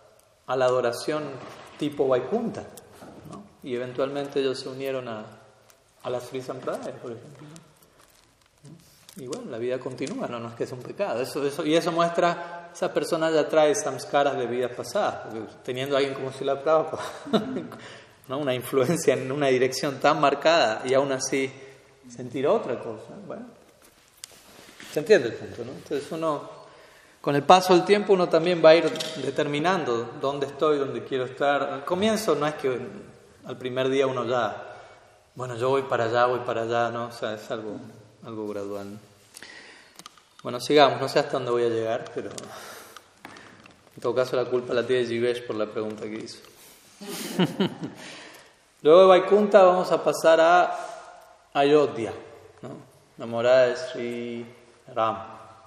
a 0.47 0.57
la 0.57 0.65
adoración 0.65 1.25
tipo 1.79 2.09
Vaikunta. 2.09 2.63
¿no? 3.31 3.45
Y 3.63 3.75
eventualmente 3.75 4.41
ellos 4.41 4.59
se 4.59 4.71
unieron 4.71 5.07
a, 5.07 5.25
a 6.03 6.11
las 6.11 6.25
Sri 6.25 6.41
Sampradaya, 6.41 6.95
por 6.95 7.13
ejemplo. 7.13 7.47
Y 9.17 9.27
bueno, 9.27 9.51
la 9.51 9.59
vida 9.59 9.79
continúa, 9.79 10.27
no, 10.29 10.39
no 10.39 10.49
es 10.49 10.55
que 10.55 10.67
sea 10.67 10.77
un 10.77 10.83
pecado. 10.83 11.23
Eso, 11.23 11.45
eso, 11.47 11.65
y 11.65 11.75
eso 11.75 11.91
muestra, 11.91 12.71
esa 12.75 12.93
persona 12.93 13.31
ya 13.31 13.49
trae 13.49 13.75
samskaras 13.75 14.37
de 14.37 14.47
vidas 14.47 14.73
pasadas, 14.73 15.33
teniendo 15.65 15.97
a 15.97 15.99
alguien 15.99 16.15
como 16.15 16.31
Sila 16.33 16.63
Prabhupada, 16.63 17.03
¿no? 18.29 18.39
una 18.39 18.55
influencia 18.55 19.15
en 19.15 19.33
una 19.33 19.47
dirección 19.47 20.01
tan 20.01 20.21
marcada 20.21 20.83
y 20.85 20.93
aún 20.93 21.13
así 21.13 21.51
sentir 22.15 22.47
otra 22.47 22.79
cosa. 22.79 23.15
Bueno, 23.27 23.47
se 24.93 25.01
entiende 25.01 25.29
el 25.29 25.35
punto, 25.35 25.65
¿no? 25.65 25.73
Entonces 25.73 26.13
uno 26.13 26.57
con 27.27 27.35
el 27.35 27.43
paso 27.43 27.75
del 27.75 27.85
tiempo 27.85 28.13
uno 28.13 28.29
también 28.29 28.63
va 28.65 28.69
a 28.71 28.77
ir 28.77 28.91
determinando 29.17 30.13
dónde 30.21 30.47
estoy, 30.47 30.79
dónde 30.79 31.03
quiero 31.05 31.25
estar. 31.25 31.63
Al 31.63 31.85
comienzo 31.85 32.35
no 32.35 32.47
es 32.47 32.55
que 32.55 32.79
al 33.47 33.57
primer 33.57 33.89
día 33.89 34.07
uno 34.07 34.25
ya, 34.25 34.63
bueno, 35.35 35.57
yo 35.57 35.71
voy 35.71 35.83
para 35.83 36.05
allá, 36.05 36.27
voy 36.27 36.41
para 36.41 36.63
allá, 36.63 36.91
no, 36.91 37.07
o 37.07 37.13
sea, 37.13 37.35
es 37.35 37.51
algo, 37.51 37.79
algo 38.25 38.47
gradual. 38.47 38.99
Bueno, 40.47 40.61
sigamos, 40.61 41.01
no 41.01 41.09
sé 41.09 41.19
hasta 41.19 41.33
dónde 41.33 41.51
voy 41.51 41.65
a 41.65 41.69
llegar, 41.69 42.05
pero 42.15 42.31
en 43.97 44.01
todo 44.01 44.15
caso 44.15 44.37
la 44.37 44.45
culpa 44.45 44.73
la 44.73 44.87
tiene 44.87 45.05
Jivesh 45.05 45.45
por 45.45 45.57
la 45.57 45.67
pregunta 45.67 46.05
que 46.05 46.15
hizo. 46.15 46.39
Luego 48.83 49.01
de 49.01 49.07
Vaikunta 49.09 49.65
vamos 49.65 49.91
a 49.91 50.05
pasar 50.05 50.41
a 50.41 50.79
Ayodhya, 51.53 52.13
¿no? 52.63 52.69
la 53.19 53.27
morada 53.27 53.67
de 53.67 53.77
Sri 53.77 54.47
Ram. 54.95 55.17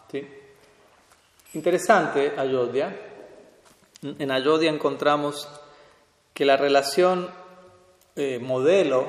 ¿sí? 0.10 0.26
Interesante 1.56 2.36
Ayodhya. 2.38 2.96
En 4.02 4.32
Ayodhya 4.32 4.70
encontramos 4.70 5.50
que 6.34 6.46
la 6.46 6.56
relación 6.56 7.30
eh, 8.16 8.40
modelo 8.40 9.08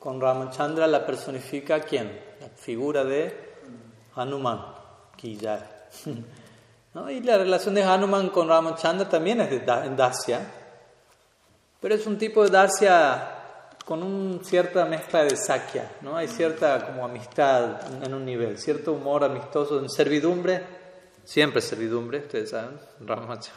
con 0.00 0.20
Ramachandra 0.20 0.88
la 0.88 1.06
personifica 1.06 1.78
quién? 1.78 2.20
La 2.40 2.48
figura 2.48 3.04
de 3.04 3.54
Hanuman, 4.16 4.75
Kiyar. 5.16 5.88
¿No? 6.94 7.10
Y 7.10 7.20
la 7.20 7.38
relación 7.38 7.74
de 7.74 7.82
Hanuman 7.82 8.30
con 8.30 8.48
Ramachandra 8.48 9.08
también 9.08 9.40
es 9.40 9.50
de, 9.50 9.56
en 9.56 9.96
Dacia, 9.96 10.40
pero 11.80 11.94
es 11.94 12.06
un 12.06 12.16
tipo 12.16 12.42
de 12.42 12.50
Dacia 12.50 13.32
con 13.84 14.02
una 14.02 14.42
cierta 14.42 14.84
mezcla 14.86 15.22
de 15.22 15.36
Sakya, 15.36 15.92
¿no? 16.00 16.16
Hay 16.16 16.26
cierta 16.26 16.86
como 16.86 17.04
amistad 17.04 18.02
en 18.02 18.14
un 18.14 18.24
nivel, 18.24 18.58
cierto 18.58 18.92
humor 18.92 19.24
amistoso, 19.24 19.78
en 19.78 19.90
servidumbre 19.90 20.76
siempre 21.26 21.60
servidumbre, 21.60 22.20
ustedes 22.20 22.50
saben, 22.50 22.78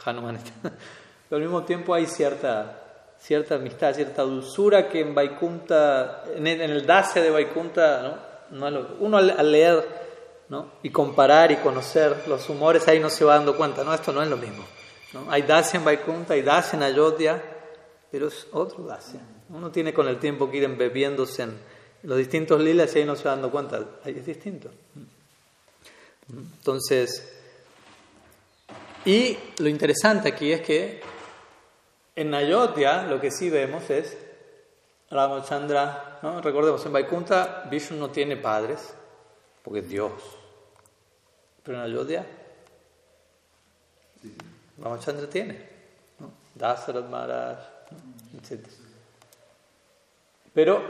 Hanuman 0.04 0.40
Pero 1.30 1.38
al 1.38 1.42
mismo 1.42 1.64
tiempo 1.64 1.94
hay 1.94 2.08
cierta, 2.08 2.82
cierta 3.20 3.56
amistad, 3.56 3.94
cierta 3.94 4.24
dulzura 4.24 4.90
que 4.90 5.02
en 5.02 5.14
Vaikunta, 5.14 6.24
en 6.36 6.48
el, 6.48 6.86
Dacia 6.86 7.22
de 7.22 7.30
Vaikunta, 7.30 8.48
no 8.50 8.68
uno 9.00 9.18
al, 9.18 9.52
leer 9.52 10.09
¿no? 10.50 10.72
y 10.84 10.90
comparar 10.90 11.52
y 11.52 11.58
conocer 11.58 12.24
los 12.28 12.50
humores, 12.50 12.88
ahí 12.88 13.00
no 13.00 13.10
se 13.10 13.24
va 13.24 13.36
dando 13.36 13.56
cuenta, 13.56 13.84
no, 13.84 13.94
esto 13.94 14.12
no 14.12 14.22
es 14.22 14.30
lo 14.30 14.38
mismo. 14.38 14.66
Hay 15.30 15.44
Dacia 15.44 15.78
en 15.78 15.86
Vaikunta, 15.86 16.34
hay 16.34 16.42
Dacia 16.42 16.78
en 16.78 16.84
Ayodhya, 16.84 17.42
pero 18.12 18.28
es 18.28 18.48
otro 18.52 18.84
Dacia. 18.84 19.22
Uno 19.50 19.72
tiene 19.72 19.94
con 19.94 20.08
el 20.08 20.20
tiempo 20.20 20.50
que 20.50 20.58
ir 20.58 20.64
embebiéndose 20.64 21.44
en 21.44 21.58
los 22.04 22.18
distintos 22.18 22.62
lilas 22.62 22.96
y 22.96 23.00
ahí 23.00 23.06
no 23.06 23.16
se 23.16 23.24
va 23.24 23.32
dando 23.32 23.52
cuenta, 23.52 23.84
ahí 24.04 24.16
es 24.18 24.26
distinto. 24.26 24.70
Entonces, 26.30 27.32
y 29.06 29.38
lo 29.60 29.70
interesante 29.70 30.30
aquí 30.30 30.52
es 30.52 30.62
que 30.62 31.02
en 32.16 32.34
Ayodhya 32.34 33.04
lo 33.04 33.20
que 33.20 33.32
sí 33.32 33.50
vemos 33.50 33.90
es 33.90 34.18
Ramachandra, 35.10 36.20
¿no? 36.22 36.42
recordemos, 36.42 36.86
en 36.86 36.94
Vaikunta 36.94 37.68
Vishnu 37.70 37.98
no 37.98 38.12
tiene 38.12 38.38
padres, 38.38 38.94
porque 39.64 39.80
es 39.80 39.90
Dios. 39.90 40.39
Pero 41.64 41.78
en 41.78 41.84
Ayodhya, 41.84 42.26
Ramachandra 44.78 45.30
tiene, 45.30 45.60
¿no? 46.20 46.32
Dasarat 46.56 47.10
Maharaj, 47.10 47.60
etc. 48.38 48.66
Pero 50.54 50.82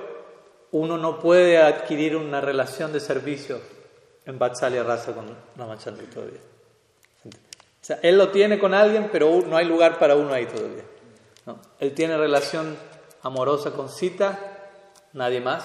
uno 0.72 0.98
no 0.98 1.20
puede 1.20 1.58
adquirir 1.58 2.16
una 2.16 2.42
relación 2.42 2.94
de 2.94 3.00
servicio 3.00 3.60
en 4.26 4.38
Vatsalya 4.38 4.84
Rasa 4.84 5.14
con 5.14 5.36
Ramachandra 5.58 6.06
todavía. 6.14 6.40
O 7.26 7.86
sea, 7.90 8.00
él 8.04 8.18
lo 8.18 8.30
tiene 8.30 8.60
con 8.60 8.74
alguien, 8.74 9.10
pero 9.12 9.42
no 9.48 9.58
hay 9.58 9.66
lugar 9.66 9.98
para 9.98 10.16
uno 10.16 10.34
ahí 10.34 10.46
todavía. 10.46 10.84
¿no? 11.46 11.60
Él 11.80 11.94
tiene 11.94 12.18
relación 12.18 12.78
amorosa 13.24 13.72
con 13.72 13.90
Sita, 13.90 14.40
nadie 15.14 15.42
más. 15.42 15.64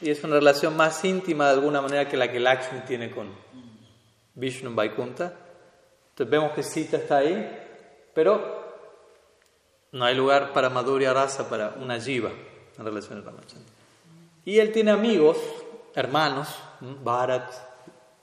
Y 0.00 0.10
es 0.10 0.22
una 0.24 0.34
relación 0.34 0.76
más 0.76 1.04
íntima 1.04 1.46
de 1.46 1.52
alguna 1.52 1.80
manera 1.80 2.08
que 2.08 2.16
la 2.16 2.30
que 2.30 2.40
Lakshmi 2.40 2.80
tiene 2.80 3.10
con 3.10 3.43
Vishnu 4.34 4.74
Vaikunta. 4.74 5.32
Entonces 6.10 6.30
vemos 6.30 6.52
que 6.52 6.62
Sita 6.62 6.96
está 6.98 7.18
ahí, 7.18 7.50
pero 8.14 8.64
no 9.92 10.04
hay 10.04 10.14
lugar 10.14 10.52
para 10.52 10.70
Madhurya 10.70 11.12
Rasa, 11.12 11.48
para 11.48 11.74
una 11.80 12.00
jiva 12.00 12.30
en 12.78 12.84
relación 12.84 13.18
a 13.18 13.22
Ramachandra. 13.22 13.72
Y 14.44 14.58
él 14.58 14.72
tiene 14.72 14.90
amigos, 14.90 15.38
hermanos, 15.94 16.48
Bharat, 16.80 17.50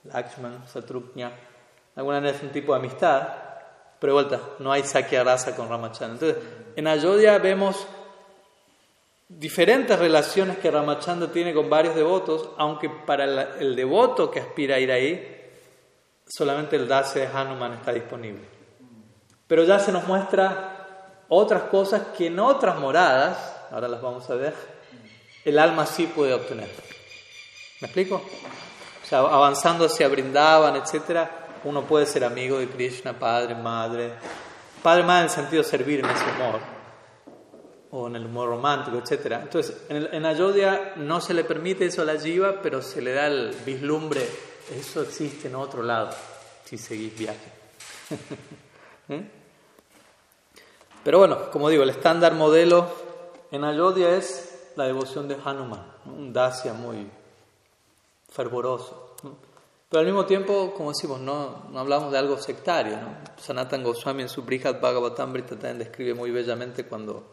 Lakshman, 0.03 0.67
Satruknya, 0.67 1.31
alguna 1.95 2.19
vez 2.19 2.41
un 2.43 2.49
tipo 2.49 2.73
de 2.73 2.79
amistad, 2.79 3.27
pero 3.99 4.13
vuelta, 4.13 4.39
no 4.59 4.71
hay 4.71 4.83
Sakya 4.83 5.23
Rasa 5.23 5.55
con 5.55 5.69
Ramachandra. 5.69 6.27
Entonces, 6.27 6.37
en 6.75 6.87
Ayodhya 6.87 7.37
vemos 7.39 7.87
diferentes 9.27 9.97
relaciones 9.97 10.57
que 10.57 10.71
Ramachandra 10.71 11.31
tiene 11.31 11.53
con 11.53 11.69
varios 11.69 11.95
devotos, 11.95 12.49
aunque 12.57 12.89
para 12.89 13.25
el 13.59 13.75
devoto 13.75 14.29
que 14.29 14.39
aspira 14.39 14.75
a 14.75 14.79
ir 14.79 14.91
ahí, 14.91 15.40
solamente 16.31 16.75
el 16.75 16.87
Dase 16.87 17.19
de 17.19 17.27
Hanuman 17.27 17.73
está 17.73 17.91
disponible. 17.91 18.41
Pero 19.47 19.63
ya 19.63 19.79
se 19.79 19.91
nos 19.91 20.07
muestra 20.07 21.25
otras 21.27 21.63
cosas 21.63 22.01
que 22.17 22.27
en 22.27 22.39
otras 22.39 22.79
moradas, 22.79 23.37
ahora 23.71 23.87
las 23.87 24.01
vamos 24.01 24.29
a 24.29 24.35
ver, 24.35 24.53
el 25.43 25.59
alma 25.59 25.85
sí 25.85 26.07
puede 26.07 26.33
obtener. 26.33 26.69
¿Me 27.81 27.87
explico? 27.87 28.15
O 28.15 29.07
sea, 29.07 29.19
avanzando 29.19 29.85
hacia 29.85 30.07
Brindavan, 30.07 30.75
etc., 30.77 31.27
uno 31.63 31.83
puede 31.83 32.05
ser 32.05 32.23
amigo 32.23 32.59
de 32.59 32.67
Krishna, 32.67 33.13
padre, 33.13 33.55
madre. 33.55 34.13
Padre, 34.81 35.03
madre 35.03 35.19
en 35.19 35.25
el 35.25 35.29
sentido 35.29 35.63
de 35.63 35.69
servir 35.69 35.99
en 35.99 36.09
ese 36.09 36.23
humor, 36.35 36.59
o 37.91 38.07
en 38.07 38.15
el 38.15 38.25
humor 38.25 38.49
romántico, 38.49 38.97
etc. 38.97 39.39
Entonces, 39.43 39.83
en, 39.89 40.07
en 40.11 40.25
Ayodhya 40.25 40.93
no 40.95 41.21
se 41.21 41.33
le 41.33 41.43
permite 41.43 41.85
eso 41.85 42.01
a 42.01 42.05
la 42.05 42.19
jiva, 42.19 42.61
pero 42.63 42.81
se 42.81 43.01
le 43.01 43.13
da 43.13 43.27
el 43.27 43.53
vislumbre, 43.65 44.27
eso 44.71 45.01
existe 45.01 45.47
en 45.47 45.55
otro 45.55 45.83
lado, 45.83 46.11
si 46.65 46.77
seguís 46.77 47.17
viaje. 47.17 47.51
¿Eh? 49.09 49.29
Pero 51.03 51.19
bueno, 51.19 51.49
como 51.51 51.69
digo, 51.69 51.83
el 51.83 51.89
estándar 51.89 52.33
modelo 52.35 52.87
en 53.51 53.63
Ayodhya 53.63 54.15
es 54.15 54.71
la 54.75 54.85
devoción 54.85 55.27
de 55.27 55.37
Hanuman, 55.43 55.83
un 56.05 56.31
dasya 56.31 56.73
muy 56.73 57.09
fervoroso. 58.29 59.15
Pero 59.89 59.99
al 59.99 60.05
mismo 60.05 60.25
tiempo, 60.25 60.73
como 60.73 60.91
decimos, 60.91 61.19
no, 61.19 61.63
no 61.69 61.79
hablamos 61.79 62.13
de 62.13 62.17
algo 62.17 62.37
sectario. 62.37 62.97
Sanatan 63.37 63.83
Goswami 63.83 64.21
en 64.23 64.29
su 64.29 64.43
Brihad 64.43 64.79
Bhagavatamrita 64.79 65.55
también 65.57 65.79
describe 65.79 66.13
muy 66.13 66.31
bellamente 66.31 66.85
cuando 66.85 67.25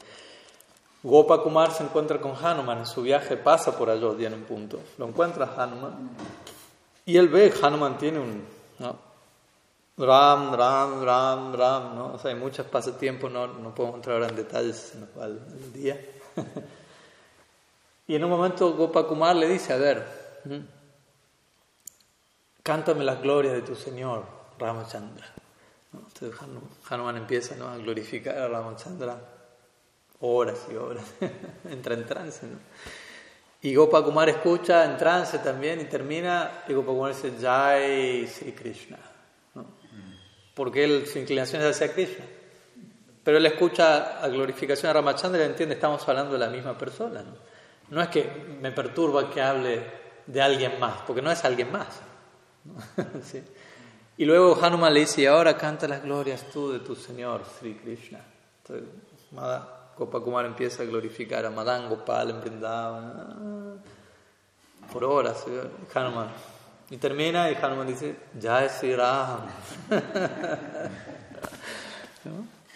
Gopa 1.05 1.41
Kumar 1.41 1.71
se 1.71 1.85
encuentra 1.85 2.21
con 2.21 2.35
Hanuman 2.35 2.79
en 2.79 2.87
su 2.87 3.03
viaje, 3.03 3.37
pasa 3.37 3.79
por 3.79 3.91
Ayodhya 3.91 4.27
en 4.27 4.35
un 4.35 4.43
punto. 4.43 4.81
Lo 4.97 5.07
encuentra 5.07 5.55
Hanuman 5.57 6.11
y 7.09 7.17
él 7.17 7.29
ve 7.29 7.55
Hanuman 7.63 7.97
tiene 7.97 8.19
un 8.19 8.45
Ram, 9.97 10.55
Ram, 10.55 11.03
Ram, 11.03 11.55
Ram. 11.55 11.95
¿no? 11.97 12.13
O 12.13 12.19
sea, 12.19 12.33
hay 12.33 12.37
muchos 12.37 12.67
pasatiempos, 12.67 13.33
no, 13.33 13.47
no 13.47 13.75
podemos 13.75 13.97
entrar 13.97 14.17
ahora 14.17 14.29
en 14.29 14.37
detalles 14.37 14.93
en 14.95 15.09
el 15.25 15.73
día. 15.73 15.99
y 18.07 18.15
en 18.15 18.23
un 18.23 18.29
momento 18.29 18.75
Gopa 18.75 19.07
Kumar 19.07 19.35
le 19.37 19.49
dice: 19.49 19.73
A 19.73 19.79
ver. 19.79 20.07
Cántame 22.63 23.03
las 23.03 23.23
glorias 23.23 23.55
de 23.55 23.63
tu 23.63 23.75
Señor, 23.75 24.25
Ramachandra. 24.59 25.27
Entonces 25.95 26.39
Hanuman 26.91 27.17
empieza 27.17 27.57
¿no? 27.57 27.69
a 27.69 27.79
glorificar 27.79 28.37
a 28.37 28.49
Ramachandra 28.49 29.19
horas 30.21 30.59
y 30.71 30.77
horas. 30.77 31.07
Entra 31.71 31.95
en 31.95 32.05
trance. 32.05 32.47
¿no? 32.47 32.59
Y 33.61 33.75
Gopakumar 33.75 34.29
escucha 34.29 34.85
en 34.85 34.97
trance 34.97 35.39
también 35.41 35.81
y 35.81 35.85
termina 35.85 36.63
y 36.69 36.73
Gopakumar 36.73 37.15
dice 37.15 37.33
Jai 37.41 38.27
Sri 38.27 38.53
Krishna. 38.53 38.99
¿no? 39.55 39.67
Porque 40.55 40.85
él, 40.85 41.07
su 41.07 41.19
inclinación 41.19 41.63
es 41.63 41.71
hacia 41.71 41.93
Krishna. 41.93 42.25
Pero 43.25 43.37
él 43.37 43.47
escucha 43.47 44.23
a 44.23 44.29
glorificación 44.29 44.91
a 44.91 44.95
Ramachandra 44.95 45.43
y 45.43 45.47
entiende, 45.47 45.75
estamos 45.75 46.09
hablando 46.09 46.33
de 46.33 46.39
la 46.39 46.49
misma 46.49 46.79
persona. 46.79 47.23
¿no? 47.23 47.37
no 47.91 48.03
es 48.03 48.09
que 48.09 48.31
me 48.61 48.73
perturba 48.73 49.31
que 49.31 49.41
hable 49.41 49.83
de 50.27 50.43
alguien 50.43 50.79
más, 50.79 51.01
porque 51.07 51.23
no 51.23 51.31
es 51.31 51.45
alguien 51.45 51.73
más. 51.73 52.01
sí. 53.25 53.43
Y 54.17 54.25
luego 54.25 54.59
Hanuman 54.61 54.93
le 54.93 55.01
dice, 55.01 55.23
y 55.23 55.27
ahora 55.27 55.57
canta 55.57 55.87
las 55.89 56.03
glorias 56.03 56.45
tú 56.53 56.73
de 56.73 56.81
tu 56.81 56.95
Señor, 56.95 57.43
Sri 57.59 57.75
Krishna. 57.75 58.21
Entonces, 58.63 58.89
Gopakumar 59.99 60.47
empieza 60.47 60.83
a 60.83 60.87
glorificar 60.87 61.45
a 61.45 61.51
Madan 61.51 61.89
Gopal 61.89 62.31
en 62.31 62.41
Vrindavan, 62.41 63.83
por 64.93 65.05
horas, 65.05 65.45
Hanuman. 65.93 66.29
Y 66.91 66.97
termina 66.97 67.51
y 67.51 67.55
Hanuman 67.55 67.87
dice, 67.87 68.17
ya 68.39 68.65
es 68.65 68.81
Ram. 68.97 69.41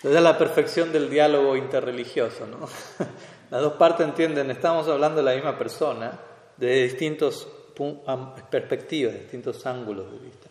Esa 0.03 0.17
es 0.17 0.23
la 0.23 0.37
perfección 0.37 0.91
del 0.93 1.09
diálogo 1.09 1.57
interreligioso. 1.57 2.47
¿no? 2.47 2.69
Las 3.51 3.61
dos 3.61 3.75
partes 3.75 4.07
entienden, 4.07 4.51
estamos 4.51 4.89
hablando 4.89 5.19
de 5.19 5.23
la 5.23 5.35
misma 5.35 5.57
persona, 5.57 6.19
de 6.57 6.83
distintos 6.83 7.47
perspectivas, 8.51 9.15
distintos 9.15 9.65
ángulos 9.65 10.11
de 10.11 10.19
vista. 10.19 10.49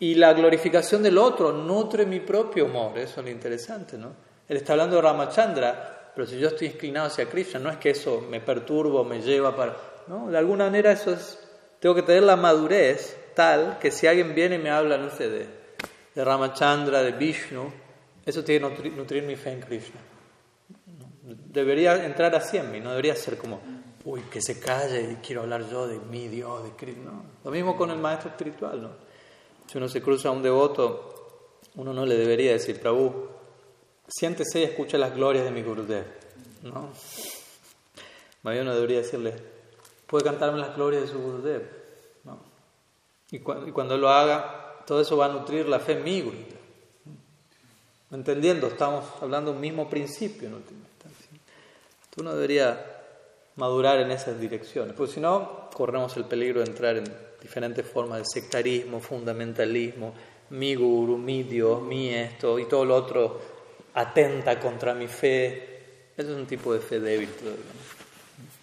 Y 0.00 0.16
la 0.16 0.32
glorificación 0.32 1.02
del 1.02 1.18
otro 1.18 1.52
nutre 1.52 2.04
mi 2.04 2.20
propio 2.20 2.66
amor, 2.66 2.98
eso 2.98 3.20
es 3.20 3.24
lo 3.24 3.30
interesante, 3.30 3.96
¿no? 3.96 4.33
Él 4.48 4.56
está 4.56 4.72
hablando 4.72 4.96
de 4.96 5.02
Ramachandra, 5.02 6.12
pero 6.14 6.26
si 6.26 6.38
yo 6.38 6.48
estoy 6.48 6.68
inclinado 6.68 7.06
hacia 7.06 7.26
Krishna, 7.26 7.58
no 7.60 7.70
es 7.70 7.76
que 7.78 7.90
eso 7.90 8.20
me 8.28 8.40
perturba 8.40 9.00
o 9.00 9.04
me 9.04 9.20
lleva 9.20 9.56
para... 9.56 9.76
¿no? 10.06 10.30
De 10.30 10.38
alguna 10.38 10.66
manera 10.66 10.92
eso 10.92 11.12
es... 11.12 11.38
Tengo 11.80 11.94
que 11.94 12.02
tener 12.02 12.22
la 12.22 12.36
madurez 12.36 13.16
tal 13.34 13.78
que 13.78 13.90
si 13.90 14.06
alguien 14.06 14.34
viene 14.34 14.56
y 14.56 14.58
me 14.58 14.70
habla, 14.70 14.96
no 14.96 15.10
sé, 15.10 15.28
de, 15.28 16.24
Ramachandra, 16.24 17.02
de 17.02 17.12
Vishnu, 17.12 17.70
eso 18.24 18.44
tiene 18.44 18.72
que 18.74 18.90
nutrir, 18.90 19.24
mi 19.24 19.36
fe 19.36 19.52
en 19.52 19.60
Krishna. 19.60 20.00
Debería 21.22 22.04
entrar 22.04 22.34
así 22.34 22.56
en 22.56 22.70
mí, 22.70 22.80
no 22.80 22.90
debería 22.90 23.16
ser 23.16 23.36
como 23.36 23.60
uy, 24.04 24.22
que 24.30 24.40
se 24.40 24.60
calle 24.60 25.12
y 25.12 25.14
quiero 25.16 25.42
hablar 25.42 25.68
yo 25.68 25.86
de 25.86 25.98
mi 25.98 26.28
Dios, 26.28 26.62
de 26.62 26.70
Cristo. 26.70 27.02
No. 27.04 27.24
Lo 27.42 27.50
mismo 27.50 27.76
con 27.76 27.90
el 27.90 27.98
maestro 27.98 28.30
espiritual. 28.30 28.82
¿no? 28.82 28.90
Si 29.66 29.78
uno 29.78 29.88
se 29.88 30.02
cruza 30.02 30.28
a 30.28 30.32
un 30.32 30.42
devoto, 30.42 31.60
uno 31.76 31.92
no 31.92 32.06
le 32.06 32.16
debería 32.16 32.52
decir, 32.52 32.80
Prabhu, 32.80 33.28
siéntese 34.08 34.60
y 34.60 34.64
escucha 34.64 34.98
las 34.98 35.14
glorias 35.14 35.44
de 35.44 35.50
mi 35.50 35.62
Gurudev. 35.62 36.04
¿no? 36.62 36.90
Más 38.42 38.58
uno 38.60 38.74
debería 38.74 38.98
decirle, 38.98 39.34
puede 40.06 40.24
cantarme 40.24 40.58
las 40.58 40.74
glorias 40.76 41.02
de 41.02 41.08
su 41.08 41.18
Gurudev. 41.18 41.62
¿no? 42.24 42.38
Y, 43.30 43.36
y, 43.36 43.72
cuando 43.72 43.96
lo 43.96 44.08
haga, 44.08 44.82
todo 44.86 45.00
eso 45.00 45.16
va 45.16 45.26
a 45.26 45.32
nutrir 45.32 45.68
la 45.68 45.80
fe 45.80 45.92
en 45.92 46.04
mi 46.04 46.20
Gurudev. 46.20 46.54
Entendiendo, 48.10 48.68
estamos 48.68 49.04
hablando 49.20 49.50
de 49.50 49.56
un 49.56 49.60
mismo 49.60 49.88
principio 49.90 50.46
en 50.48 50.54
última 50.54 50.80
instancia. 50.80 51.30
Tú 52.14 52.22
no 52.22 52.34
debería 52.34 52.94
madurar 53.56 53.98
en 53.98 54.10
esas 54.10 54.38
direcciones, 54.38 54.94
porque 54.94 55.14
si 55.14 55.20
no, 55.20 55.68
corremos 55.74 56.16
el 56.16 56.24
peligro 56.24 56.60
de 56.60 56.66
entrar 56.66 56.96
en 56.96 57.04
diferentes 57.40 57.86
formas 57.86 58.18
de 58.18 58.24
sectarismo, 58.26 59.00
fundamentalismo, 59.00 60.14
mi 60.50 60.74
guru, 60.74 61.18
mi 61.18 61.42
Dios, 61.42 61.82
mi 61.82 62.10
esto 62.10 62.58
y 62.58 62.66
todo 62.66 62.84
lo 62.84 62.94
otro 62.96 63.53
atenta 63.94 64.58
contra 64.58 64.94
mi 64.94 65.08
fe. 65.08 66.12
Eso 66.16 66.30
es 66.30 66.36
un 66.36 66.46
tipo 66.46 66.72
de 66.72 66.80
fe 66.80 67.00
débil 67.00 67.30
todavía, 67.30 67.64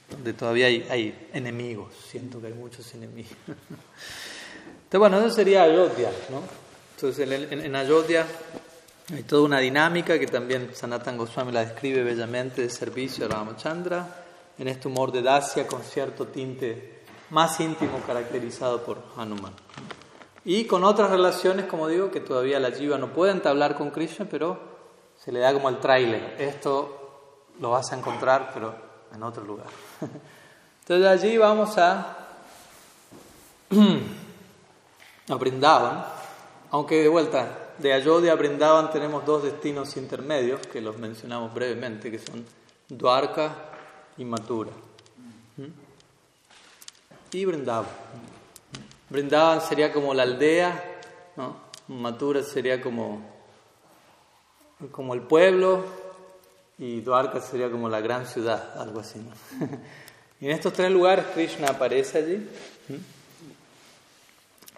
donde 0.10 0.34
todavía 0.34 0.68
hay, 0.68 0.88
hay, 0.90 1.30
enemigos, 1.34 1.94
siento 2.10 2.40
que 2.40 2.48
hay 2.48 2.54
muchos 2.54 2.94
enemigos. 2.94 3.34
Entonces, 3.48 5.00
bueno, 5.00 5.20
eso 5.20 5.30
sería 5.30 5.64
Ayodhya, 5.64 6.12
¿no? 6.30 6.42
Entonces, 6.96 7.30
en, 7.30 7.54
en, 7.54 7.66
en 7.66 7.76
Ayodhya 7.76 8.26
hay 9.14 9.24
toda 9.24 9.44
una 9.44 9.60
dinámica 9.60 10.18
que 10.20 10.28
también 10.28 10.70
Sanatan 10.74 11.18
Goswami 11.18 11.52
la 11.52 11.66
describe 11.66 12.04
bellamente 12.04 12.62
de 12.62 12.70
servicio 12.70 13.26
a 13.26 13.30
Ramachandra 13.30 14.24
en 14.58 14.68
este 14.68 14.88
humor 14.88 15.12
de 15.12 15.22
Dacia 15.22 15.68
con 15.68 15.82
cierto 15.82 16.28
tinte 16.28 17.02
más 17.32 17.60
íntimo 17.60 18.02
caracterizado 18.06 18.84
por 18.84 19.02
Hanuman. 19.18 19.54
Y 20.44 20.66
con 20.66 20.84
otras 20.84 21.10
relaciones, 21.10 21.66
como 21.66 21.88
digo, 21.88 22.12
que 22.12 22.20
todavía 22.20 22.60
la 22.60 22.72
jiva 22.72 22.98
no 22.98 23.14
puede 23.14 23.32
entablar 23.32 23.76
con 23.76 23.92
Krishna, 23.92 24.28
pero 24.30 24.71
se 25.24 25.32
le 25.32 25.40
da 25.40 25.54
como 25.54 25.70
el 25.70 25.80
trailer. 25.80 26.36
Esto 26.40 27.52
lo 27.60 27.72
vas 27.72 27.92
a 27.92 27.98
encontrar, 27.98 28.52
pero 28.54 28.74
en 29.14 29.24
otro 29.24 29.44
lugar. 29.44 29.68
Entonces 30.82 31.08
allí 31.08 31.38
vamos 31.38 31.78
a 31.78 32.18
a 35.30 35.36
Brindavan, 35.36 36.04
aunque 36.72 37.04
de 37.04 37.08
vuelta, 37.08 37.74
de 37.78 37.94
Ayodhya 37.94 38.34
a 38.34 38.36
Brindavan 38.36 38.92
tenemos 38.92 39.26
dos 39.26 39.44
destinos 39.44 39.96
intermedios 39.96 40.66
que 40.68 40.82
los 40.82 40.98
mencionamos 40.98 41.54
brevemente, 41.54 42.12
que 42.12 42.20
son 42.20 42.46
Dwarka 42.90 43.54
y 44.18 44.26
Mathura. 44.26 44.72
¿Mm? 45.58 45.64
Y 47.32 47.46
Brindavan. 47.46 47.86
Brindavan 49.10 49.62
sería 49.62 49.94
como 49.94 50.14
la 50.14 50.24
aldea, 50.24 51.00
¿no? 51.38 51.72
Sería 52.44 52.82
como, 52.82 53.22
como 54.90 55.14
el 55.14 55.22
pueblo 55.22 55.84
y 56.78 57.02
Dwarka 57.02 57.40
sería 57.42 57.70
como 57.70 57.90
la 57.90 58.02
gran 58.02 58.26
ciudad, 58.26 58.80
algo 58.80 59.02
así. 59.02 59.20
y 60.42 60.46
en 60.46 60.52
estos 60.52 60.74
tres 60.74 60.90
lugares 60.90 61.26
Krishna 61.34 61.68
aparece 61.68 62.18
allí. 62.18 62.50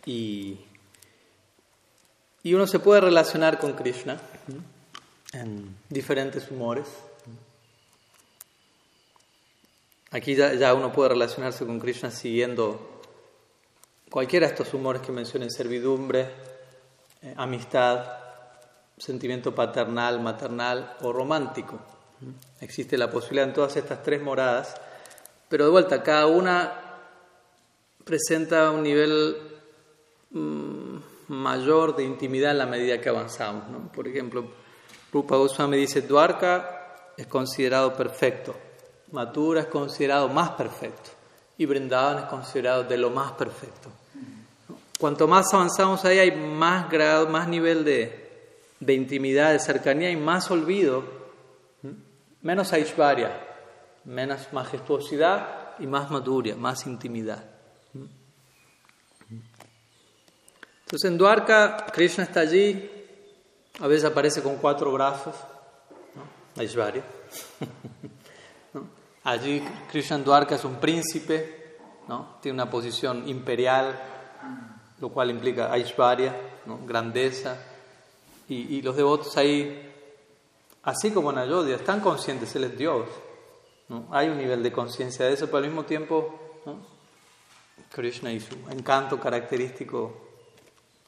Y, 0.05 0.59
y 2.43 2.53
uno 2.53 2.67
se 2.67 2.79
puede 2.79 2.99
relacionar 2.99 3.57
con 3.57 3.73
Krishna 3.73 4.19
en 5.31 5.77
diferentes 5.89 6.51
humores. 6.51 6.87
Aquí 10.11 10.35
ya, 10.35 10.53
ya, 10.53 10.73
uno 10.73 10.91
puede 10.91 11.09
relacionarse 11.09 11.65
con 11.65 11.79
Krishna 11.79 12.11
siguiendo 12.11 13.01
cualquiera 14.11 14.45
de 14.45 14.53
estos 14.53 14.73
humores 14.73 15.01
que 15.01 15.11
mencionen, 15.11 15.49
servidumbre, 15.49 16.29
eh, 17.21 17.33
amistad, 17.37 18.22
sentimiento 18.97 19.53
paternal, 19.53 20.19
maternal 20.19 20.97
o 21.01 21.11
romántico. 21.11 21.79
Existe 22.61 22.97
la 22.97 23.09
posibilidad 23.09 23.47
en 23.47 23.53
todas 23.53 23.75
estas 23.75 24.01
tres 24.01 24.21
moradas, 24.21 24.75
pero 25.49 25.65
de 25.65 25.71
vuelta, 25.71 26.01
cada 26.01 26.27
una 26.27 26.79
presenta 28.05 28.71
un 28.71 28.83
nivel 28.83 29.53
Mm, 30.33 30.97
mayor 31.27 31.95
de 31.95 32.03
intimidad 32.03 32.51
en 32.51 32.57
la 32.57 32.65
medida 32.65 32.99
que 32.99 33.09
avanzamos. 33.09 33.65
Por 33.95 34.07
ejemplo, 34.07 34.45
Rupa 35.11 35.35
Goswami 35.35 35.77
dice, 35.77 36.01
Dwarka 36.01 37.11
es 37.15 37.27
considerado 37.27 37.93
perfecto, 37.93 38.55
Mathura 39.11 39.61
es 39.61 39.67
considerado 39.67 40.27
más 40.29 40.51
perfecto 40.51 41.11
y 41.55 41.67
Vrindavan 41.67 42.23
es 42.23 42.25
considerado 42.25 42.83
de 42.83 42.97
lo 42.97 43.11
más 43.11 43.33
perfecto. 43.33 43.89
Cuanto 44.99 45.27
más 45.27 45.53
avanzamos 45.53 46.03
ahí 46.03 46.17
hay 46.17 46.31
más 46.31 46.89
grado, 46.89 47.27
más 47.27 47.47
nivel 47.47 47.85
de, 47.85 48.22
de 48.85 48.93
intimidad, 48.93 49.51
de 49.51 49.59
cercanía 49.59 50.09
y 50.09 50.15
más 50.15 50.49
olvido, 50.51 51.03
menos 52.41 52.73
Aishvarya, 52.73 53.39
menos 54.05 54.47
majestuosidad 54.51 55.77
y 55.79 55.87
más 55.87 56.11
maduria, 56.11 56.55
más 56.55 56.85
intimidad. 56.85 57.43
Entonces 60.85 61.09
en 61.09 61.17
Dwarka, 61.17 61.85
Krishna 61.91 62.23
está 62.25 62.41
allí, 62.41 62.89
a 63.79 63.87
veces 63.87 64.05
aparece 64.05 64.43
con 64.43 64.57
cuatro 64.57 64.91
brazos, 64.91 65.35
¿no? 66.15 66.61
Aishvarya. 66.61 67.03
Allí 69.23 69.63
Krishna 69.89 70.17
en 70.17 70.25
Dwarka 70.25 70.55
es 70.55 70.65
un 70.65 70.75
príncipe, 70.75 71.77
¿no? 72.09 72.37
tiene 72.41 72.61
una 72.61 72.69
posición 72.69 73.27
imperial, 73.27 73.97
lo 74.99 75.09
cual 75.09 75.29
implica 75.29 75.71
Aishvarya, 75.71 76.35
¿no? 76.65 76.79
grandeza. 76.85 77.57
Y, 78.47 78.77
y, 78.77 78.81
los 78.81 78.95
devotos 78.95 79.37
ahí, 79.37 79.91
así 80.83 81.11
como 81.11 81.31
en 81.31 81.37
Ayodhya, 81.37 81.75
están 81.75 82.01
conscientes, 82.01 82.55
Él 82.55 82.65
es 82.65 82.77
Dios. 82.77 83.07
¿no? 83.89 84.07
Hay 84.11 84.29
un 84.29 84.37
nivel 84.37 84.61
de 84.61 84.71
conciencia 84.71 85.25
de 85.25 85.33
eso, 85.33 85.45
pero 85.45 85.59
al 85.59 85.65
mismo 85.65 85.83
tiempo 85.83 86.39
Krishna 87.93 88.31
y 88.31 88.39
su 88.39 88.55
encanto 88.69 89.19
característico 89.19 90.13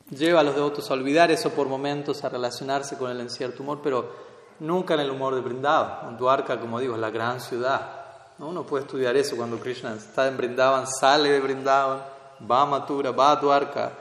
lleva 0.10 0.42
a 0.42 0.44
los 0.44 0.56
devotos 0.56 0.90
a 0.90 0.94
olvidar 0.94 1.32
eso 1.32 1.50
por 1.52 1.68
momentos, 1.68 2.24
a 2.24 2.30
relacionarse 2.30 2.98
con 2.98 3.10
él 3.10 3.20
en 3.20 3.30
cierto 3.30 3.64
humor, 3.64 3.80
pero 3.82 4.12
nunca 4.60 4.94
en 4.94 5.00
el 5.02 5.10
humor 5.10 5.36
de 5.36 5.42
Brindavan. 5.42 6.18
Dwarka, 6.18 6.60
como 6.60 6.80
digo, 6.80 6.96
es 6.96 7.02
la 7.02 7.10
gran 7.10 7.42
ciudad. 7.42 8.04
Uno 8.38 8.64
puede 8.64 8.84
estudiar 8.84 9.16
eso 9.16 9.36
cuando 9.36 9.60
Krishna 9.60 9.96
está 9.96 10.28
en 10.28 10.38
Brindavan, 10.38 10.86
sale 10.88 11.32
de 11.32 11.40
Brindavan, 11.40 12.04
va 12.50 12.62
a 12.62 12.66
Mathura, 12.66 13.12
va 13.12 13.32
a 13.32 13.36
Dwarka. 13.38 13.92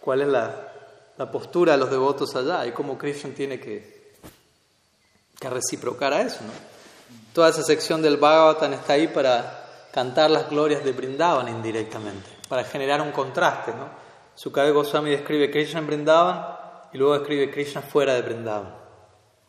¿Cuál 0.00 0.22
es 0.22 0.28
la, 0.28 0.69
la 1.20 1.30
postura 1.30 1.72
de 1.72 1.78
los 1.78 1.90
devotos 1.90 2.34
allá? 2.34 2.66
Y 2.66 2.72
cómo 2.72 2.96
Krishna 2.96 3.34
tiene 3.34 3.60
que, 3.60 4.14
que 5.38 5.50
reciprocar 5.50 6.14
a 6.14 6.22
eso. 6.22 6.40
Toda 7.34 7.50
esa 7.50 7.62
sección 7.62 8.00
del 8.00 8.16
Bhagavatam 8.16 8.72
está 8.72 8.94
ahí 8.94 9.06
para 9.06 9.88
cantar 9.92 10.30
las 10.30 10.48
glorias 10.48 10.82
de 10.82 10.92
Brindavan 10.92 11.46
indirectamente, 11.48 12.26
para 12.48 12.64
generar 12.64 13.02
un 13.02 13.12
contraste. 13.12 13.72
¿no? 13.72 13.90
Sukadeva 14.34 14.76
Goswami 14.76 15.10
describe 15.10 15.50
Krishna 15.50 15.80
en 15.80 15.88
Brindavan 15.88 16.56
y 16.90 16.96
luego 16.96 17.18
describe 17.18 17.50
Krishna 17.50 17.82
fuera 17.82 18.14
de 18.14 18.22
Brindavan, 18.22 18.74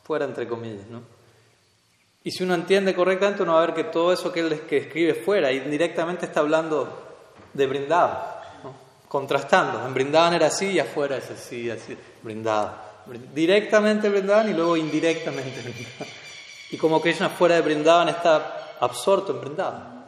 fuera 0.03 0.25
entre 0.25 0.49
comillas, 0.49 0.87
¿no? 0.87 1.01
Y 2.23 2.31
si 2.31 2.43
uno 2.43 2.53
entiende 2.53 2.93
correctamente, 2.93 3.43
uno 3.43 3.53
va 3.53 3.63
a 3.63 3.65
ver 3.67 3.75
que 3.75 3.85
todo 3.85 4.11
eso 4.11 4.31
que 4.31 4.41
él 4.41 4.61
que 4.67 4.77
escribe 4.77 5.15
fuera, 5.15 5.51
indirectamente 5.53 6.25
está 6.25 6.41
hablando 6.41 7.01
de 7.53 7.65
Brindavan. 7.65 8.40
Contrastando. 9.11 9.85
En 9.85 9.93
Brindavan 9.93 10.35
era 10.35 10.47
así 10.47 10.67
y 10.67 10.79
afuera 10.79 11.17
es 11.17 11.29
así, 11.29 11.69
así, 11.69 11.97
Brindavan. 12.23 12.71
Directamente 13.35 14.07
Brindavan 14.07 14.49
y 14.49 14.53
luego 14.53 14.77
indirectamente. 14.77 15.61
Y 16.73 16.77
como 16.77 17.01
Krishna 17.01 17.27
fuera 17.27 17.55
de 17.55 17.61
Brindavan 17.63 18.07
está 18.07 18.77
absorto 18.79 19.33
en 19.33 19.41
Brindavan. 19.41 20.05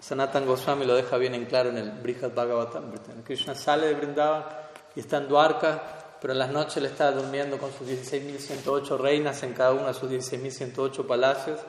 Sanatan 0.00 0.46
Goswami 0.46 0.86
lo 0.86 0.94
deja 0.94 1.18
bien 1.18 1.34
en 1.34 1.44
claro 1.44 1.68
en 1.68 1.76
el 1.76 1.90
Brihad 1.90 2.32
Bhagavatam. 2.32 2.94
Krishna 3.22 3.54
sale 3.54 3.88
de 3.88 3.94
Vrindavan 3.94 4.46
y 4.94 5.00
está 5.00 5.18
en 5.18 5.28
Dwarka, 5.28 6.16
pero 6.18 6.32
en 6.32 6.38
las 6.38 6.50
noches 6.50 6.82
le 6.82 6.88
está 6.88 7.12
durmiendo 7.12 7.58
con 7.58 7.70
sus 7.74 7.86
16.108 7.86 8.98
reinas 8.98 9.42
en 9.42 9.52
cada 9.52 9.72
uno 9.72 9.88
de 9.88 9.92
sus 9.92 10.10
16.108 10.10 11.06
palacios. 11.06 11.60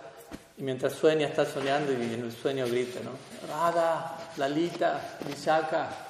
Y 0.58 0.64
mientras 0.64 0.94
sueña, 0.94 1.28
está 1.28 1.46
soñando 1.46 1.92
y 1.92 1.96
en 1.96 2.22
el 2.24 2.32
sueño 2.32 2.66
grita, 2.66 3.02
¿no? 3.04 3.12
Radha, 3.54 4.32
Lalita, 4.38 5.18
Vishaka, 5.28 6.07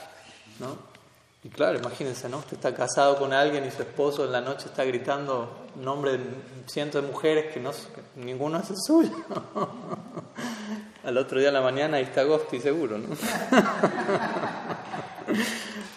¿no? 0.59 0.97
Y 1.43 1.49
claro, 1.49 1.77
imagínense, 1.77 2.27
¿no? 2.27 2.39
Usted 2.39 2.57
está 2.57 2.73
casado 2.73 3.17
con 3.17 3.31
alguien 3.31 3.63
y 3.65 3.71
su 3.71 3.81
esposo 3.81 4.25
en 4.25 4.31
la 4.31 4.41
noche 4.41 4.65
está 4.65 4.83
gritando 4.83 5.67
nombre 5.75 6.17
de 6.17 6.19
cientos 6.65 7.01
de 7.01 7.07
mujeres 7.07 7.53
que, 7.53 7.59
no, 7.59 7.71
que 7.71 8.01
ninguno 8.15 8.59
es 8.59 8.69
el 8.69 8.77
suyo. 8.77 9.11
Al 11.03 11.17
otro 11.17 11.39
día 11.39 11.47
en 11.49 11.53
la 11.53 11.61
mañana 11.61 11.97
ahí 11.97 12.03
está 12.03 12.23
Gosti 12.23 12.59
seguro, 12.59 12.97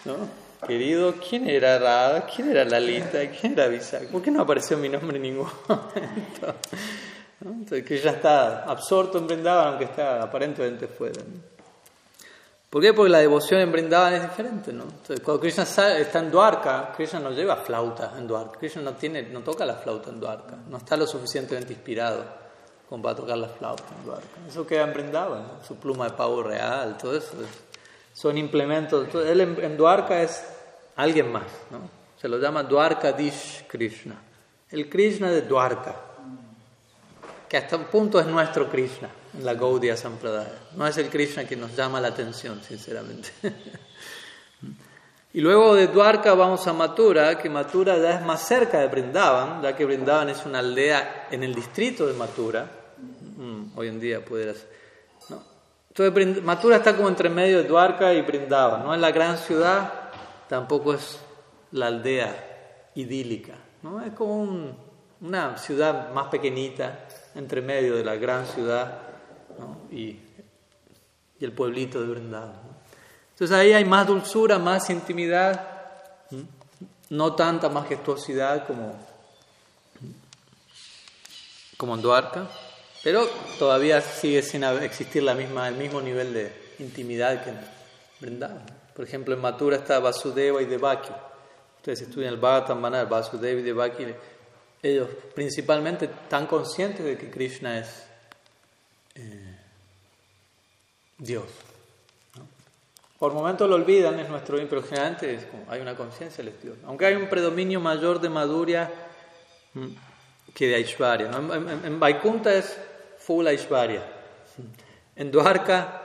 ¿no? 0.05 0.41
Querido, 0.65 1.15
¿quién 1.15 1.49
era 1.49 1.79
Radha? 1.79 2.25
¿Quién 2.27 2.51
era 2.51 2.63
Lalita? 2.63 3.19
¿Quién 3.31 3.53
era 3.53 3.67
Visak? 3.67 4.09
¿Por 4.09 4.21
qué 4.21 4.29
no 4.29 4.43
apareció 4.43 4.77
mi 4.77 4.89
nombre 4.89 5.17
en 5.17 5.23
ningún 5.23 5.49
momento? 5.67 6.55
Entonces, 7.43 7.83
que 7.83 7.97
ya 7.97 8.11
está 8.11 8.63
absorto 8.63 9.17
en 9.17 9.25
Brindavan, 9.25 9.69
aunque 9.69 9.85
está 9.85 10.21
aparentemente 10.21 10.87
fuera. 10.87 11.19
¿Por 12.71 12.81
qué? 12.81 12.93
Porque 12.93 13.09
la 13.09 13.17
devoción 13.17 13.59
en 13.59 13.69
Brindavan 13.69 14.13
es 14.13 14.21
diferente, 14.21 14.71
¿no? 14.71 14.83
Entonces, 14.83 15.19
cuando 15.19 15.41
Krishna 15.41 15.63
está 15.63 16.19
en 16.19 16.31
Dwarka, 16.31 16.93
Krishna 16.95 17.19
no 17.19 17.31
lleva 17.31 17.57
flauta 17.57 18.13
en 18.17 18.25
Dwarka. 18.25 18.57
Krishna 18.57 18.81
no, 18.81 18.93
tiene, 18.93 19.23
no 19.23 19.41
toca 19.41 19.65
la 19.65 19.75
flauta 19.75 20.09
en 20.09 20.21
Dwarka. 20.21 20.55
No 20.69 20.77
está 20.77 20.95
lo 20.95 21.05
suficientemente 21.05 21.73
inspirado 21.73 22.23
como 22.87 23.03
para 23.03 23.15
tocar 23.17 23.37
la 23.37 23.49
flauta 23.49 23.83
en 23.99 24.05
Dwarka. 24.05 24.27
Eso 24.47 24.65
queda 24.65 24.83
en 24.83 24.93
Brindavan, 24.93 25.45
su 25.67 25.75
pluma 25.75 26.05
de 26.05 26.11
pavo 26.11 26.41
real, 26.43 26.97
todo 26.97 27.17
eso. 27.17 27.33
son 28.13 28.37
implementos. 28.37 29.13
Él 29.15 29.41
en, 29.41 29.61
en, 29.61 29.75
Dwarka 29.75 30.21
es 30.21 30.41
alguien 30.95 31.29
más, 31.29 31.43
¿no? 31.71 31.79
Se 32.21 32.29
lo 32.29 32.37
llama 32.37 32.63
Dwarkadish 32.63 33.67
Krishna. 33.67 34.15
El 34.69 34.89
Krishna 34.89 35.29
de 35.29 35.41
Dwarka, 35.41 35.93
que 37.49 37.57
hasta 37.57 37.75
un 37.75 37.83
punto 37.83 38.17
es 38.17 38.27
nuestro 38.27 38.69
Krishna 38.69 39.09
la 39.39 39.53
Gaudiya 39.53 39.95
Sampradaya. 39.95 40.57
No 40.75 40.87
es 40.87 40.97
el 40.97 41.09
Krishna 41.09 41.45
que 41.45 41.55
nos 41.55 41.75
llama 41.75 42.01
la 42.01 42.09
atención, 42.09 42.61
sinceramente. 42.61 43.29
y 45.33 45.41
luego 45.41 45.75
de 45.75 45.87
Dwarka 45.87 46.33
vamos 46.33 46.67
a 46.67 46.73
Mathura, 46.73 47.37
que 47.37 47.49
Mathura 47.49 47.97
ya 47.97 48.19
es 48.19 48.25
más 48.25 48.47
cerca 48.47 48.79
de 48.79 48.87
Brindavan, 48.87 49.61
ya 49.61 49.75
que 49.75 49.85
Brindavan 49.85 50.29
es 50.29 50.45
una 50.45 50.59
aldea 50.59 51.27
en 51.31 51.43
el 51.43 51.55
distrito 51.55 52.05
de 52.07 52.13
Mathura 52.13 52.81
Mm, 53.41 53.71
hoy 53.75 53.87
en 53.87 53.99
día 53.99 54.23
pudiera 54.23 54.53
ser. 54.53 54.69
¿no? 55.29 55.41
Entonces, 55.89 56.43
Mathura 56.43 56.75
está 56.75 56.95
como 56.95 57.09
entre 57.09 57.27
medio 57.27 57.57
de 57.57 57.63
Dwarka 57.67 58.13
y 58.13 58.21
Brindava. 58.21 58.77
No 58.77 58.93
es 58.93 59.01
la 59.01 59.11
gran 59.11 59.37
ciudad, 59.39 59.91
tampoco 60.47 60.93
es 60.93 61.19
la 61.71 61.87
aldea 61.87 62.91
idílica. 62.93 63.53
¿no? 63.81 63.99
Es 63.99 64.13
como 64.13 64.77
una 65.21 65.57
ciudad 65.57 66.13
más 66.13 66.27
pequeñita, 66.27 67.07
entre 67.33 67.61
medio 67.61 67.95
de 67.95 68.03
la 68.03 68.15
gran 68.15 68.45
ciudad 68.45 69.10
y, 69.91 70.17
y, 71.39 71.45
el 71.45 71.51
pueblito 71.51 72.01
de 72.01 72.07
Brindava. 72.07 72.53
Entonces 73.31 73.57
ahí 73.57 73.73
hay 73.73 73.85
más 73.85 74.07
dulzura, 74.07 74.59
más 74.59 74.89
intimidad, 74.89 75.67
no 77.09 77.33
tanta 77.35 77.69
majestuosidad 77.69 78.65
como, 78.67 78.95
como 81.77 81.95
en 81.95 82.01
Dwarka. 82.01 82.47
Pero 83.03 83.27
todavía 83.57 83.99
sigue 84.01 84.43
sin 84.43 84.63
existir 84.63 85.23
la 85.23 85.33
misma, 85.33 85.67
el 85.67 85.75
mismo 85.75 86.01
nivel 86.01 86.33
de 86.33 86.53
intimidad 86.79 87.43
que 87.43 87.49
en 88.27 88.39
Por 88.95 89.05
ejemplo, 89.05 89.33
en 89.33 89.41
Mathura 89.41 89.77
está 89.77 89.99
Vasudeva 89.99 90.61
y 90.61 90.65
Devaki. 90.65 91.09
Ustedes 91.77 92.01
estudian 92.01 92.33
el 92.33 92.39
Bhagavatam, 92.39 92.81
van 92.81 93.09
Vasudeva 93.09 93.59
y 93.59 93.63
Devaki. 93.63 94.05
Ellos 94.83 95.09
principalmente 95.33 96.05
están 96.05 96.45
conscientes 96.45 97.03
de 97.03 97.17
que 97.17 97.31
Krishna 97.31 97.79
es 97.79 98.03
eh, 99.15 99.50
Dios. 101.21 101.45
Por 103.19 103.33
momentos 103.33 103.69
lo 103.69 103.75
olvidan, 103.75 104.19
es 104.19 104.27
nuestro 104.27 104.55
bien, 104.55 104.67
pero 104.67 104.81
generalmente 104.81 105.47
hay 105.69 105.79
una 105.79 105.95
conciencia 105.95 106.43
Dios. 106.43 106.75
Aunque 106.87 107.05
hay 107.05 107.13
un 107.13 107.29
predominio 107.29 107.79
mayor 107.79 108.19
de 108.19 108.29
Madhurya 108.29 108.91
mm, 109.75 109.87
que 110.55 110.67
de 110.67 110.75
Aishwarya. 110.75 111.29
En, 111.29 111.99
Vaikunta 111.99 112.51
es 112.51 112.75
full 113.19 113.45
Aishwarya. 113.45 114.03
En 115.15 115.31
Dwarka 115.31 116.01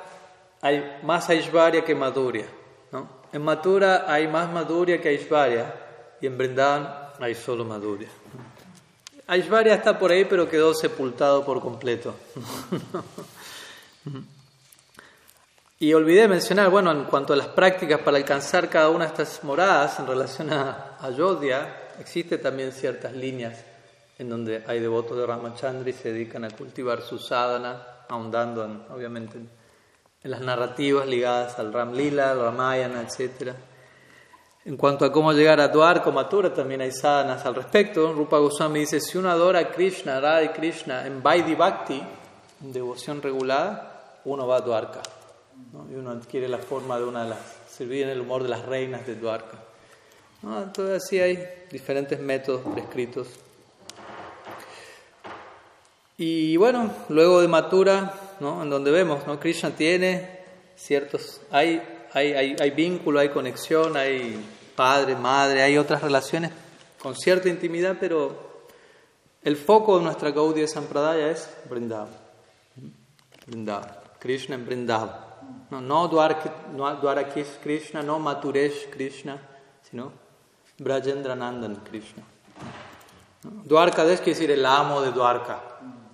hay 0.60 1.00
más 1.04 1.30
Aishwarya 1.30 1.82
que 1.82 1.94
Madhurya. 1.94 2.44
¿no? 2.92 3.08
En 3.32 3.40
Mathura 3.40 4.04
hay 4.06 4.28
más 4.28 4.52
Madhurya 4.52 5.00
que 5.00 5.08
Aishwarya. 5.08 5.74
Y 6.20 6.26
en 6.26 6.36
Vrindavan 6.36 7.12
hay 7.18 7.34
solo 7.34 7.64
Madhurya. 7.64 8.08
Aishwarya 9.26 9.74
está 9.74 9.98
por 9.98 10.10
ahí, 10.10 10.26
pero 10.26 10.50
quedó 10.50 10.74
sepultado 10.74 11.46
por 11.46 11.62
completo. 11.62 12.14
Y 15.78 15.92
olvidé 15.92 16.26
mencionar, 16.26 16.70
bueno, 16.70 16.90
en 16.90 17.04
cuanto 17.04 17.34
a 17.34 17.36
las 17.36 17.48
prácticas 17.48 18.00
para 18.00 18.16
alcanzar 18.16 18.70
cada 18.70 18.88
una 18.88 19.04
de 19.04 19.10
estas 19.10 19.44
moradas 19.44 20.00
en 20.00 20.06
relación 20.06 20.50
a 20.50 20.96
Ayodhya, 21.02 21.90
existe 22.00 22.38
también 22.38 22.72
ciertas 22.72 23.12
líneas 23.12 23.62
en 24.18 24.30
donde 24.30 24.64
hay 24.66 24.80
devotos 24.80 25.18
de 25.18 25.26
Ramachandra 25.26 25.90
y 25.90 25.92
se 25.92 26.12
dedican 26.12 26.44
a 26.44 26.50
cultivar 26.50 27.02
su 27.02 27.18
sadhana, 27.18 27.86
ahondando 28.08 28.64
en, 28.64 28.84
obviamente 28.90 29.36
en, 29.36 29.50
las 30.22 30.40
narrativas 30.40 31.06
ligadas 31.06 31.58
al 31.58 31.70
Ram 31.70 31.92
Lila, 31.92 32.30
al 32.30 32.40
Ramayana, 32.40 33.02
etc. 33.02 33.52
En 34.64 34.78
cuanto 34.78 35.04
a 35.04 35.12
cómo 35.12 35.34
llegar 35.34 35.60
a 35.60 35.68
Dwarka 35.68 36.08
o 36.08 36.50
también 36.52 36.80
hay 36.80 36.90
sadhanas 36.90 37.44
al 37.44 37.54
respecto. 37.54 38.14
Rupa 38.14 38.38
Goswami 38.38 38.80
dice, 38.80 38.98
si 38.98 39.18
uno 39.18 39.30
adora 39.30 39.60
a 39.60 39.68
Krishna, 39.68 40.20
Radha 40.20 40.42
y 40.42 40.48
Krishna 40.48 41.06
en 41.06 41.22
Vaidhi 41.22 41.54
Bhakti, 41.54 42.02
en 42.62 42.72
devoción 42.72 43.20
regulada, 43.20 44.20
uno 44.24 44.46
va 44.46 44.56
a 44.56 44.60
Dwarka 44.62 45.02
y 45.90 45.94
uno 45.94 46.10
adquiere 46.10 46.48
la 46.48 46.58
forma 46.58 46.98
de 46.98 47.04
una 47.04 47.24
de 47.24 47.30
las, 47.30 47.38
servir 47.68 48.04
en 48.04 48.10
el 48.10 48.20
humor 48.20 48.42
de 48.42 48.48
las 48.48 48.64
reinas 48.64 49.06
de 49.06 49.14
Dwarka. 49.14 49.58
Entonces 50.42 51.02
así 51.04 51.18
hay 51.20 51.64
diferentes 51.70 52.20
métodos 52.20 52.62
prescritos. 52.72 53.28
Y 56.18 56.56
bueno, 56.56 56.90
luego 57.08 57.40
de 57.40 57.48
Matura, 57.48 58.14
¿no? 58.40 58.62
en 58.62 58.70
donde 58.70 58.90
vemos, 58.90 59.26
¿no? 59.26 59.38
Krishna 59.38 59.70
tiene 59.70 60.40
ciertos, 60.76 61.40
hay, 61.50 61.82
hay, 62.12 62.32
hay, 62.32 62.56
hay 62.58 62.70
vínculo, 62.70 63.18
hay 63.20 63.28
conexión, 63.30 63.96
hay 63.96 64.42
padre, 64.74 65.14
madre, 65.14 65.62
hay 65.62 65.76
otras 65.76 66.02
relaciones 66.02 66.52
con 67.02 67.14
cierta 67.14 67.48
intimidad, 67.48 67.96
pero 68.00 68.66
el 69.42 69.56
foco 69.56 69.98
de 69.98 70.04
nuestra 70.04 70.30
Gaudiya 70.30 70.66
Sampradaya 70.66 71.30
es 71.30 71.48
Vrindavan. 71.68 72.08
Vrindavan. 73.46 73.90
Krishna 74.18 74.54
en 74.54 74.66
Vrindavan. 74.66 75.25
No, 75.70 75.80
no 75.80 76.08
Dwarakish 76.08 77.60
Krishna, 77.62 78.02
no 78.02 78.18
Maturesh 78.18 78.88
Krishna, 78.90 79.38
sino 79.82 80.12
Brajendranandan 80.78 81.82
Krishna. 81.84 82.22
Dwarkadesh 83.42 84.18
quiere 84.18 84.38
decir 84.38 84.50
el 84.50 84.64
amo 84.64 85.00
de 85.00 85.12
Dwarka. 85.12 85.60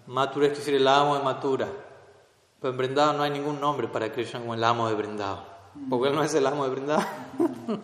Maturesh 0.07 0.51
quiere 0.51 0.59
decir 0.59 0.75
el 0.75 0.89
amo 0.89 1.17
de 1.17 1.23
Matura. 1.23 1.69
Pero 2.61 2.73
en 2.73 2.79
Vrindavan 2.79 3.17
no 3.17 3.23
hay 3.25 3.31
ningún 3.31 3.61
nombre 3.61 3.89
para 3.89 4.13
Krishna 4.13 4.41
como 4.41 4.55
el 4.55 4.63
amo 4.63 4.89
de 4.89 4.95
Vrindavan. 4.95 5.45
Porque 5.91 6.09
él 6.09 6.15
no 6.15 6.23
es 6.23 6.35
el 6.35 6.47
amo 6.47 6.65
de 6.65 6.71
Vrindavan. 6.71 7.07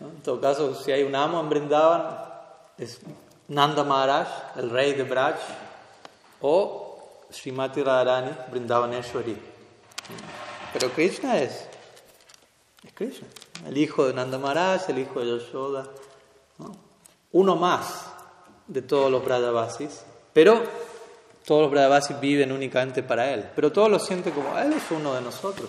En 0.00 0.22
todo 0.22 0.40
caso, 0.40 0.76
si 0.76 0.92
hay 0.92 1.02
un 1.02 1.16
amo 1.16 1.40
en 1.40 1.48
Vrindavan, 1.48 2.06
es 2.76 3.00
Nanda 3.48 3.82
Maharaj, 3.82 4.28
el 4.56 4.70
rey 4.70 4.92
de 4.92 5.02
Braj, 5.02 5.34
o 6.40 7.24
Srimati 7.30 7.82
Radharani, 7.82 8.30
Vrindavaneshwari. 8.52 9.36
Pero 10.72 10.90
Krishna 10.90 11.38
es, 11.38 11.66
es 12.84 12.92
Krishna, 12.94 13.26
el 13.66 13.76
hijo 13.76 14.06
de 14.06 14.14
Nanda 14.14 14.38
Maharaj, 14.38 14.90
el 14.90 14.98
hijo 14.98 15.20
de 15.20 15.38
Yashoda, 15.38 15.88
uno 17.32 17.56
más 17.56 18.06
de 18.66 18.82
todos 18.82 19.10
los 19.10 19.24
Brajavasis, 19.24 20.04
pero 20.32 20.62
todos 21.46 21.62
los 21.62 21.70
Brajavasis 21.70 22.20
viven 22.20 22.52
únicamente 22.52 23.02
para 23.02 23.32
él, 23.32 23.48
pero 23.54 23.72
todos 23.72 23.90
lo 23.90 23.98
sienten 23.98 24.32
como, 24.32 24.56
él 24.58 24.74
es 24.74 24.90
uno 24.90 25.14
de 25.14 25.22
nosotros, 25.22 25.68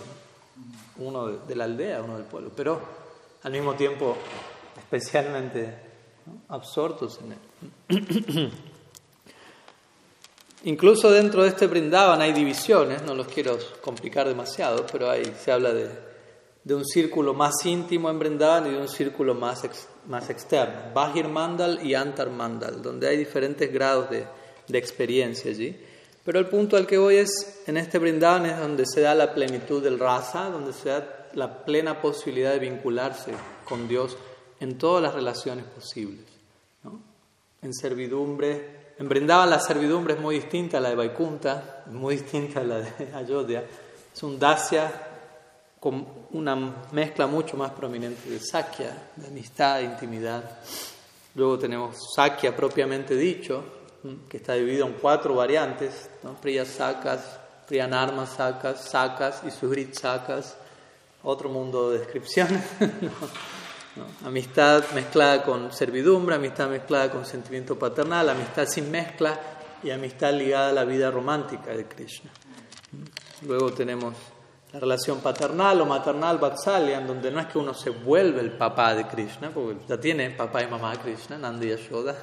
uno 0.98 1.28
de, 1.28 1.56
la 1.56 1.64
aldea, 1.64 2.02
uno 2.02 2.16
del 2.16 2.26
pueblo, 2.26 2.52
pero 2.56 2.82
al 3.44 3.52
mismo 3.52 3.76
tiempo 3.76 4.18
especialmente 4.78 5.74
absortos 6.50 7.20
en 7.24 7.32
él. 7.34 8.54
Incluso 10.64 11.10
dentro 11.10 11.44
de 11.44 11.50
este 11.50 11.68
brindaban 11.68 12.22
hay 12.22 12.34
divisiones, 12.34 13.02
no 13.04 13.14
los 13.16 13.28
quiero 13.28 13.58
complicar 13.82 14.28
demasiado, 14.28 14.86
pero 14.92 15.10
ahí 15.10 15.34
se 15.42 15.54
habla 15.54 15.72
de, 15.74 15.90
de 16.64 16.76
un 16.76 16.86
círculo 16.86 17.34
más 17.34 17.66
íntimo 17.66 18.10
en 18.10 18.20
Brindavan 18.20 18.68
y 18.68 18.72
de 18.72 18.78
un 18.78 18.90
círculo 18.90 19.34
más, 19.34 19.62
más 20.08 20.30
externo, 20.30 20.94
Bahir 20.94 21.30
Mandal 21.30 21.86
y 21.86 21.96
Antar 21.96 22.30
Mandal, 22.30 22.82
donde 22.82 23.08
hay 23.08 23.16
diferentes 23.16 23.72
grados 23.72 24.10
de, 24.10 24.26
de, 24.68 24.78
experiencia 24.78 25.50
allí. 25.50 25.80
Pero 26.26 26.40
el 26.40 26.48
punto 26.48 26.76
al 26.76 26.86
que 26.86 26.98
voy 26.98 27.16
es, 27.16 27.64
en 27.66 27.78
este 27.78 27.98
Brindavan 27.98 28.46
es 28.46 28.60
donde 28.60 28.86
se 28.86 29.00
da 29.02 29.16
la 29.16 29.34
plenitud 29.34 29.82
del 29.82 29.98
rasa, 29.98 30.50
donde 30.50 30.74
se 30.74 30.90
da 30.90 31.30
la 31.34 31.64
plena 31.64 32.02
posibilidad 32.02 32.52
de 32.52 32.60
vincularse 32.60 33.32
con 33.64 33.88
Dios 33.88 34.18
en 34.60 34.78
todas 34.78 35.02
las 35.02 35.14
relaciones 35.14 35.64
posibles, 35.66 36.26
¿no? 36.84 37.00
en 37.62 37.74
servidumbre, 37.74 38.79
en 39.00 39.28
la 39.28 39.60
servidumbre 39.62 40.16
es 40.16 40.20
muy 40.20 40.36
distinta 40.36 40.78
a 40.78 40.82
la 40.82 40.90
de 40.90 40.96
Vaikunta, 40.96 41.84
muy 41.88 42.18
distinta 42.18 42.60
a 42.60 42.64
la 42.66 42.80
de 42.80 43.14
Ayodhya. 43.16 43.64
Es 44.14 44.24
un 44.24 44.38
Dasya 44.38 44.92
con 45.80 46.06
una 46.32 46.56
mezcla 46.92 47.26
mucho 47.26 47.56
más 47.56 47.72
prominente 47.72 48.30
de 48.30 48.42
Sakya, 48.42 49.12
de 49.16 49.28
amistad, 49.28 49.78
de 49.78 49.86
intimidad. 49.86 50.44
Luego 51.36 51.58
tenemos 51.58 51.96
Sakya 52.14 52.54
propiamente 52.54 53.16
dicho, 53.16 53.64
que 54.28 54.36
está 54.36 54.56
dividido 54.56 54.86
en 54.88 54.94
cuatro 54.94 55.34
variantes, 55.34 56.10
¿no? 56.24 56.34
Priya 56.34 56.66
Sakas, 56.66 57.40
Priyanarma 57.68 58.26
Sakas, 58.26 58.84
Sakas 58.84 59.44
y 59.48 59.52
Suhrit 59.52 59.94
Sakas. 59.94 60.58
Otro 61.24 61.48
mundo 61.48 61.92
de 61.92 62.00
descripciones. 62.00 62.64
Amistad 64.26 64.84
mezclada 64.94 65.44
con 65.44 65.72
servidumbre, 65.72 66.36
amistad 66.36 66.70
mezclada 66.70 67.12
con 67.12 67.26
sentimiento 67.26 67.78
paternal, 67.78 68.30
amistad 68.30 68.66
sin 68.66 68.92
mezcla 68.92 69.40
y 69.84 69.92
amistad 69.92 70.34
ligada 70.34 70.70
a 70.70 70.74
la 70.74 70.86
vida 70.86 71.10
romántica 71.10 71.72
de 71.72 71.86
Krishna. 71.86 72.32
Luego 73.48 73.72
tenemos 73.72 74.16
la 74.74 74.80
relación 74.80 75.20
paternal 75.20 75.82
o 75.82 75.86
maternal, 75.86 76.38
Vatsalya, 76.38 77.00
en 77.00 77.08
donde 77.08 77.32
no 77.32 77.40
es 77.40 77.48
que 77.48 77.58
uno 77.58 77.74
se 77.74 77.90
vuelve 77.90 78.42
el 78.42 78.52
papá 78.52 78.94
de 78.94 79.08
Krishna, 79.08 79.50
porque 79.50 79.78
ya 79.88 80.00
tiene 80.00 80.30
papá 80.32 80.62
y 80.62 80.68
mamá 80.68 80.92
de 80.92 81.00
Krishna, 81.00 81.38
Nanda 81.38 81.66
y 81.66 81.70
Yashoda, 81.70 82.16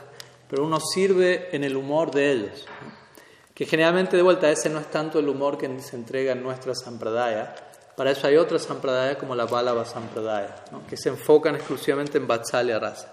pero 0.48 0.64
uno 0.64 0.78
sirve 0.78 1.54
en 1.54 1.64
el 1.64 1.76
humor 1.76 2.10
de 2.10 2.32
ellos. 2.32 2.66
Que 3.52 3.64
generalmente, 3.64 4.16
de 4.16 4.22
vuelta, 4.22 4.50
ese 4.50 4.68
no 4.68 4.78
es 4.78 4.90
tanto 4.90 5.18
el 5.18 5.28
humor 5.28 5.56
que 5.56 5.80
se 5.80 5.96
entrega 5.96 6.32
en 6.32 6.42
nuestra 6.42 6.74
sampradaya, 6.74 7.54
para 7.96 8.10
eso 8.10 8.26
hay 8.26 8.36
otras 8.36 8.64
sampradayas 8.64 9.16
como 9.16 9.34
la 9.34 9.46
Balava 9.46 9.86
Sampradaya, 9.86 10.54
que 10.88 10.98
se 10.98 11.08
enfocan 11.08 11.56
exclusivamente 11.56 12.18
en 12.18 12.26
Vatsalya 12.26 12.78
Rasa. 12.78 13.10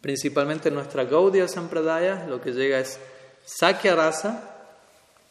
Principalmente 0.00 0.68
en 0.68 0.74
nuestra 0.74 1.04
Gaudiya 1.04 1.48
Sampradaya 1.48 2.26
lo 2.26 2.40
que 2.40 2.52
llega 2.52 2.78
es 2.78 2.98
Sakya 3.44 3.94
Rasa, 3.94 4.56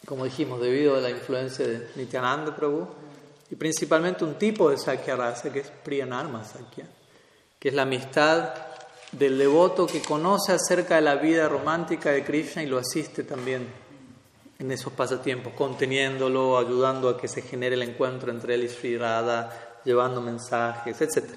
como 0.05 0.25
dijimos, 0.25 0.61
debido 0.61 0.95
a 0.95 1.01
la 1.01 1.09
influencia 1.09 1.67
de 1.67 1.89
Nityananda 1.95 2.55
Prabhu, 2.55 2.88
y 3.49 3.55
principalmente 3.55 4.23
un 4.23 4.36
tipo 4.36 4.69
de 4.69 4.77
Sakya 4.77 5.15
Rasa 5.15 5.51
que 5.51 5.61
es 5.61 5.71
Priyanarma 5.83 6.43
Sakya, 6.43 6.86
que 7.59 7.69
es 7.69 7.73
la 7.73 7.83
amistad 7.83 8.53
del 9.11 9.38
devoto 9.38 9.88
que 9.88 10.01
conoce 10.01 10.51
acerca 10.51 10.95
de 10.95 11.01
la 11.01 11.15
vida 11.15 11.47
romántica 11.47 12.11
de 12.11 12.23
Krishna 12.23 12.61
y 12.61 12.67
lo 12.67 12.77
asiste 12.77 13.23
también 13.23 13.84
en 14.57 14.71
esos 14.71 14.93
pasatiempos, 14.93 15.53
conteniéndolo, 15.53 16.57
ayudando 16.57 17.09
a 17.09 17.17
que 17.17 17.27
se 17.27 17.41
genere 17.41 17.75
el 17.75 17.83
encuentro 17.83 18.31
entre 18.31 18.55
él 18.55 18.63
y 18.63 18.69
Sri 18.69 18.97
Radha, 18.97 19.79
llevando 19.83 20.21
mensajes, 20.21 20.99
etc. 21.01 21.29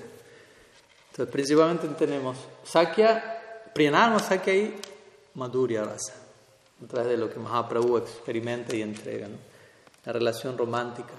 Entonces, 1.11 1.33
principalmente 1.33 1.89
tenemos 1.89 2.37
Sakya, 2.65 3.71
Priyanarma 3.75 4.19
Sakya 4.21 4.55
y 4.55 4.81
Madhurya 5.35 5.85
Rasa, 5.85 6.15
a 6.83 6.87
través 6.87 7.11
de 7.11 7.17
lo 7.17 7.31
que 7.31 7.39
Mahaprabhu 7.39 7.99
experimenta 7.99 8.75
y 8.77 8.83
entrega, 8.83 9.29
la 10.05 10.13
relación 10.13 10.57
romántica. 10.57 11.13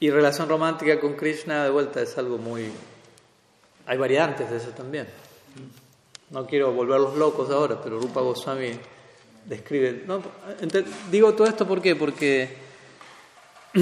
Y 0.00 0.10
relación 0.10 0.48
romántica 0.48 0.98
con 0.98 1.14
Krishna, 1.14 1.64
de 1.64 1.70
vuelta, 1.70 2.00
es 2.00 2.16
algo 2.16 2.38
muy... 2.38 2.72
Hay 3.86 3.98
variantes 3.98 4.50
de 4.50 4.56
eso 4.56 4.70
también. 4.70 5.06
No 6.30 6.46
quiero 6.46 6.72
volverlos 6.72 7.16
locos 7.16 7.50
ahora, 7.50 7.80
pero 7.82 8.00
Rupa 8.00 8.20
Goswami 8.20 8.72
describe. 9.44 10.04
¿no? 10.06 10.22
Digo 11.10 11.34
todo 11.34 11.46
esto 11.46 11.66
¿por 11.66 11.80
porque, 11.98 12.56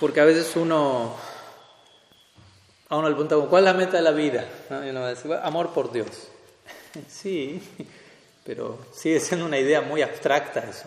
porque 0.00 0.20
a 0.20 0.24
veces 0.24 0.54
uno 0.56 1.16
a 2.92 2.96
uno 2.96 3.08
le 3.08 3.14
pregunta, 3.14 3.36
¿cuál 3.48 3.66
es 3.66 3.72
la 3.72 3.78
meta 3.78 3.96
de 3.96 4.02
la 4.02 4.10
vida? 4.10 4.46
Y 4.68 4.90
uno 4.90 5.00
va 5.00 5.06
a 5.06 5.14
decir, 5.14 5.32
amor 5.42 5.70
por 5.70 5.90
Dios. 5.92 6.28
sí, 7.08 7.62
pero 8.44 8.76
sigue 8.92 9.18
siendo 9.18 9.46
una 9.46 9.58
idea 9.58 9.80
muy 9.80 10.02
abstracta 10.02 10.60
eso, 10.60 10.84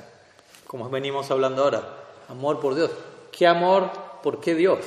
como 0.68 0.88
venimos 0.88 1.32
hablando 1.32 1.64
ahora. 1.64 1.82
Amor 2.30 2.60
por 2.60 2.76
Dios. 2.76 2.92
¿Qué 3.32 3.48
amor? 3.48 3.90
¿Por 4.22 4.40
qué 4.40 4.54
Dios? 4.54 4.80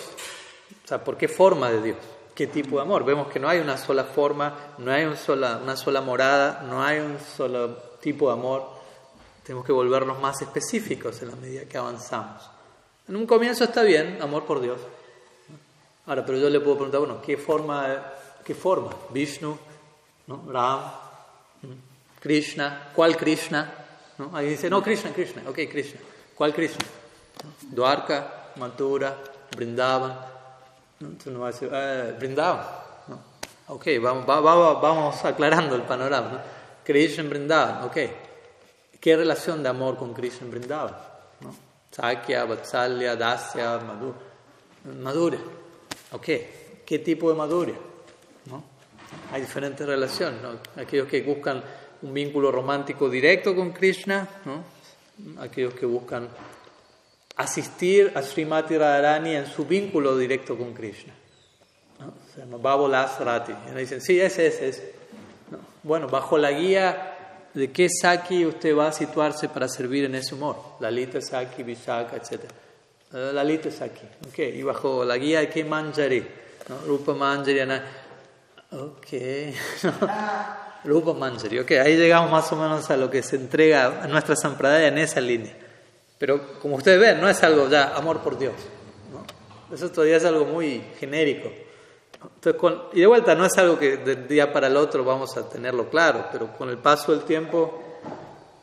O 0.84 0.86
sea, 0.86 1.02
¿por 1.02 1.16
qué 1.16 1.26
forma 1.26 1.68
de 1.70 1.82
Dios? 1.82 1.96
¿Qué 2.36 2.46
tipo 2.46 2.76
de 2.76 2.82
amor? 2.82 3.04
Vemos 3.04 3.26
que 3.26 3.40
no 3.40 3.48
hay 3.48 3.58
una 3.58 3.76
sola 3.76 4.04
forma, 4.04 4.74
no 4.78 4.92
hay 4.92 5.04
una 5.04 5.16
sola, 5.16 5.58
una 5.60 5.74
sola 5.74 6.00
morada, 6.00 6.64
no 6.68 6.84
hay 6.84 7.00
un 7.00 7.18
solo 7.18 7.87
tipo 8.00 8.28
de 8.28 8.32
amor. 8.34 8.68
Tenemos 9.42 9.64
que 9.64 9.72
volvernos 9.72 10.20
más 10.20 10.40
específicos 10.42 11.22
en 11.22 11.28
la 11.28 11.36
medida 11.36 11.64
que 11.64 11.78
avanzamos. 11.78 12.42
En 13.08 13.16
un 13.16 13.26
comienzo 13.26 13.64
está 13.64 13.82
bien, 13.82 14.18
amor 14.20 14.44
por 14.44 14.60
Dios. 14.60 14.78
Ahora, 16.06 16.24
pero 16.24 16.38
yo 16.38 16.50
le 16.50 16.60
puedo 16.60 16.76
preguntar, 16.76 17.00
bueno, 17.00 17.20
¿qué 17.22 17.36
forma? 17.36 18.12
¿Qué 18.44 18.54
forma? 18.54 18.90
Vishnu, 19.10 19.58
¿no? 20.26 20.42
Ram, 20.50 20.80
Krishna, 22.20 22.90
¿cuál 22.94 23.16
Krishna? 23.16 23.72
¿No? 24.18 24.30
Ahí 24.34 24.50
dice, 24.50 24.68
no, 24.68 24.82
Krishna, 24.82 25.12
Krishna, 25.12 25.42
ok, 25.48 25.58
Krishna. 25.70 26.00
¿Cuál 26.34 26.52
Krishna? 26.52 26.84
Dwarka, 27.62 28.52
Mathura, 28.56 29.16
Brindavan. 29.56 30.18
Entonces 31.00 31.26
uno 31.28 31.40
va 31.40 31.48
a 31.48 31.52
decir, 31.52 31.70
eh, 31.72 32.16
Brindavan. 32.18 32.66
¿no? 33.08 33.18
Ok, 33.68 33.86
vamos, 34.02 34.26
vamos 34.26 35.24
aclarando 35.24 35.76
el 35.76 35.82
panorama. 35.82 36.28
¿no? 36.32 36.57
Krishna 36.88 37.24
Brindavan, 37.24 37.82
ok. 37.84 37.96
¿Qué 38.98 39.14
relación 39.14 39.62
de 39.62 39.68
amor 39.68 39.98
con 39.98 40.14
Krishna 40.14 40.48
Brindavan? 40.48 40.96
¿no? 41.42 41.54
Sakya, 41.90 42.46
Vatsalya, 42.46 43.14
Dasya, 43.14 43.78
Madhura. 43.80 44.18
Madhura. 44.98 45.38
Ok, 46.12 46.26
¿qué 46.86 46.98
tipo 47.00 47.28
de 47.28 47.36
madura? 47.36 47.74
¿No? 48.46 48.64
Hay 49.30 49.42
diferentes 49.42 49.86
relaciones. 49.86 50.40
¿no? 50.40 50.82
Aquellos 50.82 51.06
que 51.08 51.20
buscan 51.20 51.62
un 52.00 52.14
vínculo 52.14 52.50
romántico 52.50 53.10
directo 53.10 53.54
con 53.54 53.72
Krishna, 53.72 54.26
¿no? 54.46 54.64
aquellos 55.42 55.74
que 55.74 55.84
buscan 55.84 56.30
asistir 57.36 58.12
a 58.14 58.22
Srimati 58.22 58.78
Radharani 58.78 59.36
en 59.36 59.46
su 59.46 59.66
vínculo 59.66 60.16
directo 60.16 60.56
con 60.56 60.72
Krishna. 60.72 61.12
¿no? 62.00 62.14
Se 62.32 62.40
llama 62.40 62.56
Babolas 62.56 63.20
Rati. 63.20 63.52
Dicen, 63.76 64.00
sí, 64.00 64.18
ese, 64.18 64.46
ese, 64.46 64.68
ese. 64.70 64.97
¿No? 65.82 65.88
Bueno, 65.88 66.08
bajo 66.08 66.38
la 66.38 66.50
guía 66.50 67.18
de 67.54 67.72
qué 67.72 67.88
Saki 67.88 68.46
usted 68.46 68.76
va 68.76 68.88
a 68.88 68.92
situarse 68.92 69.48
para 69.48 69.68
servir 69.68 70.04
en 70.04 70.14
ese 70.14 70.34
humor. 70.34 70.56
Lalita 70.80 71.20
Saki, 71.20 71.62
Vishaka, 71.62 72.16
etc. 72.16 72.44
Lalita 73.12 73.70
Saki. 73.70 74.06
Okay. 74.28 74.58
Y 74.58 74.62
bajo 74.62 75.04
la 75.04 75.16
guía 75.16 75.40
de 75.40 75.48
qué 75.48 75.64
Manjari. 75.64 76.26
¿no? 76.68 76.78
Rupa 76.86 77.14
Manjari. 77.14 77.60
Ok. 78.70 79.06
Rupa 80.84 81.12
Manjari. 81.14 81.58
Ok, 81.58 81.72
ahí 81.72 81.96
llegamos 81.96 82.30
más 82.30 82.52
o 82.52 82.56
menos 82.56 82.90
a 82.90 82.96
lo 82.96 83.10
que 83.10 83.22
se 83.22 83.36
entrega 83.36 84.02
a 84.02 84.06
nuestra 84.06 84.36
Sampradaya 84.36 84.88
en 84.88 84.98
esa 84.98 85.20
línea. 85.20 85.54
Pero 86.18 86.58
como 86.60 86.76
ustedes 86.76 87.00
ven, 87.00 87.20
no 87.20 87.28
es 87.28 87.42
algo 87.42 87.68
ya 87.68 87.94
amor 87.96 88.20
por 88.20 88.38
Dios. 88.38 88.54
¿no? 89.12 89.74
Eso 89.74 89.90
todavía 89.90 90.16
es 90.16 90.24
algo 90.24 90.44
muy 90.44 90.82
genérico. 90.98 91.50
Entonces, 92.22 92.60
con, 92.60 92.82
y 92.92 93.00
de 93.00 93.06
vuelta, 93.06 93.34
no 93.34 93.44
es 93.44 93.56
algo 93.58 93.78
que 93.78 93.98
de 93.98 94.14
un 94.14 94.28
día 94.28 94.52
para 94.52 94.66
el 94.66 94.76
otro 94.76 95.04
vamos 95.04 95.36
a 95.36 95.48
tenerlo 95.48 95.88
claro, 95.88 96.26
pero 96.32 96.52
con 96.52 96.68
el 96.68 96.78
paso 96.78 97.12
del 97.12 97.22
tiempo, 97.22 97.80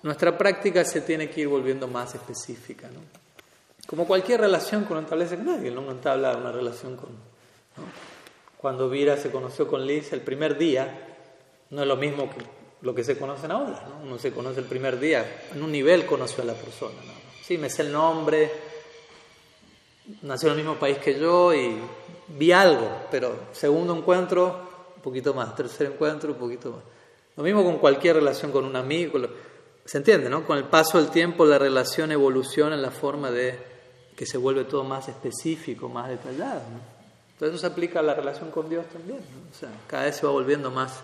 nuestra 0.03 0.37
práctica 0.37 0.83
se 0.83 1.01
tiene 1.01 1.29
que 1.29 1.41
ir 1.41 1.47
volviendo 1.47 1.87
más 1.87 2.15
específica. 2.15 2.87
¿no? 2.87 2.99
Como 3.87 4.05
cualquier 4.05 4.41
relación 4.41 4.85
que 4.85 4.93
uno 4.93 5.01
establece 5.01 5.35
con 5.37 5.45
nadie, 5.45 5.71
uno 5.71 5.91
entabla 5.91 6.35
una 6.35 6.51
relación 6.51 6.95
con. 6.95 7.09
¿no? 7.09 7.83
Cuando 8.57 8.89
Vira 8.89 9.15
se 9.15 9.31
conoció 9.31 9.67
con 9.67 9.85
Liz 9.85 10.11
el 10.11 10.21
primer 10.21 10.57
día, 10.57 11.15
no 11.69 11.81
es 11.81 11.87
lo 11.87 11.95
mismo 11.95 12.29
que 12.29 12.43
lo 12.85 12.93
que 12.93 13.03
se 13.03 13.17
conocen 13.17 13.51
ahora. 13.51 13.83
¿no? 13.89 14.05
Uno 14.05 14.19
se 14.19 14.31
conoce 14.31 14.59
el 14.59 14.67
primer 14.67 14.99
día, 14.99 15.47
en 15.53 15.61
un 15.61 15.71
nivel 15.71 16.05
conoció 16.05 16.43
a 16.43 16.45
la 16.45 16.53
persona. 16.53 16.95
Sí, 17.41 17.57
me 17.57 17.69
sé 17.69 17.81
el 17.81 17.91
nombre, 17.91 18.51
nació 20.21 20.49
en 20.49 20.59
el 20.59 20.65
mismo 20.65 20.79
país 20.79 20.97
que 20.97 21.19
yo 21.19 21.53
y 21.53 21.77
vi 22.27 22.51
algo, 22.51 22.89
pero 23.11 23.35
segundo 23.51 23.95
encuentro, 23.95 24.91
un 24.95 25.01
poquito 25.01 25.33
más, 25.33 25.55
tercer 25.55 25.87
encuentro, 25.87 26.31
un 26.31 26.37
poquito 26.37 26.71
más. 26.71 26.81
Lo 27.35 27.43
mismo 27.43 27.63
con 27.63 27.77
cualquier 27.77 28.15
relación 28.15 28.51
con 28.51 28.65
un 28.65 28.75
amigo, 28.75 29.19
se 29.83 29.97
entiende, 29.97 30.29
¿no? 30.29 30.45
Con 30.45 30.57
el 30.57 30.63
paso 30.65 30.97
del 30.97 31.09
tiempo 31.11 31.45
la 31.45 31.57
relación 31.57 32.11
evoluciona 32.11 32.75
en 32.75 32.81
la 32.81 32.91
forma 32.91 33.29
de 33.29 33.57
que 34.15 34.25
se 34.25 34.37
vuelve 34.37 34.63
todo 34.63 34.83
más 34.83 35.09
específico, 35.09 35.89
más 35.89 36.09
detallado, 36.09 36.61
¿no? 36.71 36.95
Entonces 37.33 37.55
eso 37.55 37.67
se 37.67 37.67
aplica 37.67 37.99
a 37.99 38.03
la 38.03 38.13
relación 38.13 38.49
con 38.49 38.69
Dios 38.69 38.85
también, 38.87 39.19
¿no? 39.19 39.51
O 39.51 39.53
sea, 39.53 39.69
cada 39.87 40.05
vez 40.05 40.15
se 40.15 40.25
va 40.25 40.31
volviendo 40.31 40.71
más, 40.71 41.01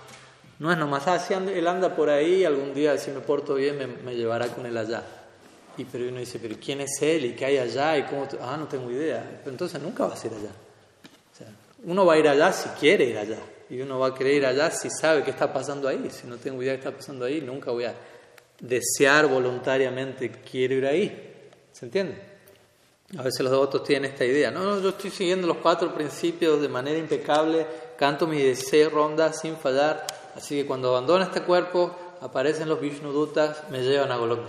no 0.59 0.71
es 0.71 0.77
nomás, 0.77 1.07
ah, 1.07 1.19
si 1.19 1.33
él 1.33 1.67
anda 1.67 1.95
por 1.95 2.09
ahí, 2.09 2.45
algún 2.45 2.73
día 2.73 2.97
si 2.97 3.11
me 3.11 3.19
porto 3.19 3.55
bien 3.55 3.77
me, 3.77 3.87
me 3.87 4.15
llevará 4.15 4.47
con 4.47 4.65
él 4.65 4.77
allá. 4.77 5.03
Y 5.77 5.85
pero 5.85 6.07
uno 6.07 6.19
dice, 6.19 6.39
pero 6.39 6.55
¿quién 6.63 6.81
es 6.81 7.01
él? 7.01 7.25
¿Y 7.25 7.33
qué 7.33 7.45
hay 7.45 7.57
allá? 7.57 7.97
¿Y 7.97 8.03
cómo? 8.03 8.27
Ah, 8.41 8.57
no 8.57 8.67
tengo 8.67 8.91
idea. 8.91 9.41
Entonces 9.45 9.81
nunca 9.81 10.05
va 10.05 10.13
a 10.15 10.25
ir 10.25 10.33
allá. 10.33 10.51
Uno 11.83 12.05
va 12.05 12.13
a 12.13 12.17
ir 12.17 12.27
allá 12.27 12.51
si 12.53 12.69
quiere 12.69 13.05
ir 13.05 13.17
allá. 13.17 13.39
Y 13.69 13.81
uno 13.81 13.97
va 13.99 14.07
a 14.07 14.13
querer 14.13 14.35
ir 14.35 14.45
allá 14.45 14.69
si 14.69 14.89
sabe 14.89 15.23
qué 15.23 15.31
está 15.31 15.51
pasando 15.51 15.87
ahí. 15.87 16.09
Si 16.11 16.27
no 16.27 16.37
tengo 16.37 16.61
idea 16.61 16.73
de 16.73 16.79
qué 16.79 16.87
está 16.87 16.97
pasando 16.97 17.25
ahí, 17.25 17.41
nunca 17.41 17.71
voy 17.71 17.85
a 17.85 17.95
desear 18.59 19.27
voluntariamente 19.27 20.29
quiero 20.29 20.75
ir 20.75 20.85
ahí. 20.85 21.49
¿Se 21.71 21.85
entiende? 21.85 22.21
A 23.17 23.23
veces 23.23 23.41
los 23.41 23.51
devotos 23.51 23.83
tienen 23.83 24.11
esta 24.11 24.23
idea. 24.23 24.51
No, 24.51 24.63
no, 24.63 24.79
yo 24.79 24.89
estoy 24.89 25.09
siguiendo 25.09 25.47
los 25.47 25.57
cuatro 25.57 25.93
principios 25.93 26.61
de 26.61 26.69
manera 26.69 26.97
impecable, 26.97 27.65
canto 27.97 28.27
mis 28.27 28.43
deseos 28.43 28.93
rondas 28.93 29.39
sin 29.41 29.57
fallar. 29.57 30.05
Así 30.35 30.55
que 30.55 30.65
cuando 30.65 30.89
abandono 30.89 31.23
este 31.23 31.41
cuerpo, 31.41 31.95
aparecen 32.21 32.69
los 32.69 32.79
Vishnudutas, 32.79 33.69
me 33.69 33.81
llevan 33.81 34.11
a 34.11 34.17
Golok 34.17 34.45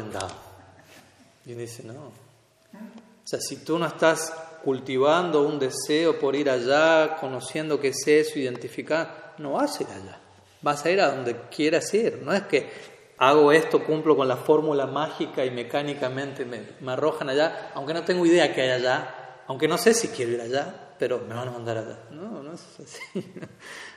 y 1.44 1.54
dice, 1.54 1.82
no. 1.84 1.94
O 1.94 3.26
sea, 3.26 3.40
si 3.40 3.64
tú 3.64 3.78
no 3.78 3.86
estás 3.86 4.32
cultivando 4.64 5.42
un 5.42 5.58
deseo 5.58 6.18
por 6.18 6.36
ir 6.36 6.48
allá, 6.48 7.16
conociendo 7.20 7.80
qué 7.80 7.88
es 7.88 8.06
eso, 8.06 8.38
identificar, 8.38 9.34
no 9.38 9.52
vas 9.52 9.78
a 9.78 9.82
ir 9.82 9.88
allá. 9.90 10.18
Vas 10.60 10.84
a 10.84 10.90
ir 10.90 11.00
a 11.00 11.14
donde 11.14 11.36
quieras 11.54 11.92
ir. 11.94 12.22
No 12.22 12.32
es 12.32 12.42
que 12.42 12.70
hago 13.18 13.52
esto, 13.52 13.84
cumplo 13.84 14.16
con 14.16 14.28
la 14.28 14.36
fórmula 14.36 14.86
mágica 14.86 15.44
y 15.44 15.50
mecánicamente 15.50 16.44
me, 16.44 16.62
me, 16.80 16.92
arrojan 16.92 17.28
allá, 17.28 17.70
aunque 17.74 17.94
no 17.94 18.04
tengo 18.04 18.24
idea 18.26 18.52
que 18.52 18.62
hay 18.62 18.70
allá, 18.70 19.42
aunque 19.46 19.68
no 19.68 19.78
sé 19.78 19.94
si 19.94 20.08
quiero 20.08 20.32
ir 20.32 20.40
allá, 20.40 20.94
pero 20.98 21.20
me 21.28 21.34
van 21.34 21.48
a 21.48 21.52
mandar 21.52 21.78
allá. 21.78 21.98
No, 22.10 22.42
no 22.42 22.52
es 22.52 22.62
así. 22.80 23.32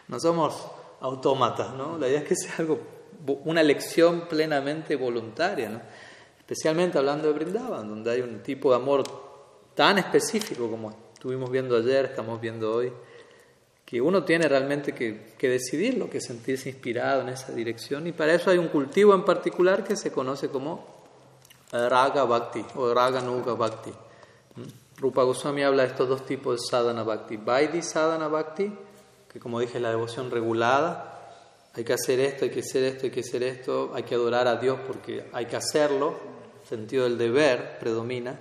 No 0.08 0.20
somos 0.20 0.68
autómatas, 1.02 1.74
¿no? 1.74 1.98
La 1.98 2.08
idea 2.08 2.20
es 2.20 2.28
que 2.28 2.36
sea 2.36 2.54
algo, 2.60 2.80
una 3.46 3.62
elección 3.62 4.28
plenamente 4.28 4.96
voluntaria, 4.96 5.70
¿no? 5.70 5.82
Especialmente 6.46 7.00
hablando 7.00 7.28
de 7.28 7.34
Brindavan, 7.34 7.90
donde 7.90 8.12
hay 8.12 8.22
un 8.22 8.44
tipo 8.44 8.70
de 8.70 8.76
amor 8.76 9.04
tan 9.74 9.98
específico 9.98 10.70
como 10.70 10.96
estuvimos 11.12 11.50
viendo 11.50 11.76
ayer, 11.76 12.06
estamos 12.06 12.40
viendo 12.40 12.72
hoy, 12.72 12.94
que 13.84 14.00
uno 14.00 14.24
tiene 14.24 14.48
realmente 14.48 14.94
que, 14.94 15.34
que 15.40 15.50
decidir 15.50 15.98
lo 15.98 16.08
que 16.08 16.22
sentirse 16.22 16.70
inspirado 16.70 17.22
en 17.22 17.30
esa 17.30 17.52
dirección 17.52 18.06
y 18.06 18.12
para 18.12 18.36
eso 18.36 18.52
hay 18.52 18.60
un 18.60 18.68
cultivo 18.68 19.16
en 19.16 19.26
particular 19.26 19.84
que 19.84 19.96
se 19.96 20.12
conoce 20.12 20.50
como 20.50 20.86
Raga 21.72 22.24
Bhakti 22.26 22.64
o 22.76 22.94
Raga 22.94 23.22
Nuga 23.22 23.54
Bhakti. 23.54 23.90
¿Mm? 23.90 25.02
Rupa 25.02 25.24
Goswami 25.24 25.64
habla 25.64 25.84
de 25.84 25.90
estos 25.90 26.08
dos 26.08 26.26
tipos 26.28 26.62
de 26.62 26.68
sadhana 26.70 27.04
bhakti. 27.04 27.38
Vaidhi 27.38 27.82
sadhana 27.82 28.28
bhakti, 28.28 28.72
que 29.32 29.40
como 29.40 29.60
dije 29.60 29.78
es 29.78 29.82
la 29.82 29.90
devoción 29.90 30.30
regulada, 30.30 31.16
hay 31.74 31.84
que 31.84 31.94
hacer 31.94 32.22
esto, 32.22 32.46
hay 32.46 32.52
que 32.52 32.62
hacer 32.62 32.84
esto, 32.84 33.06
hay 33.06 33.12
que 33.12 33.20
hacer 33.20 33.44
esto, 33.44 33.92
hay 33.94 34.04
que 34.04 34.16
adorar 34.16 34.48
a 34.48 34.56
Dios 34.56 34.80
porque 34.88 35.26
hay 35.34 35.48
que 35.48 35.58
hacerlo, 35.58 36.16
sentido 36.68 37.04
del 37.04 37.18
deber 37.18 37.78
predomina, 37.80 38.40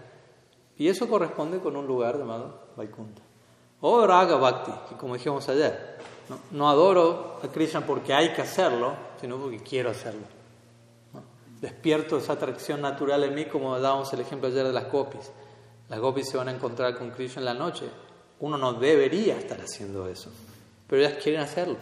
y 0.76 0.88
eso 0.88 1.08
corresponde 1.08 1.58
con 1.60 1.76
un 1.76 1.86
lugar 1.86 2.18
llamado 2.18 2.64
Vaikunta. 2.76 3.22
O 3.80 4.06
Raga 4.06 4.36
Bhakti, 4.36 4.72
que 4.88 4.96
como 4.96 5.14
dijimos 5.14 5.48
ayer, 5.48 5.98
no, 6.28 6.38
no, 6.52 6.70
adoro 6.70 7.38
a 7.42 7.48
Krishna 7.48 7.84
porque 7.84 8.14
hay 8.14 8.32
que 8.32 8.42
hacerlo, 8.42 8.94
sino 9.20 9.36
porque 9.36 9.58
quiero 9.58 9.90
hacerlo. 9.90 10.22
¿no? 11.12 11.22
Despierto 11.60 12.16
esa 12.16 12.32
atracción 12.32 12.80
natural 12.80 13.24
en 13.24 13.34
mí, 13.34 13.44
como 13.44 13.78
dábamos 13.78 14.12
el 14.14 14.20
ejemplo 14.20 14.48
ayer 14.48 14.66
de 14.66 14.72
las 14.72 14.90
gopis. 14.90 15.30
Las 15.90 16.00
gopis 16.00 16.30
se 16.30 16.38
van 16.38 16.48
a 16.48 16.52
encontrar 16.52 16.96
con 16.96 17.10
Krishna 17.10 17.40
en 17.40 17.44
la 17.44 17.54
noche. 17.54 17.86
Uno 18.40 18.56
no 18.56 18.72
debería 18.72 19.36
estar 19.36 19.60
haciendo 19.60 20.08
eso, 20.08 20.30
pero 20.88 21.02
ellas 21.02 21.22
quieren 21.22 21.42
hacerlo. 21.42 21.76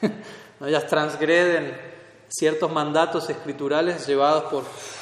ellas 0.60 0.86
transgreden 0.86 1.76
ciertos 2.28 2.70
mandatos 2.70 3.30
escriturales 3.30 4.06
llevados 4.06 4.44
por 4.44 4.62
¿no? 4.62 4.95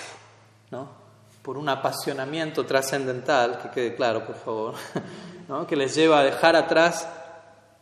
Por 1.44 1.58
un 1.58 1.68
apasionamiento 1.68 2.64
trascendental, 2.64 3.58
que 3.58 3.70
quede 3.70 3.94
claro, 3.94 4.24
por 4.24 4.34
favor, 4.34 4.74
que 5.68 5.76
les 5.76 5.94
lleva 5.94 6.20
a 6.20 6.24
dejar 6.24 6.56
atrás 6.56 7.06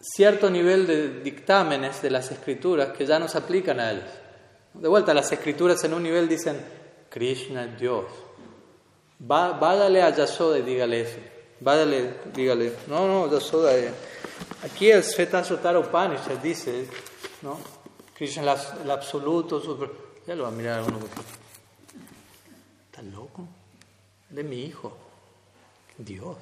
cierto 0.01 0.51
nivel 0.51 0.85
de 0.85 1.21
dictámenes 1.21 2.03
de 2.03 2.11
las 2.11 2.33
escrituras 2.33 2.89
que 2.89 3.07
ya 3.07 3.21
no 3.21 3.29
se 3.29 3.39
aplican 3.39 3.79
a 3.79 3.93
ellos. 3.93 4.11
De 4.75 4.89
vuelta, 4.89 5.15
las 5.15 5.31
escrituras 5.31 5.85
en 5.85 5.95
un 5.95 6.03
nivel 6.03 6.29
dicen, 6.29 6.61
Krishna 7.09 7.67
es 7.67 7.79
Dios. 7.79 8.07
Va, 9.31 9.53
váyale 9.53 10.03
a 10.03 10.11
Yasoda 10.11 10.59
y 10.59 10.63
dígale 10.63 11.03
eso. 11.03 11.19
Váyale, 11.61 12.15
dígale, 12.35 12.73
no, 12.89 13.07
no, 13.07 13.31
Yasoda, 13.31 13.77
eh, 13.77 13.93
Aquí 14.65 14.91
el 14.91 15.05
Svetasvatara 15.05 15.79
Upanishad 15.79 16.39
dice, 16.43 16.89
¿no? 17.43 17.59
Krishna 18.13 18.55
es 18.55 18.73
el, 18.83 18.91
absoluto. 18.91 19.63
Ya 20.27 20.35
lo 20.35 20.45
va 20.45 20.49
a 20.49 20.53
mirar 20.53 20.83
uno 20.83 20.99
¿Estás 22.93 23.07
loco? 23.07 23.49
De 24.29 24.45
mi 24.45 24.67
hijo. 24.67 24.95
Dios. 25.97 26.37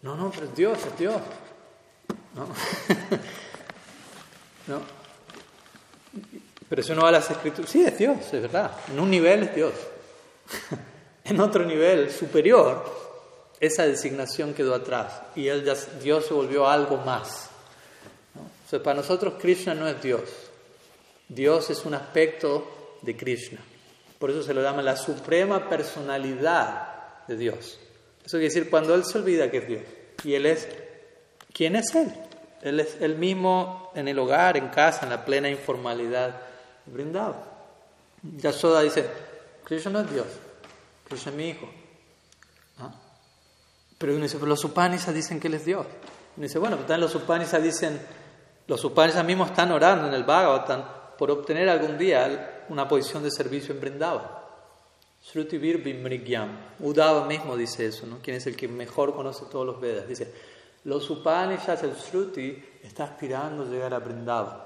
No, 0.00 0.16
no, 0.16 0.30
pero 0.30 0.46
es 0.46 0.56
Dios, 0.56 0.78
es 0.86 0.98
Dios. 0.98 1.20
No. 2.34 2.46
no. 4.74 4.80
Pero 6.70 6.82
si 6.82 6.92
uno 6.92 7.02
va 7.02 7.08
a 7.10 7.12
las 7.12 7.30
escrituras, 7.30 7.70
sí, 7.70 7.84
es 7.84 7.98
Dios, 7.98 8.16
es 8.32 8.40
verdad. 8.40 8.78
En 8.90 8.98
un 8.98 9.10
nivel 9.10 9.42
es 9.42 9.54
Dios. 9.54 9.74
en 11.24 11.38
otro 11.38 11.66
nivel 11.66 12.10
superior, 12.10 12.82
esa 13.60 13.86
designación 13.86 14.54
quedó 14.54 14.74
atrás 14.74 15.20
y 15.34 15.48
él 15.48 15.70
Dios 16.02 16.24
se 16.24 16.32
volvió 16.32 16.66
algo 16.66 16.96
más. 16.96 17.50
para 18.82 18.94
nosotros 18.94 19.34
Krishna 19.38 19.74
no 19.74 19.86
es 19.86 20.00
Dios. 20.00 20.22
Dios 21.28 21.68
es 21.68 21.84
un 21.84 21.92
aspecto 21.92 22.98
de 23.02 23.14
Krishna. 23.14 23.60
Por 24.18 24.30
eso 24.30 24.42
se 24.42 24.54
lo 24.54 24.62
llama 24.62 24.82
la 24.82 24.96
suprema 24.96 25.68
personalidad 25.68 27.24
de 27.26 27.36
Dios. 27.36 27.78
Eso 28.24 28.38
quiere 28.38 28.46
decir 28.46 28.70
cuando 28.70 28.94
Él 28.94 29.04
se 29.04 29.18
olvida 29.18 29.50
que 29.50 29.58
es 29.58 29.68
Dios. 29.68 29.82
Y 30.24 30.34
Él 30.34 30.46
es, 30.46 30.68
¿quién 31.52 31.76
es 31.76 31.94
Él? 31.94 32.12
Él 32.62 32.80
es 32.80 32.96
Él 33.00 33.16
mismo 33.16 33.92
en 33.94 34.08
el 34.08 34.18
hogar, 34.18 34.56
en 34.56 34.68
casa, 34.68 35.04
en 35.04 35.10
la 35.10 35.24
plena 35.24 35.48
informalidad 35.48 36.40
brindado. 36.86 37.36
Yasoda 38.22 38.80
dice, 38.80 39.06
Krishna 39.64 39.90
no 39.90 40.00
es 40.00 40.10
Dios, 40.10 40.26
Krishna 41.08 41.30
es 41.30 41.36
mi 41.36 41.48
hijo. 41.50 41.68
¿Ah? 42.78 42.90
Pero 43.98 44.14
uno 44.14 44.22
dice, 44.22 44.36
pero 44.36 44.48
los 44.48 44.64
Upanishads 44.64 45.14
dicen 45.14 45.38
que 45.38 45.48
Él 45.48 45.54
es 45.54 45.64
Dios. 45.64 45.86
Uno 46.36 46.42
dice, 46.42 46.58
bueno, 46.58 46.78
pero 46.86 46.98
los 46.98 47.14
Upanishads 47.14 47.62
dicen, 47.62 48.00
los 48.66 48.82
Upanishads 48.84 49.24
mismos 49.24 49.50
están 49.50 49.70
orando 49.70 50.08
en 50.08 50.14
el 50.14 50.24
Bhagavatam 50.24 50.84
por 51.16 51.30
obtener 51.30 51.68
algún 51.68 51.96
día 51.96 52.55
una 52.68 52.88
posición 52.88 53.22
de 53.22 53.30
servicio 53.30 53.74
en 53.74 53.80
Vrindavan. 53.80 54.26
Shruti 55.22 55.58
Vir 55.58 55.78
Vimrigyam. 55.78 56.48
Udava 56.80 57.26
mismo 57.26 57.56
dice 57.56 57.86
eso, 57.86 58.06
¿no? 58.06 58.18
¿Quién 58.22 58.36
es 58.36 58.46
el 58.46 58.56
que 58.56 58.68
mejor 58.68 59.14
conoce 59.14 59.44
todos 59.50 59.66
los 59.66 59.80
Vedas? 59.80 60.06
Dice, 60.06 60.32
los 60.84 61.10
Upanishads, 61.10 61.82
el 61.82 61.94
Shruti, 61.94 62.62
está 62.82 63.04
aspirando 63.04 63.64
a 63.64 63.66
llegar 63.66 63.92
a 63.92 63.98
Vrindavan. 63.98 64.56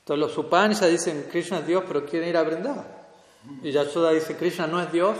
Entonces 0.00 0.20
los 0.20 0.38
Upanishads 0.38 0.90
dicen, 0.90 1.26
Krishna 1.30 1.58
es 1.58 1.66
Dios, 1.66 1.84
pero 1.86 2.06
quieren 2.06 2.28
ir 2.28 2.36
a 2.36 2.42
Vrindavan. 2.42 2.86
Y 3.62 3.70
Yashoda 3.70 4.10
dice, 4.12 4.36
Krishna 4.36 4.66
no 4.66 4.80
es 4.80 4.90
Dios, 4.90 5.16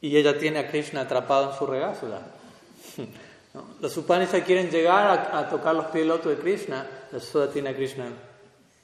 y 0.00 0.16
ella 0.16 0.38
tiene 0.38 0.60
a 0.60 0.70
Krishna 0.70 1.02
atrapado 1.02 1.52
en 1.52 1.58
su 1.58 1.66
regazo. 1.66 2.06
Los 3.80 3.96
Upanishads 3.96 4.44
quieren 4.44 4.70
llegar 4.70 5.28
a, 5.32 5.48
tocar 5.50 5.74
los 5.74 5.86
pies 5.86 6.06
del 6.06 6.36
de 6.36 6.40
Krishna, 6.40 6.86
Yashoda 7.12 7.50
tiene 7.50 7.70
a 7.70 7.74
Krishna 7.74 8.06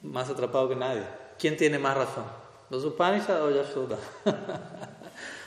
más 0.03 0.29
atrapado 0.29 0.69
que 0.69 0.75
nadie. 0.75 1.03
¿Quién 1.39 1.55
tiene 1.57 1.79
más 1.79 1.95
razón? 1.95 2.25
¿Los 2.69 2.83
Upanishads 2.83 3.41
o 3.41 3.51
Yashoda? 3.51 3.97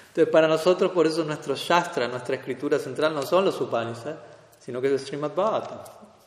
Entonces, 0.08 0.32
para 0.32 0.48
nosotros, 0.48 0.90
por 0.92 1.06
eso 1.06 1.24
nuestro 1.24 1.54
Shastra, 1.54 2.08
nuestra 2.08 2.36
escritura 2.36 2.78
central, 2.78 3.14
no 3.14 3.22
son 3.22 3.44
los 3.44 3.60
Upanishads, 3.60 4.18
sino 4.58 4.80
que 4.80 4.88
es 4.88 4.92
el 4.94 5.06
Srimad 5.06 5.34
Bhagavatam. 5.34 5.78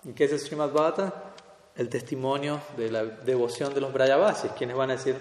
¿Y 0.06 0.14
qué 0.14 0.26
es 0.26 0.32
el 0.32 0.40
Srimad 0.40 0.70
Bhagavatam? 0.70 1.12
El 1.76 1.90
testimonio 1.90 2.62
de 2.78 2.92
la 2.92 3.04
devoción 3.04 3.74
de 3.74 3.82
los 3.82 3.92
Brayavasis, 3.92 4.52
quienes 4.52 4.78
van 4.78 4.92
a 4.92 4.94
decir, 4.94 5.16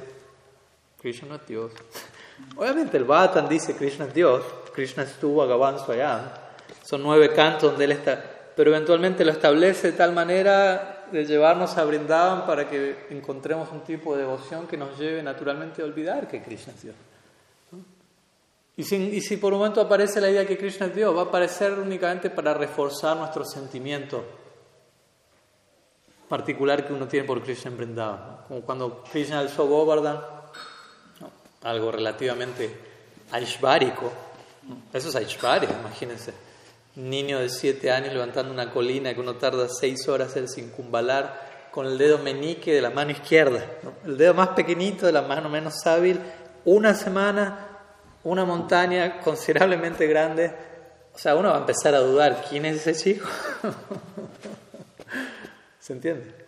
Krishna 1.01 1.37
es 1.37 1.47
Dios. 1.47 1.73
Obviamente 2.57 2.97
el 2.97 3.05
Bhagavatam 3.05 3.49
dice 3.49 3.75
Krishna 3.75 4.07
es 4.07 4.15
Dios, 4.15 4.45
Krishna 4.73 5.03
estuvo 5.03 5.43
agavanzo 5.43 5.93
allá, 5.93 6.35
son 6.85 7.03
nueve 7.03 7.33
cantos 7.33 7.71
donde 7.71 7.85
él 7.85 7.93
está, 7.93 8.23
pero 8.55 8.71
eventualmente 8.71 9.25
lo 9.25 9.33
establece 9.33 9.93
de 9.93 9.97
tal 9.97 10.13
manera 10.13 11.02
de 11.13 11.25
llevarnos 11.27 11.77
a 11.77 11.85
Brindavan 11.85 12.47
para 12.47 12.69
que 12.69 13.07
encontremos 13.11 13.71
un 13.71 13.81
tipo 13.83 14.15
de 14.15 14.23
devoción 14.23 14.67
que 14.67 14.77
nos 14.77 14.99
lleve 14.99 15.23
naturalmente 15.23 15.83
a 15.83 15.85
olvidar 15.85 16.27
que 16.27 16.43
Krishna 16.43 16.73
es 16.73 16.83
Dios. 16.83 16.97
Y 18.75 19.21
si, 19.21 19.37
por 19.37 19.53
un 19.53 19.59
momento 19.59 19.83
aparece 19.83 20.21
la 20.21 20.31
idea 20.31 20.47
que 20.47 20.57
Krishna 20.57 20.87
es 20.87 20.95
Dios, 20.95 21.15
va 21.15 21.21
a 21.21 21.25
aparecer 21.25 21.73
únicamente 21.75 22.31
para 22.31 22.55
reforzar 22.55 23.17
nuestro 23.17 23.45
sentimiento 23.45 24.25
particular 26.27 26.87
que 26.87 26.95
uno 26.95 27.07
tiene 27.07 27.27
por 27.27 27.43
Krishna 27.43 27.71
en 27.71 27.77
Vrindavan. 27.77 28.39
Como 28.49 28.63
cuando 28.63 29.05
Krishna 29.05 29.41
alzó 29.41 29.67
Govardhan, 29.67 30.21
algo 31.63 31.93
relativamente 31.93 32.75
aishvárico. 33.31 34.11
Eso 34.93 35.11
es 35.11 35.17
aishvarya, 35.17 35.79
imagínense 35.79 36.52
niño 36.97 37.41
de 37.41 37.49
siete 37.49 37.91
años 37.91 38.13
levantando 38.13 38.53
una 38.53 38.71
colina 38.71 39.15
que 39.15 39.21
uno 39.21 39.37
tarda 39.37 39.69
seis 39.69 40.09
horas 40.09 40.37
en 40.37 40.49
circunvalar 40.49 41.69
con 41.71 41.87
el 41.87 41.97
dedo 41.97 42.19
meñique 42.19 42.75
de 42.75 42.83
la 42.83 42.91
mano 42.91 43.13
izquierda, 43.13 43.65
el 44.05 44.19
dedo 44.19 44.35
más 44.35 44.49
pequeñito 44.49 45.07
de 45.07 45.13
la 45.13 45.23
mano 45.23 45.49
menos 45.49 45.87
hábil, 45.87 46.21
una 46.65 46.95
semana, 46.95 47.67
una 48.25 48.45
montaña 48.45 49.21
considerablemente 49.21 50.07
grande. 50.07 50.53
O 51.15 51.19
sea, 51.19 51.35
uno 51.35 51.51
va 51.51 51.57
a 51.57 51.61
empezar 51.61 51.95
a 51.95 52.01
dudar, 52.01 52.45
¿quién 52.49 52.67
es 52.67 52.87
ese 52.87 52.95
chico? 52.95 53.29
¿Se 55.81 55.95
entiende? 55.95 56.42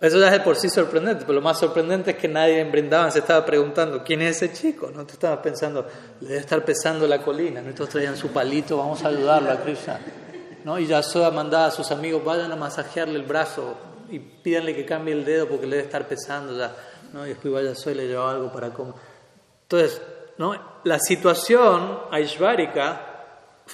Eso 0.00 0.20
ya 0.20 0.32
es 0.32 0.42
por 0.42 0.54
sí 0.54 0.68
sorprendente, 0.68 1.24
pero 1.26 1.34
lo 1.34 1.40
más 1.40 1.58
sorprendente 1.58 2.12
es 2.12 2.16
que 2.16 2.28
nadie 2.28 2.60
en 2.60 2.70
Brindavan 2.70 3.10
se 3.10 3.18
estaba 3.18 3.44
preguntando 3.44 4.04
quién 4.04 4.22
es 4.22 4.36
ese 4.36 4.52
chico. 4.52 4.92
No 4.94 5.04
te 5.04 5.14
estabas 5.14 5.40
pensando, 5.40 5.84
le 6.20 6.28
debe 6.28 6.40
estar 6.40 6.64
pesando 6.64 7.04
la 7.08 7.20
colina. 7.20 7.60
¿no? 7.60 7.74
Todos 7.74 7.90
traían 7.90 8.16
su 8.16 8.28
palito, 8.28 8.76
vamos 8.76 9.02
a 9.02 9.08
ayudarlo 9.08 9.50
a 9.50 9.56
Krishna. 9.56 9.98
¿no? 10.62 10.78
Y 10.78 10.86
Yasoda 10.86 11.32
mandaba 11.32 11.66
a 11.66 11.70
sus 11.72 11.90
amigos, 11.90 12.24
vayan 12.24 12.52
a 12.52 12.56
masajearle 12.56 13.16
el 13.16 13.24
brazo 13.24 13.76
y 14.08 14.20
pídanle 14.20 14.76
que 14.76 14.86
cambie 14.86 15.14
el 15.14 15.24
dedo 15.24 15.48
porque 15.48 15.66
le 15.66 15.76
debe 15.76 15.86
estar 15.88 16.06
pesando 16.06 16.56
ya. 16.56 16.72
¿no? 17.12 17.26
Y 17.26 17.30
después 17.30 17.52
vaya 17.52 17.72
y 17.72 17.94
le 17.94 18.06
llevaba 18.06 18.30
algo 18.30 18.52
para 18.52 18.70
comer. 18.70 18.94
Entonces, 19.62 20.00
¿no? 20.36 20.54
la 20.84 21.00
situación 21.00 22.02
aishvárika 22.12 23.04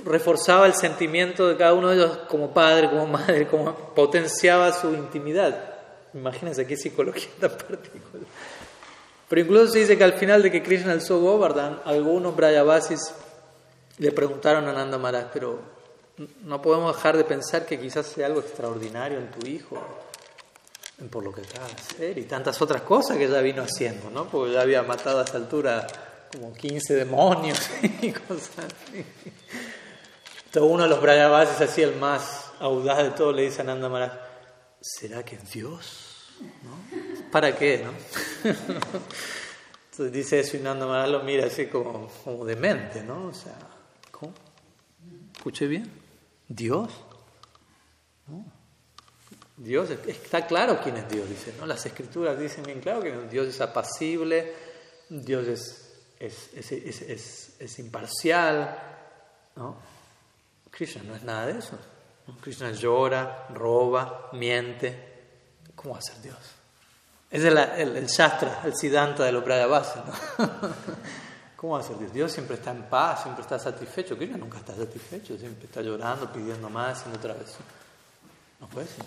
reforzaba 0.07 0.65
el 0.67 0.75
sentimiento 0.75 1.49
de 1.49 1.59
cada 1.59 1.75
uno 1.75 1.91
de 1.91 1.97
ellos 1.97 2.19
como 2.29 2.55
padre, 2.55 2.89
como 2.89 3.07
madre, 3.09 3.47
como 3.47 3.75
potenciaba 3.75 4.73
su 4.73 4.95
intimidad. 4.95 5.74
Imagínense 6.15 6.67
qué 6.67 6.77
psicología 6.77 7.29
tan 7.41 7.51
particular. 7.51 8.27
Pero 9.29 9.41
incluso 9.41 9.73
se 9.73 9.81
dice 9.81 9.99
que 9.99 10.05
al 10.05 10.13
final 10.15 10.43
de 10.43 10.51
que 10.51 10.63
Krishna 10.63 10.93
alzó 10.93 11.21
Govardhan, 11.21 11.81
algunos 11.85 12.37
Brayavasis 12.37 13.13
le 13.99 14.13
preguntaron 14.13 14.69
a 14.69 14.73
Nanda 14.73 14.99
Maharaj, 14.99 15.31
pero 15.33 15.59
no 16.43 16.63
podemos 16.63 16.95
dejar 16.95 17.17
de 17.17 17.25
pensar 17.25 17.67
que 17.67 17.79
quizás 17.79 18.07
sea 18.07 18.27
algo 18.27 18.41
extraordinario 18.41 19.19
en 19.19 19.31
tu 19.31 19.47
hijo, 19.47 19.77
por 21.11 21.25
lo 21.25 21.33
que 21.33 21.41
acaba 21.41 21.67
de 21.67 21.73
hacer 21.75 22.19
y 22.19 22.25
tantas 22.25 22.61
otras 22.63 22.83
cosas 22.83 23.17
que 23.17 23.29
ya 23.29 23.41
vino 23.41 23.63
haciendo, 23.63 24.11
¿no? 24.11 24.29
Porque 24.29 24.53
ya 24.53 24.61
había 24.61 24.83
matado 24.83 25.21
a 25.21 25.25
esa 25.25 25.37
altura 25.37 25.87
como 26.33 26.53
15 26.53 26.95
demonios 26.95 27.59
y 28.03 28.13
cosas 28.13 28.51
así. 28.59 29.05
Entonces 30.47 30.73
uno 30.73 30.85
de 30.85 30.89
los 30.89 31.01
Brayavasis, 31.01 31.61
así 31.61 31.83
el 31.83 31.97
más 31.97 32.53
audaz 32.61 32.99
de 32.99 33.11
todos, 33.11 33.35
le 33.35 33.43
dice 33.43 33.63
a 33.63 33.65
Nanda 33.65 33.89
Maharaj, 33.89 34.13
¿será 34.81 35.25
que 35.25 35.37
es 35.37 35.51
Dios? 35.51 36.04
¿Para 37.31 37.57
qué? 37.57 37.85
¿no? 37.85 37.93
Entonces 39.91 40.13
dice 40.13 40.41
eso 40.41 40.57
y 40.57 40.61
Nando 40.61 40.89
Maharaj 40.89 41.11
lo 41.11 41.23
mira 41.23 41.47
así 41.47 41.67
como, 41.67 42.09
como 42.25 42.45
demente, 42.45 43.03
¿no? 43.03 43.27
O 43.27 43.33
sea, 43.35 43.57
¿cómo? 44.11 44.33
¿Escuché 45.37 45.67
bien? 45.67 45.91
¿Dios? 46.49 46.91
Dios, 49.57 49.91
está 49.91 50.47
claro 50.47 50.81
quién 50.83 50.97
es 50.97 51.09
Dios, 51.09 51.29
dice, 51.29 51.55
¿no? 51.59 51.67
Las 51.67 51.87
escrituras 51.87 52.39
dicen 52.39 52.65
bien 52.65 52.81
claro 52.81 53.01
que 53.03 53.13
Dios 53.29 53.47
es 53.47 53.61
apacible, 53.61 54.53
Dios 55.09 55.47
es, 55.47 55.95
es, 56.19 56.53
es, 56.55 57.03
es, 57.03 57.57
es 57.61 57.79
imparcial, 57.79 58.77
¿no? 59.55 59.77
Krishna 60.71 61.05
no 61.05 61.15
es 61.15 61.23
nada 61.23 61.47
de 61.47 61.59
eso. 61.59 61.79
Krishna 62.41 62.73
llora, 62.73 63.47
roba, 63.55 64.31
miente, 64.33 65.14
¿Cómo 65.85 65.97
va 65.97 65.99
a 65.99 66.03
ser 66.03 66.23
Dios? 66.23 66.39
Es 67.31 67.45
el, 67.45 67.59
el, 67.59 68.07
Shastra, 68.07 68.63
el 68.65 68.75
Siddhanta 68.75 69.23
de 69.23 69.33
los 69.33 69.45
Base. 69.45 69.99
¿no? 69.99 70.47
¿Cómo 71.57 71.75
va 71.75 71.81
a 71.81 71.83
ser 71.83 71.99
Dios? 71.99 72.11
Dios 72.11 72.33
siempre 72.33 72.57
está 72.57 72.71
en 72.71 72.85
paz, 72.85 73.25
siempre 73.25 73.43
está 73.43 73.59
satisfecho. 73.59 74.17
Krishna 74.17 74.39
nunca 74.39 74.57
está 74.57 74.75
satisfecho, 74.75 75.37
siempre 75.37 75.67
está 75.67 75.83
llorando, 75.83 76.33
pidiendo 76.33 76.71
más, 76.71 76.97
haciendo 77.01 77.19
otra 77.19 77.35
vez. 77.35 77.57
No 78.61 78.67
puede 78.67 78.87
ser 78.87 79.05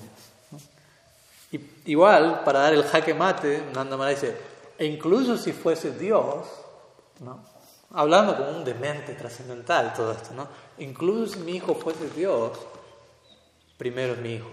Dios. 1.50 1.64
Igual, 1.86 2.44
para 2.44 2.60
dar 2.60 2.76
el 2.76 2.84
jaque 2.84 3.16
mate, 3.16 3.64
Nanda 3.74 3.98
Mara 3.98 4.12
dice, 4.12 4.38
e 4.78 4.86
incluso 4.86 5.36
si 5.36 5.54
fuese 5.54 5.94
Dios, 5.94 6.46
¿no? 7.22 7.44
hablando 7.90 8.38
como 8.38 8.52
un 8.52 8.64
demente 8.64 9.16
trascendental 9.16 9.94
todo 9.96 10.12
esto, 10.12 10.36
¿no? 10.36 10.48
incluso 10.78 11.34
si 11.34 11.40
mi 11.40 11.54
hijo 11.54 11.74
fuese 11.74 12.08
Dios, 12.12 12.56
primero 13.80 14.14
es 14.14 14.20
mi 14.20 14.36
hijo. 14.36 14.50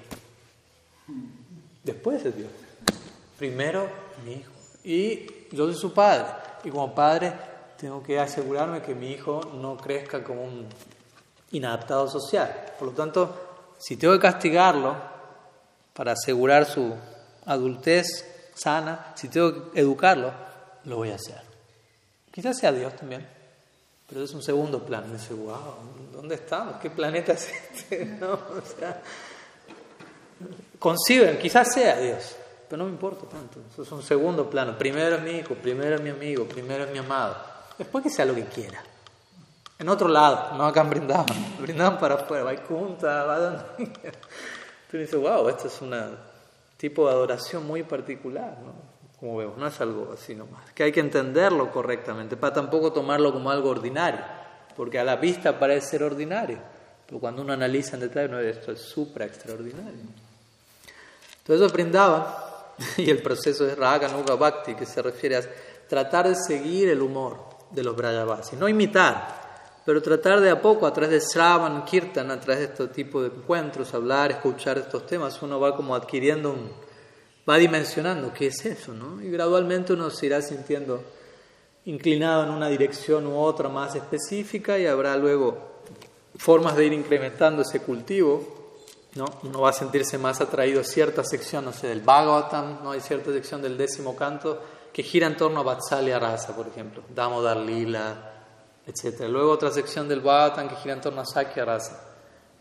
Después 1.85 2.25
es 2.25 2.37
Dios. 2.37 2.51
Primero 3.39 3.89
mi 4.25 4.33
hijo. 4.33 4.53
Y 4.83 5.27
yo 5.55 5.67
soy 5.67 5.75
su 5.75 5.93
padre. 5.93 6.25
Y 6.65 6.71
como 6.71 6.95
padre 6.95 7.33
tengo 7.79 8.03
que 8.03 8.19
asegurarme 8.19 8.83
que 8.83 8.95
mi 8.95 9.13
hijo 9.13 9.41
no 9.61 9.77
crezca 9.77 10.25
como 10.25 10.43
un 10.43 10.67
inadaptado 11.53 12.09
social. 12.09 12.73
Por 12.79 12.89
lo 12.89 12.95
tanto, 12.95 13.75
si 13.79 13.97
tengo 13.97 14.15
que 14.15 14.21
castigarlo 14.21 14.97
para 15.93 16.13
asegurar 16.13 16.65
su 16.65 16.95
adultez 17.47 18.51
sana, 18.55 19.13
si 19.15 19.29
tengo 19.29 19.71
que 19.73 19.81
educarlo, 19.81 20.33
lo 20.85 20.97
voy 20.97 21.11
a 21.11 21.17
hacer. 21.17 21.41
Quizás 22.31 22.59
sea 22.59 22.73
Dios 22.73 22.97
también, 22.97 23.27
pero 24.09 24.23
es 24.23 24.33
un 24.33 24.43
segundo 24.43 24.85
plan. 24.85 25.07
Me 25.07 25.19
dice, 25.19 25.35
wow, 25.35 25.75
¿dónde 26.13 26.37
estamos? 26.37 26.77
¿Qué 26.77 26.91
planeta 26.91 27.33
es 27.33 27.49
este? 27.73 28.05
No, 28.21 28.33
o 28.33 28.79
sea, 28.79 29.03
conciben, 30.79 31.39
quizás 31.39 31.73
sea 31.73 31.99
Dios, 31.99 32.37
pero 32.69 32.79
no 32.83 32.85
me 32.85 32.93
importa 32.93 33.27
tanto. 33.27 33.61
Eso 33.73 33.83
es 33.83 33.93
un 33.93 34.03
segundo 34.03 34.49
plano. 34.49 34.77
Primero 34.77 35.17
es 35.17 35.23
mi 35.23 35.33
hijo, 35.33 35.55
primero 35.55 35.97
es 35.97 36.03
mi 36.03 36.11
amigo, 36.11 36.45
primero 36.45 36.85
es 36.85 36.91
mi 36.91 36.99
amado. 36.99 37.37
Después 37.79 38.05
que 38.05 38.11
sea 38.11 38.25
lo 38.25 38.35
que 38.35 38.45
quiera. 38.45 38.83
En 39.79 39.89
otro 39.89 40.09
lado, 40.09 40.57
no 40.57 40.65
acá 40.65 40.83
en 40.83 40.91
Brindavan. 40.91 41.57
Brindavan 41.61 41.99
para 41.99 42.15
afuera, 42.15 42.45
va 42.45 42.55
junta, 42.69 43.25
va 43.25 43.39
dando. 43.39 43.65
Entonces 43.79 44.13
dice, 44.93 45.17
wow, 45.17 45.49
esto 45.49 45.67
es 45.67 45.83
un 45.83 45.95
tipo 46.77 47.07
de 47.07 47.13
adoración 47.13 47.67
muy 47.67 47.83
particular, 47.83 48.59
¿no? 48.65 48.95
Como 49.19 49.39
vemos, 49.39 49.57
no 49.57 49.67
es 49.67 49.81
algo 49.81 50.13
así 50.13 50.35
nomás. 50.35 50.71
Que 50.73 50.85
hay 50.85 50.93
que 50.93 51.01
entenderlo 51.01 51.71
correctamente, 51.71 52.37
para 52.37 52.53
tampoco 52.53 52.93
tomarlo 52.93 53.33
como 53.33 53.51
algo 53.51 53.71
ordinario, 53.71 54.21
porque 54.77 54.99
a 54.99 55.05
la 55.05 55.17
vista 55.17 55.59
parece 55.59 55.89
ser 55.89 56.03
ordinario, 56.03 56.59
pero 57.07 57.21
cuando 57.21 57.43
uno 57.43 57.53
analiza 57.53 57.97
en 57.97 58.01
detalle, 58.01 58.29
no, 58.29 58.39
esto 58.39 58.73
es 58.73 58.81
supra 58.81 59.25
extraordinario. 59.25 60.03
Entonces 61.47 61.73
brindaba, 61.73 62.73
y 62.97 63.11
el 63.11 63.21
proceso 63.21 63.65
de 63.65 63.75
Raga 63.75 64.09
Nuga 64.09 64.35
Bhakti, 64.35 64.75
que 64.75 64.87
se 64.87 65.03
refiere 65.03 65.37
a 65.37 65.43
tratar 65.87 66.29
de 66.29 66.35
seguir 66.35 66.89
el 66.89 67.03
humor 67.03 67.39
de 67.71 67.83
los 67.83 67.95
Brajavasis, 67.95 68.59
no 68.59 68.67
imitar, 68.67 69.45
pero 69.85 70.01
tratar 70.01 70.41
de 70.41 70.49
a 70.49 70.63
poco, 70.63 70.87
a 70.87 70.93
través 70.95 71.11
de 71.11 71.21
Sravan, 71.21 71.85
Kirtan, 71.85 72.31
a 72.31 72.41
través 72.41 72.61
de 72.61 72.65
este 72.73 72.87
tipo 72.89 73.21
de 73.21 73.29
encuentros, 73.29 73.93
hablar, 73.93 74.31
escuchar 74.31 74.79
estos 74.79 75.05
temas, 75.07 75.43
uno 75.43 75.61
va 75.61 75.77
como 75.77 75.95
adquiriendo 75.95 76.53
un, 76.53 76.73
va 77.49 77.59
dimensionando 77.59 78.33
qué 78.33 78.47
es 78.47 78.65
eso, 78.65 78.95
¿no? 78.95 79.21
Y 79.21 79.31
gradualmente 79.31 79.93
uno 79.93 80.09
se 80.09 80.27
irá 80.27 80.41
sintiendo 80.41 81.03
inclinado 81.85 82.45
en 82.45 82.51
una 82.51 82.69
dirección 82.69 83.27
u 83.27 83.37
otra 83.39 83.69
más 83.69 83.95
específica 83.95 84.79
y 84.79 84.87
habrá 84.87 85.15
luego 85.17 85.83
formas 86.37 86.77
de 86.77 86.87
ir 86.87 86.95
incrementando 86.95 87.61
ese 87.61 87.81
cultivo, 87.81 88.64
¿no? 89.15 89.27
Uno 89.43 89.61
va 89.61 89.71
a 89.71 89.73
sentirse 89.73 90.19
más 90.19 90.41
atraído 90.41 90.81
a 90.81 90.85
cierta 90.85 91.23
sección, 91.25 91.65
no 91.65 91.73
sé, 91.73 91.87
del 91.89 92.01
Bhagavatam, 92.01 92.83
¿no? 92.83 92.93
Hay 92.93 93.01
cierta 93.01 93.33
sección 93.33 93.63
del 93.63 93.77
décimo 93.77 94.17
canto 94.17 94.61
que 94.93 95.03
gira 95.03 95.27
en 95.27 95.37
torno 95.37 95.61
a 95.61 95.63
Vatsalya 95.63 96.19
Rasa, 96.19 96.55
por 96.55 96.69
ejemplo, 96.69 97.03
Damodar 97.15 97.57
Lila, 97.57 98.33
etc. 98.87 99.29
Luego 99.29 99.53
otra 99.53 99.71
sección 99.71 100.09
del 100.09 100.21
Bhattan 100.21 100.69
que 100.69 100.77
gira 100.77 100.95
en 100.95 101.01
torno 101.01 101.21
a 101.21 101.27
Sakya 101.27 101.65
Rasa, 101.65 102.01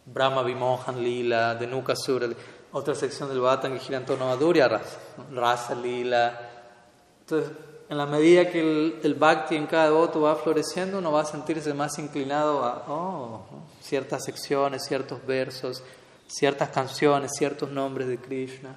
Brahma 0.05 0.43
Vimohan 0.43 1.01
Lila, 1.03 1.55
Denuka 1.55 1.95
Sura, 1.95 2.27
otra 2.71 2.95
sección 2.95 3.29
del 3.29 3.39
Bhattan 3.39 3.73
que 3.73 3.79
gira 3.79 3.97
en 3.97 4.05
torno 4.05 4.25
a 4.25 4.35
Madhurya 4.35 4.67
Rasa, 4.67 4.97
Rasa 5.31 5.75
Lila. 5.75 6.49
Entonces, 7.21 7.51
en 7.89 7.97
la 7.97 8.05
medida 8.05 8.49
que 8.49 8.59
el, 8.59 8.99
el, 9.03 9.13
Bhakti 9.13 9.55
en 9.55 9.67
cada 9.67 9.85
devoto 9.85 10.21
va 10.21 10.35
floreciendo, 10.35 10.97
uno 10.97 11.11
va 11.11 11.21
a 11.21 11.25
sentirse 11.25 11.73
más 11.73 11.99
inclinado 11.99 12.63
a 12.63 12.85
oh, 12.87 13.45
ciertas 13.81 14.23
secciones, 14.23 14.85
ciertos 14.85 15.23
versos, 15.25 15.83
ciertas 16.33 16.69
canciones, 16.69 17.31
ciertos 17.37 17.69
nombres 17.71 18.07
de 18.07 18.17
Krishna. 18.17 18.75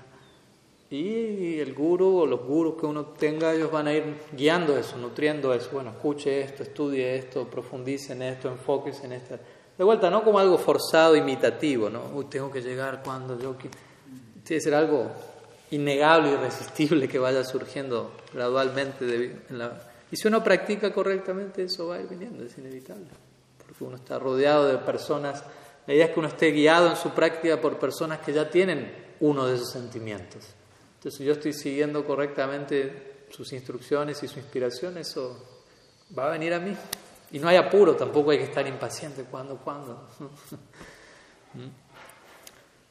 Y 0.90 1.58
el 1.58 1.74
guru 1.74 2.18
o 2.18 2.26
los 2.26 2.44
gurus 2.44 2.78
que 2.78 2.86
uno 2.86 3.06
tenga, 3.06 3.52
ellos 3.52 3.72
van 3.72 3.88
a 3.88 3.92
ir 3.92 4.04
guiando 4.32 4.76
eso, 4.76 4.96
nutriendo 4.98 5.52
eso. 5.52 5.70
Bueno, 5.72 5.90
escuche 5.90 6.42
esto, 6.42 6.62
estudie 6.62 7.16
esto, 7.16 7.48
profundice 7.48 8.12
en 8.12 8.22
esto, 8.22 8.48
enfóquese 8.48 9.06
en 9.06 9.12
esto. 9.12 9.36
De 9.76 9.84
vuelta, 9.84 10.10
no 10.10 10.22
como 10.22 10.38
algo 10.38 10.58
forzado, 10.58 11.16
imitativo, 11.16 11.90
¿no? 11.90 12.02
Uy, 12.14 12.26
tengo 12.26 12.50
que 12.50 12.60
llegar 12.60 13.02
cuando 13.02 13.38
yo... 13.38 13.56
Tiene 13.56 13.70
que 14.44 14.60
ser 14.60 14.74
algo 14.74 15.10
innegable, 15.72 16.32
irresistible 16.32 17.08
que 17.08 17.18
vaya 17.18 17.42
surgiendo 17.42 18.12
gradualmente. 18.32 19.40
Y 20.12 20.16
si 20.16 20.28
uno 20.28 20.44
practica 20.44 20.92
correctamente, 20.92 21.64
eso 21.64 21.88
va 21.88 21.96
a 21.96 22.00
ir 22.00 22.06
viniendo, 22.06 22.44
es 22.44 22.56
inevitable. 22.58 23.06
Porque 23.58 23.82
uno 23.82 23.96
está 23.96 24.20
rodeado 24.20 24.68
de 24.68 24.78
personas. 24.78 25.42
La 25.86 25.94
idea 25.94 26.06
es 26.06 26.12
que 26.12 26.18
uno 26.18 26.28
esté 26.28 26.50
guiado 26.50 26.90
en 26.90 26.96
su 26.96 27.10
práctica 27.10 27.60
por 27.60 27.78
personas 27.78 28.20
que 28.20 28.32
ya 28.32 28.50
tienen 28.50 29.14
uno 29.20 29.46
de 29.46 29.54
esos 29.54 29.70
sentimientos. 29.70 30.44
Entonces, 30.96 31.18
si 31.18 31.24
yo 31.24 31.32
estoy 31.32 31.52
siguiendo 31.52 32.04
correctamente 32.04 33.26
sus 33.30 33.52
instrucciones 33.52 34.22
y 34.22 34.28
su 34.28 34.38
inspiración, 34.38 34.98
eso 34.98 35.62
va 36.16 36.28
a 36.28 36.30
venir 36.30 36.54
a 36.54 36.58
mí. 36.58 36.76
Y 37.32 37.38
no 37.38 37.48
hay 37.48 37.56
apuro, 37.56 37.96
tampoco 37.96 38.30
hay 38.30 38.38
que 38.38 38.44
estar 38.44 38.66
impaciente. 38.66 39.24
¿Cuándo? 39.24 39.56
¿Cuándo? 39.58 40.08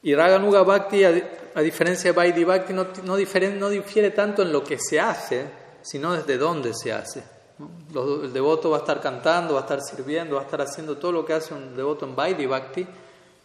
y 0.04 0.16
Raganuga 0.16 0.64
Bhakti, 0.64 1.04
a, 1.04 1.62
diferencia 1.62 2.12
de 2.12 2.18
Vaidhi 2.18 2.43
Bhakti, 2.43 2.74
no, 2.74 2.88
no, 3.04 3.18
no, 3.18 3.70
difiere, 3.70 4.12
tanto 4.12 4.41
en 4.41 4.52
lo 4.52 4.64
que 4.64 4.78
se 4.80 5.00
hace, 5.00 5.46
sino 5.82 6.14
desde 6.14 6.38
dónde 6.38 6.74
se 6.74 6.93
hace. 6.93 7.24
El 7.60 8.34
devoto 8.34 8.70
va 8.70 8.78
a 8.78 8.80
estar 8.82 8.99
cantando, 8.99 9.53
va 9.53 9.62
a 9.62 9.64
estar 9.64 9.82
sirviendo, 9.82 10.36
va 10.36 10.41
a 10.41 10.45
estar 10.45 10.62
haciendo 10.62 10.97
todo 10.97 11.12
lo 11.12 11.26
que 11.26 11.34
hace 11.34 11.53
un 11.53 11.76
devoto 11.76 12.06
en 12.06 12.16
Vaidhi 12.16 12.45
Bhakti, 12.45 12.86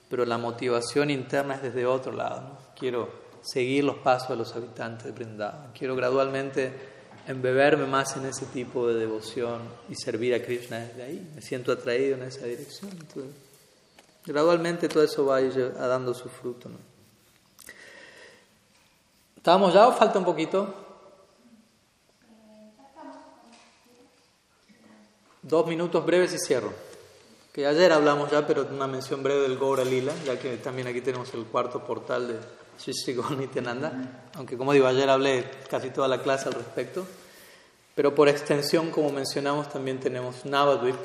pero 0.09 0.25
la 0.25 0.39
motivación 0.39 1.11
interna 1.11 1.55
es 1.55 1.63
desde 1.63 1.87
otro 1.87 2.13
lado. 2.13 2.59
Quiero 2.77 3.09
seguir 3.43 3.85
los 3.85 3.97
pasos 3.99 4.31
de 4.31 4.37
los 4.37 4.55
habitantes 4.57 5.05
de 5.05 5.13
Vrindavan. 5.13 5.73
Quiero 5.73 5.95
gradualmente 5.95 6.73
embeberme 7.27 7.87
más 7.87 8.17
en 8.17 8.27
ese 8.27 8.47
tipo 8.47 8.89
de 8.89 8.95
devoción 8.95 9.61
y 9.89 9.95
servir 9.95 10.35
a 10.35 10.43
Krishna 10.43 10.79
desde 10.81 11.03
ahí. 11.03 11.33
Me 11.35 11.43
siento 11.43 11.71
atraído 11.71 12.17
en 12.17 12.25
esa 12.25 12.47
dirección. 12.47 12.91
gradualmente 14.27 14.89
todo 14.89 15.05
eso 15.05 15.25
va 15.25 15.37
a 15.37 15.41
ir 15.41 15.75
dando 15.75 16.13
su 16.15 16.29
fruto. 16.29 16.69
¿no? 16.69 16.77
¿Estábamos 19.37 19.73
ya 19.73 19.87
o 19.87 19.93
falta 19.93 20.19
un 20.19 20.25
poquito? 20.25 20.90
Dos 25.43 25.67
minutos 25.67 26.05
breves 26.05 26.35
y 26.35 26.39
cierro. 26.39 26.73
Que 27.53 27.67
ayer 27.67 27.93
hablamos 27.93 28.31
ya, 28.31 28.47
pero 28.47 28.67
una 28.71 28.87
mención 28.87 29.23
breve 29.23 29.43
del 29.43 29.59
Gora 29.59 29.85
Lila, 29.85 30.13
ya 30.25 30.39
que 30.39 30.57
también 30.59 30.87
aquí 30.87 31.01
tenemos 31.01 31.33
el 31.35 31.45
cuarto 31.45 31.85
portal 31.85 32.29
de 32.29 32.39
aunque 34.35 34.57
como 34.57 34.73
digo, 34.73 34.87
ayer 34.87 35.09
hablé 35.11 35.45
casi 35.69 35.91
toda 35.91 36.09
la 36.09 36.23
clase 36.23 36.49
al 36.49 36.55
respecto, 36.55 37.07
pero 37.95 38.15
por 38.15 38.29
extensión, 38.29 38.91
como 38.91 39.11
mencionamos, 39.11 39.69
también 39.69 40.01
tenemos 40.01 40.47
Navadvip, 40.47 40.97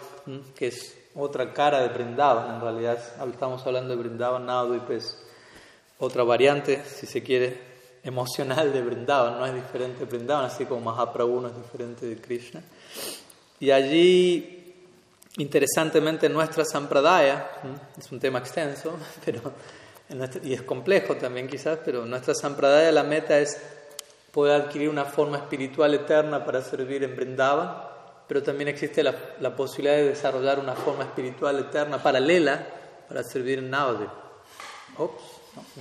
que 0.56 0.68
es 0.68 0.98
otra 1.16 1.54
cara 1.54 1.82
de 1.82 1.90
Brindavan, 1.90 2.56
en 2.56 2.62
realidad. 2.62 2.98
Estamos 3.30 3.66
hablando 3.66 3.96
de 3.96 4.02
Brindavan, 4.02 4.46
Navadvip 4.46 4.90
es 4.92 5.18
otra 6.00 6.24
variante, 6.24 6.84
si 6.86 7.06
se 7.06 7.22
quiere, 7.22 7.76
emocional 8.04 8.72
de 8.72 8.82
Brindavan, 8.82 9.40
no 9.40 9.46
es 9.46 9.54
diferente 9.54 10.00
de 10.00 10.06
Brindavan, 10.06 10.46
así 10.46 10.66
como 10.66 10.92
Mahaprabhu 10.92 11.42
no 11.42 11.48
es 11.50 11.58
diferente 11.58 12.06
de 12.06 12.22
Krishna. 12.22 12.62
Y 13.60 13.72
allí, 13.72 14.76
interesantemente, 15.38 16.30
nuestra 16.30 16.66
Sampradaya, 16.66 17.50
es 17.98 18.12
un 18.12 18.20
tema 18.20 18.40
extenso, 18.40 18.98
pero 19.26 19.54
y 20.44 20.54
es 20.54 20.62
complejo 20.62 21.16
también 21.16 21.48
quizás, 21.48 21.80
pero 21.84 22.06
nuestra 22.06 22.36
sampradaya 22.36 22.92
la 22.92 23.04
meta 23.04 23.40
es 23.40 23.60
poder 24.32 24.62
adquirir 24.62 24.90
una 24.90 25.06
forma 25.06 25.38
espiritual 25.38 25.94
eterna 25.94 26.46
para 26.46 26.62
servir 26.62 27.04
en 27.04 27.16
Vrindavan, 27.16 27.76
pero 28.28 28.44
también 28.44 28.68
existe 28.68 29.02
la, 29.02 29.16
la 29.40 29.56
posibilidad 29.56 29.96
de 29.96 30.10
desarrollar 30.10 30.60
una 30.60 30.76
forma 30.76 31.04
espiritual 31.04 31.58
eterna 31.60 32.02
paralela 32.02 32.68
para 33.08 33.24
servir 33.24 33.60
en 33.60 33.70
Navadvip. 33.70 34.10
Ops, 34.98 35.24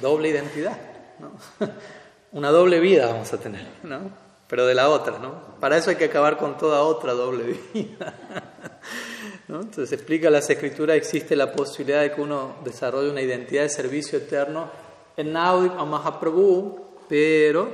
doble 0.00 0.28
identidad, 0.28 0.78
¿no? 1.18 1.32
una 2.32 2.50
doble 2.50 2.80
vida 2.80 3.06
vamos 3.06 3.32
a 3.32 3.38
tener, 3.38 3.66
¿no? 3.82 4.23
Pero 4.48 4.66
de 4.66 4.74
la 4.74 4.88
otra, 4.88 5.18
¿no? 5.18 5.58
Para 5.60 5.76
eso 5.76 5.90
hay 5.90 5.96
que 5.96 6.06
acabar 6.06 6.36
con 6.36 6.56
toda 6.58 6.82
otra 6.82 7.12
doble 7.12 7.58
vida. 7.72 8.14
Entonces 9.48 9.92
explica 9.92 10.30
las 10.30 10.48
escrituras, 10.48 10.96
existe 10.96 11.36
la 11.36 11.52
posibilidad 11.52 12.02
de 12.02 12.12
que 12.12 12.20
uno 12.20 12.56
desarrolle 12.64 13.10
una 13.10 13.20
identidad 13.20 13.62
de 13.62 13.68
servicio 13.68 14.18
eterno 14.18 14.68
en 15.16 15.32
Naudi 15.32 15.70
a 15.76 15.84
Mahaprabhu, 15.84 17.04
pero 17.08 17.68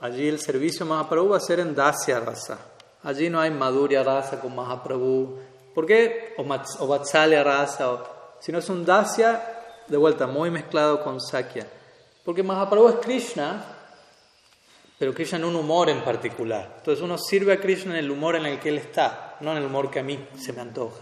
allí 0.00 0.28
el 0.28 0.38
servicio 0.38 0.84
a 0.84 0.88
Mahaprabhu 0.88 1.30
va 1.30 1.38
a 1.38 1.40
ser 1.40 1.60
en 1.60 1.74
Dasya 1.74 2.20
Rasa. 2.20 2.58
Allí 3.02 3.30
no 3.30 3.40
hay 3.40 3.50
Madhurya 3.50 4.02
Rasa 4.02 4.40
con 4.40 4.54
Mahaprabhu. 4.54 5.38
¿Por 5.74 5.86
qué? 5.86 6.34
O, 6.38 6.42
o 6.42 6.86
Vatsalya 6.86 7.42
Rasa. 7.42 8.02
Si 8.40 8.52
no 8.52 8.58
es 8.58 8.68
un 8.68 8.84
Dasya, 8.84 9.56
de 9.88 9.96
vuelta, 9.96 10.26
muy 10.26 10.50
mezclado 10.50 11.02
con 11.02 11.20
Sakya. 11.20 11.66
Porque 12.24 12.42
Mahaprabhu 12.42 12.88
es 12.88 12.94
Krishna, 12.96 13.75
pero 14.98 15.12
Krishna 15.12 15.38
en 15.38 15.44
un 15.44 15.56
humor 15.56 15.90
en 15.90 16.00
particular. 16.00 16.76
Entonces 16.78 17.02
uno 17.04 17.18
sirve 17.18 17.52
a 17.52 17.60
Krishna 17.60 17.92
en 17.92 18.04
el 18.04 18.10
humor 18.10 18.36
en 18.36 18.46
el 18.46 18.58
que 18.58 18.70
él 18.70 18.78
está, 18.78 19.36
no 19.40 19.52
en 19.52 19.58
el 19.58 19.64
humor 19.64 19.90
que 19.90 20.00
a 20.00 20.02
mí 20.02 20.18
se 20.38 20.52
me 20.52 20.62
antoja. 20.62 21.00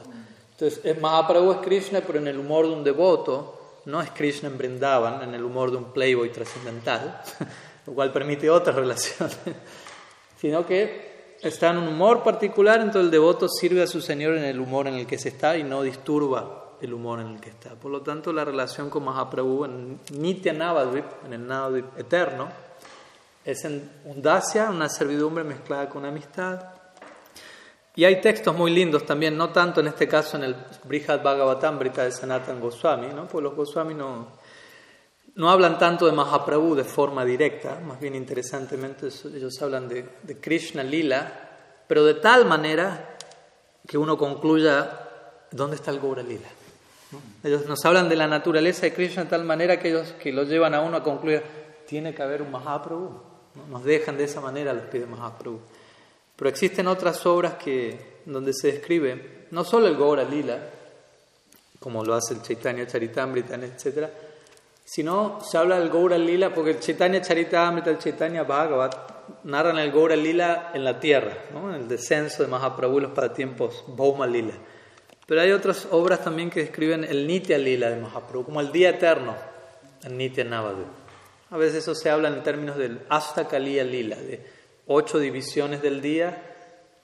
Entonces 0.52 1.00
Mahaprabhu 1.00 1.52
es 1.52 1.58
Krishna, 1.58 2.00
pero 2.06 2.18
en 2.18 2.28
el 2.28 2.38
humor 2.38 2.66
de 2.66 2.72
un 2.72 2.84
devoto, 2.84 3.80
no 3.86 4.00
es 4.00 4.10
Krishna 4.10 4.48
en 4.48 4.58
Brindavan, 4.58 5.22
en 5.22 5.34
el 5.34 5.44
humor 5.44 5.70
de 5.70 5.76
un 5.78 5.92
playboy 5.92 6.30
trascendental, 6.30 7.20
lo 7.86 7.92
cual 7.92 8.12
permite 8.12 8.48
otra 8.50 8.72
relación, 8.74 9.30
sino 10.40 10.66
que 10.66 11.36
está 11.42 11.70
en 11.70 11.78
un 11.78 11.88
humor 11.88 12.22
particular, 12.22 12.80
entonces 12.80 13.02
el 13.02 13.10
devoto 13.10 13.48
sirve 13.48 13.82
a 13.82 13.86
su 13.86 14.00
Señor 14.00 14.36
en 14.36 14.44
el 14.44 14.60
humor 14.60 14.88
en 14.88 14.94
el 14.94 15.06
que 15.06 15.18
se 15.18 15.28
está 15.28 15.56
y 15.56 15.62
no 15.62 15.82
disturba 15.82 16.76
el 16.80 16.94
humor 16.94 17.20
en 17.20 17.28
el 17.28 17.40
que 17.40 17.50
está. 17.50 17.74
Por 17.74 17.90
lo 17.90 18.02
tanto, 18.02 18.32
la 18.32 18.44
relación 18.44 18.90
con 18.90 19.04
Mahaprabhu 19.04 19.64
en 19.64 20.00
Nitya 20.12 20.52
Navadvip, 20.52 21.04
en 21.26 21.32
el 21.32 21.46
Navadvip 21.46 21.98
eterno, 21.98 22.48
es 23.44 23.64
en 23.64 23.90
un 24.04 24.22
dasya, 24.22 24.70
una 24.70 24.88
servidumbre 24.88 25.44
mezclada 25.44 25.88
con 25.88 26.04
amistad. 26.04 26.60
Y 27.96 28.04
hay 28.04 28.20
textos 28.20 28.56
muy 28.56 28.72
lindos 28.72 29.04
también, 29.04 29.36
no 29.36 29.50
tanto 29.50 29.80
en 29.80 29.86
este 29.88 30.08
caso 30.08 30.36
en 30.36 30.44
el 30.44 30.56
Brihad 30.84 31.22
Bhagavatamrita 31.22 32.04
de 32.04 32.10
Sanatan 32.10 32.60
Goswami, 32.60 33.08
¿no? 33.08 33.28
pues 33.28 33.44
los 33.44 33.54
Goswami 33.54 33.94
no, 33.94 34.32
no 35.36 35.50
hablan 35.50 35.78
tanto 35.78 36.06
de 36.06 36.12
Mahaprabhu 36.12 36.74
de 36.74 36.82
forma 36.82 37.24
directa, 37.24 37.78
más 37.86 38.00
bien 38.00 38.16
interesantemente 38.16 39.08
ellos 39.34 39.60
hablan 39.62 39.88
de, 39.88 40.08
de 40.22 40.40
Krishna 40.40 40.82
Lila, 40.82 41.50
pero 41.86 42.04
de 42.04 42.14
tal 42.14 42.46
manera 42.46 43.16
que 43.86 43.96
uno 43.96 44.18
concluya 44.18 45.08
dónde 45.52 45.76
está 45.76 45.92
el 45.92 46.00
Gaura 46.00 46.22
Lila. 46.22 46.48
Ellos 47.44 47.66
nos 47.66 47.84
hablan 47.84 48.08
de 48.08 48.16
la 48.16 48.26
naturaleza 48.26 48.82
de 48.82 48.94
Krishna 48.94 49.24
de 49.24 49.30
tal 49.30 49.44
manera 49.44 49.78
que 49.78 49.90
ellos 49.90 50.14
que 50.18 50.32
lo 50.32 50.42
llevan 50.42 50.74
a 50.74 50.80
uno 50.80 50.96
a 50.96 51.02
concluir, 51.04 51.42
tiene 51.86 52.12
que 52.12 52.22
haber 52.22 52.42
un 52.42 52.50
Mahaprabhu. 52.50 53.33
Nos 53.70 53.84
dejan 53.84 54.16
de 54.18 54.24
esa 54.24 54.40
manera 54.40 54.72
los 54.72 54.84
pide 54.84 55.06
Mahaprabhu. 55.06 55.60
Pero 56.36 56.50
existen 56.50 56.88
otras 56.88 57.24
obras 57.26 57.54
que, 57.54 58.20
donde 58.26 58.52
se 58.52 58.72
describe 58.72 59.46
no 59.50 59.64
solo 59.64 59.86
el 59.86 59.96
Gaura 59.96 60.24
Lila, 60.24 60.58
como 61.78 62.04
lo 62.04 62.14
hace 62.14 62.34
el 62.34 62.42
Chaitanya 62.42 62.86
Charitamrita, 62.86 63.54
etc., 63.54 64.08
sino 64.84 65.40
se 65.42 65.56
habla 65.56 65.78
del 65.78 65.90
Gaura 65.90 66.18
Lila 66.18 66.52
porque 66.52 66.72
el 66.72 66.80
Chaitanya 66.80 67.22
Charitamrita, 67.22 67.90
el 67.90 67.98
Chaitanya 67.98 68.42
Bhagavat 68.42 69.14
narran 69.44 69.78
el 69.78 69.92
Gaura 69.92 70.16
Lila 70.16 70.72
en 70.74 70.84
la 70.84 70.98
tierra, 70.98 71.36
en 71.54 71.74
el 71.74 71.88
descenso 71.88 72.42
de 72.42 72.48
Mahaprabhu 72.48 73.00
los 73.00 73.12
pasatiempos 73.12 73.84
Bhauma 73.86 74.26
Lila. 74.26 74.54
Pero 75.26 75.40
hay 75.40 75.52
otras 75.52 75.88
obras 75.90 76.22
también 76.22 76.50
que 76.50 76.60
describen 76.60 77.04
el 77.04 77.26
Nitya 77.26 77.56
Lila 77.56 77.90
de 77.90 77.96
Mahaprabhu, 77.96 78.44
como 78.44 78.60
el 78.60 78.72
día 78.72 78.90
eterno, 78.90 79.34
el 80.02 80.16
Nitya 80.16 80.44
Navadu. 80.44 80.84
A 81.54 81.56
veces 81.56 81.84
eso 81.84 81.94
se 81.94 82.10
habla 82.10 82.26
en 82.26 82.42
términos 82.42 82.76
del 82.76 83.02
Astakaliya 83.08 83.84
Lila, 83.84 84.16
de 84.16 84.44
ocho 84.88 85.20
divisiones 85.20 85.82
del 85.82 86.00
día 86.02 86.36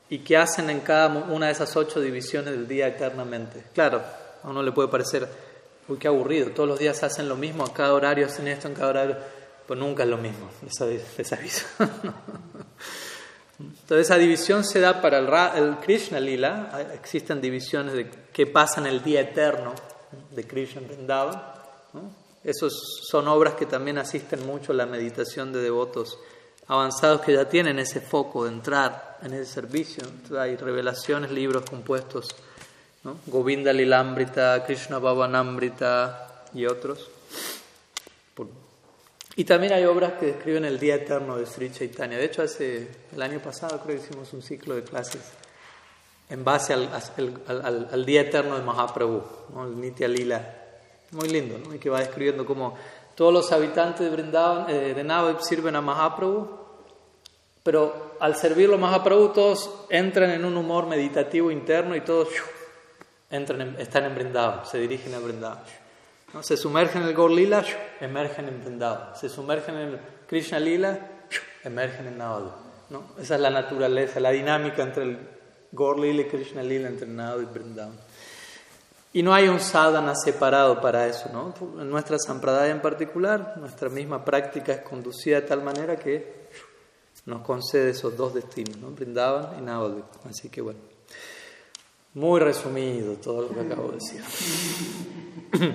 y 0.09 0.19
qué 0.19 0.37
hacen 0.37 0.71
en 0.71 0.81
cada 0.81 1.07
una 1.07 1.47
de 1.47 1.53
esas 1.53 1.77
ocho 1.77 2.01
divisiones 2.01 2.51
del 2.55 2.67
día 2.67 2.89
eternamente. 2.89 3.63
Claro, 3.73 4.03
a 4.43 4.49
uno 4.51 4.61
le 4.65 4.73
puede 4.73 4.89
parecer, 4.89 5.29
uy, 5.87 5.99
qué 5.99 6.09
aburrido, 6.09 6.51
todos 6.51 6.69
los 6.69 6.81
días 6.81 7.01
hacen 7.05 7.29
lo 7.29 7.37
mismo, 7.37 7.63
a 7.63 7.73
cada 7.73 7.95
horario 7.95 8.27
hacen 8.27 8.49
esto, 8.49 8.67
en 8.67 8.75
cada 8.75 8.89
horario, 8.89 9.17
pues 9.69 9.79
nunca 9.79 10.03
es 10.03 10.09
lo 10.09 10.19
mismo, 10.19 10.51
les 10.65 11.33
aviso. 11.33 11.67
Entonces 13.61 14.07
esa 14.09 14.19
división 14.19 14.65
se 14.65 14.81
da 14.81 15.01
para 15.01 15.19
el, 15.57 15.77
Krishna 15.77 16.19
Lila, 16.19 16.89
existen 16.93 17.41
divisiones 17.41 17.95
de 17.95 18.11
qué 18.33 18.49
pasa 18.49 18.81
en 18.81 18.89
el 18.89 19.01
día 19.01 19.21
eterno 19.21 19.75
de 20.33 20.45
Krishna 20.45 20.83
Vrindavan. 20.85 21.41
¿no? 21.93 22.20
Esas 22.43 22.73
son 23.03 23.29
obras 23.29 23.55
que 23.55 23.67
también 23.67 23.99
asisten 23.99 24.47
mucho 24.47 24.73
a 24.73 24.75
la 24.75 24.87
meditación 24.87 25.53
de 25.53 25.61
devotos 25.61 26.19
avanzados 26.69 27.21
que 27.23 27.33
ya 27.33 27.49
tienen 27.49 27.79
ese 27.79 28.01
foco 28.01 28.45
de 28.45 28.53
entrar 28.53 29.19
en 29.23 29.35
ese 29.35 29.53
servicio. 29.53 30.05
hay 30.39 30.57
revelaciones, 30.57 31.31
libros 31.33 31.69
compuestos. 31.69 32.29
Govinda 33.27 33.73
Lilambrita, 33.73 34.63
Krishna 34.65 34.99
Bhavanambrita 34.99 36.45
y 36.55 36.67
otros. 36.67 37.11
Y 39.37 39.45
también 39.45 39.73
hay 39.73 39.85
obras 39.85 40.13
que 40.15 40.27
describen 40.27 40.65
el 40.65 40.79
día 40.79 40.97
eterno 40.97 41.37
de 41.37 41.47
Sri 41.47 41.73
Chaitanya. 41.73 42.19
De 42.19 42.25
hecho, 42.25 42.43
hace 42.43 42.89
el 43.13 43.23
año 43.23 43.41
pasado 43.41 43.81
creo 43.81 43.97
que 43.97 44.05
hicimos 44.05 44.33
un 44.33 44.43
ciclo 44.43 44.75
de 44.75 44.85
clases 44.85 45.23
en 46.29 46.45
base 46.45 46.75
al, 46.75 46.89
al, 47.91 48.07
día 48.07 48.21
eterno 48.21 48.57
de 48.57 48.63
Mahaprabhu, 48.63 49.23
el 49.65 49.81
Nitya 49.81 50.07
Lila. 50.07 50.60
Muy 51.13 51.29
lindo, 51.29 51.59
¿no? 51.59 51.75
Y 51.75 51.79
que 51.79 51.91
va 51.91 52.01
describiendo 52.01 52.47
cómo 52.47 52.77
todos 53.15 53.33
los 53.33 53.53
habitantes 53.53 54.01
de 54.01 54.11
Vrindavan, 54.11 54.71
eh, 54.71 54.95
de 54.95 55.05
Navadvip 55.05 55.41
sirven 55.41 55.77
a 55.77 55.81
Mahaprabhu, 55.81 56.49
pero 57.63 58.17
al 58.21 58.37
servirlo 58.37 58.77
a 58.77 58.79
Mahaprabhu 58.79 59.33
todos 59.33 59.71
entran 59.91 60.31
en 60.31 60.45
un 60.45 60.57
humor 60.57 60.87
meditativo 60.87 61.51
interno 61.51 61.95
y 61.97 62.01
todos 62.01 62.29
entran 63.31 63.77
están 63.79 64.05
en 64.05 64.15
Vrindavan, 64.15 64.65
se 64.65 64.79
dirigen 64.79 65.15
a 65.15 65.19
Vrindavan. 65.19 65.59
¿no? 66.33 66.43
Se 66.43 66.57
sumergen 66.57 67.03
en 67.03 67.09
el 67.09 67.15
Gaur 67.15 67.33
emergen 68.01 68.49
en 68.49 68.61
Vrindavan. 68.61 69.17
Se 69.17 69.29
sumergen 69.29 69.75
en 69.77 69.89
el 69.89 70.01
Krishna 70.27 70.61
Lila, 70.61 70.99
emergen 71.65 72.07
en 72.07 72.19
Navadvip. 72.19 72.53
¿no? 72.91 73.03
Esa 73.21 73.35
es 73.35 73.41
la 73.41 73.51
naturaleza, 73.51 74.21
la 74.21 74.31
dinámica 74.31 74.83
entre 74.83 75.03
el 75.05 75.19
Gaur 75.73 76.05
y 76.05 76.25
Krishna 76.25 76.63
Lila, 76.63 76.89
entre 76.89 77.07
Navadvip 77.07 77.51
y 77.51 77.59
Vrindavan. 77.59 77.99
Y 79.13 79.23
no 79.23 79.35
hay 79.35 79.49
un 79.49 79.59
sadhana 79.59 80.15
separado 80.15 80.81
para 80.81 81.07
eso, 81.07 81.29
¿no? 81.33 81.53
En 81.81 81.91
nuestra 81.91 82.17
sampradaya 82.19 82.71
en 82.71 82.81
particular, 82.81 83.55
nuestra 83.59 83.89
misma 83.89 84.25
práctica 84.25 84.73
es 84.73 84.83
conducida 84.83 85.41
de 85.41 85.47
tal 85.49 85.63
manera 85.63 85.97
que 85.97 86.49
nos 87.27 87.43
concede 87.43 87.91
esos 87.91 88.17
dos 88.17 88.35
destinos, 88.35 88.77
¿no? 88.77 88.91
Brindaban 88.91 89.59
y 89.59 89.63
Navadvip. 89.63 90.05
Así 90.29 90.49
que 90.49 90.61
bueno, 90.61 90.79
muy 92.15 92.41
resumido 92.41 93.15
todo 93.15 93.43
lo 93.43 93.49
que 93.49 93.61
acabo 93.61 93.89
de 93.89 93.95
decir. 93.95 94.23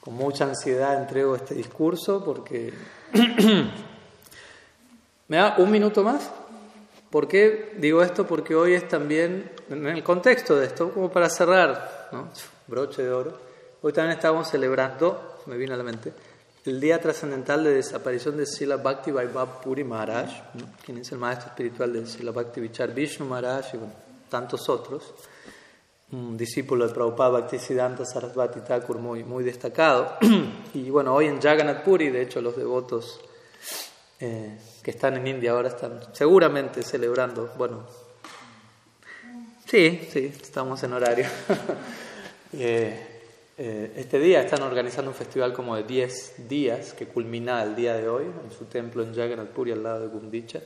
Con 0.00 0.14
mucha 0.14 0.44
ansiedad 0.44 1.00
entrego 1.00 1.34
este 1.34 1.54
discurso 1.54 2.24
porque... 2.24 2.72
¿Me 5.26 5.38
da 5.38 5.54
un 5.58 5.70
minuto 5.70 6.04
más? 6.04 6.30
¿Por 7.14 7.28
qué 7.28 7.76
digo 7.78 8.02
esto? 8.02 8.26
Porque 8.26 8.56
hoy 8.56 8.74
es 8.74 8.88
también, 8.88 9.48
en 9.70 9.86
el 9.86 10.02
contexto 10.02 10.56
de 10.56 10.66
esto, 10.66 10.90
como 10.90 11.12
para 11.12 11.30
cerrar, 11.30 12.10
broche 12.66 13.04
de 13.04 13.12
oro, 13.12 13.38
hoy 13.82 13.92
también 13.92 14.16
estamos 14.16 14.50
celebrando, 14.50 15.38
me 15.46 15.56
vino 15.56 15.74
a 15.74 15.76
la 15.76 15.84
mente, 15.84 16.12
el 16.64 16.80
día 16.80 17.00
trascendental 17.00 17.62
de 17.62 17.74
desaparición 17.74 18.36
de 18.36 18.46
Sila 18.46 18.78
Bhakti 18.78 19.12
Vaibhav 19.12 19.60
Puri 19.60 19.84
Maharaj, 19.84 20.28
quien 20.84 20.98
es 20.98 21.12
el 21.12 21.18
maestro 21.18 21.50
espiritual 21.50 21.92
de 21.92 22.04
Sila 22.04 22.32
Bhakti 22.32 22.60
Vichar 22.60 22.92
Vishnu 22.92 23.26
Maharaj 23.26 23.76
y 23.76 23.78
tantos 24.28 24.68
otros, 24.68 25.14
un 26.10 26.36
discípulo 26.36 26.88
de 26.88 26.92
Prabhupada 26.92 27.30
Bhaktisiddhanta 27.30 28.04
Sarasvati 28.04 28.58
Thakur 28.62 28.98
muy, 28.98 29.22
muy 29.22 29.44
destacado. 29.44 30.16
y 30.74 30.90
bueno, 30.90 31.14
hoy 31.14 31.26
en 31.26 31.40
Jagannath 31.40 31.84
Puri, 31.84 32.10
de 32.10 32.22
hecho, 32.22 32.40
los 32.40 32.56
devotos 32.56 33.20
eh, 34.18 34.58
que 34.84 34.90
están 34.90 35.16
en 35.16 35.26
India 35.26 35.52
ahora 35.52 35.68
están 35.68 35.98
seguramente 36.12 36.82
celebrando, 36.82 37.50
bueno, 37.56 37.86
sí, 39.64 40.06
sí, 40.12 40.30
estamos 40.40 40.82
en 40.82 40.92
horario. 40.92 41.26
Eh, 42.56 43.14
eh, 43.58 43.92
este 43.96 44.20
día 44.20 44.42
están 44.42 44.62
organizando 44.62 45.10
un 45.10 45.16
festival 45.16 45.52
como 45.52 45.74
de 45.74 45.82
10 45.82 46.48
días 46.48 46.92
que 46.92 47.08
culmina 47.08 47.64
el 47.64 47.74
día 47.74 47.94
de 47.94 48.08
hoy 48.08 48.26
en 48.26 48.56
su 48.56 48.66
templo 48.66 49.02
en 49.02 49.12
Jagannath 49.12 49.48
Puri 49.48 49.72
al 49.72 49.82
lado 49.82 50.02
de 50.02 50.06
Gundicha. 50.06 50.60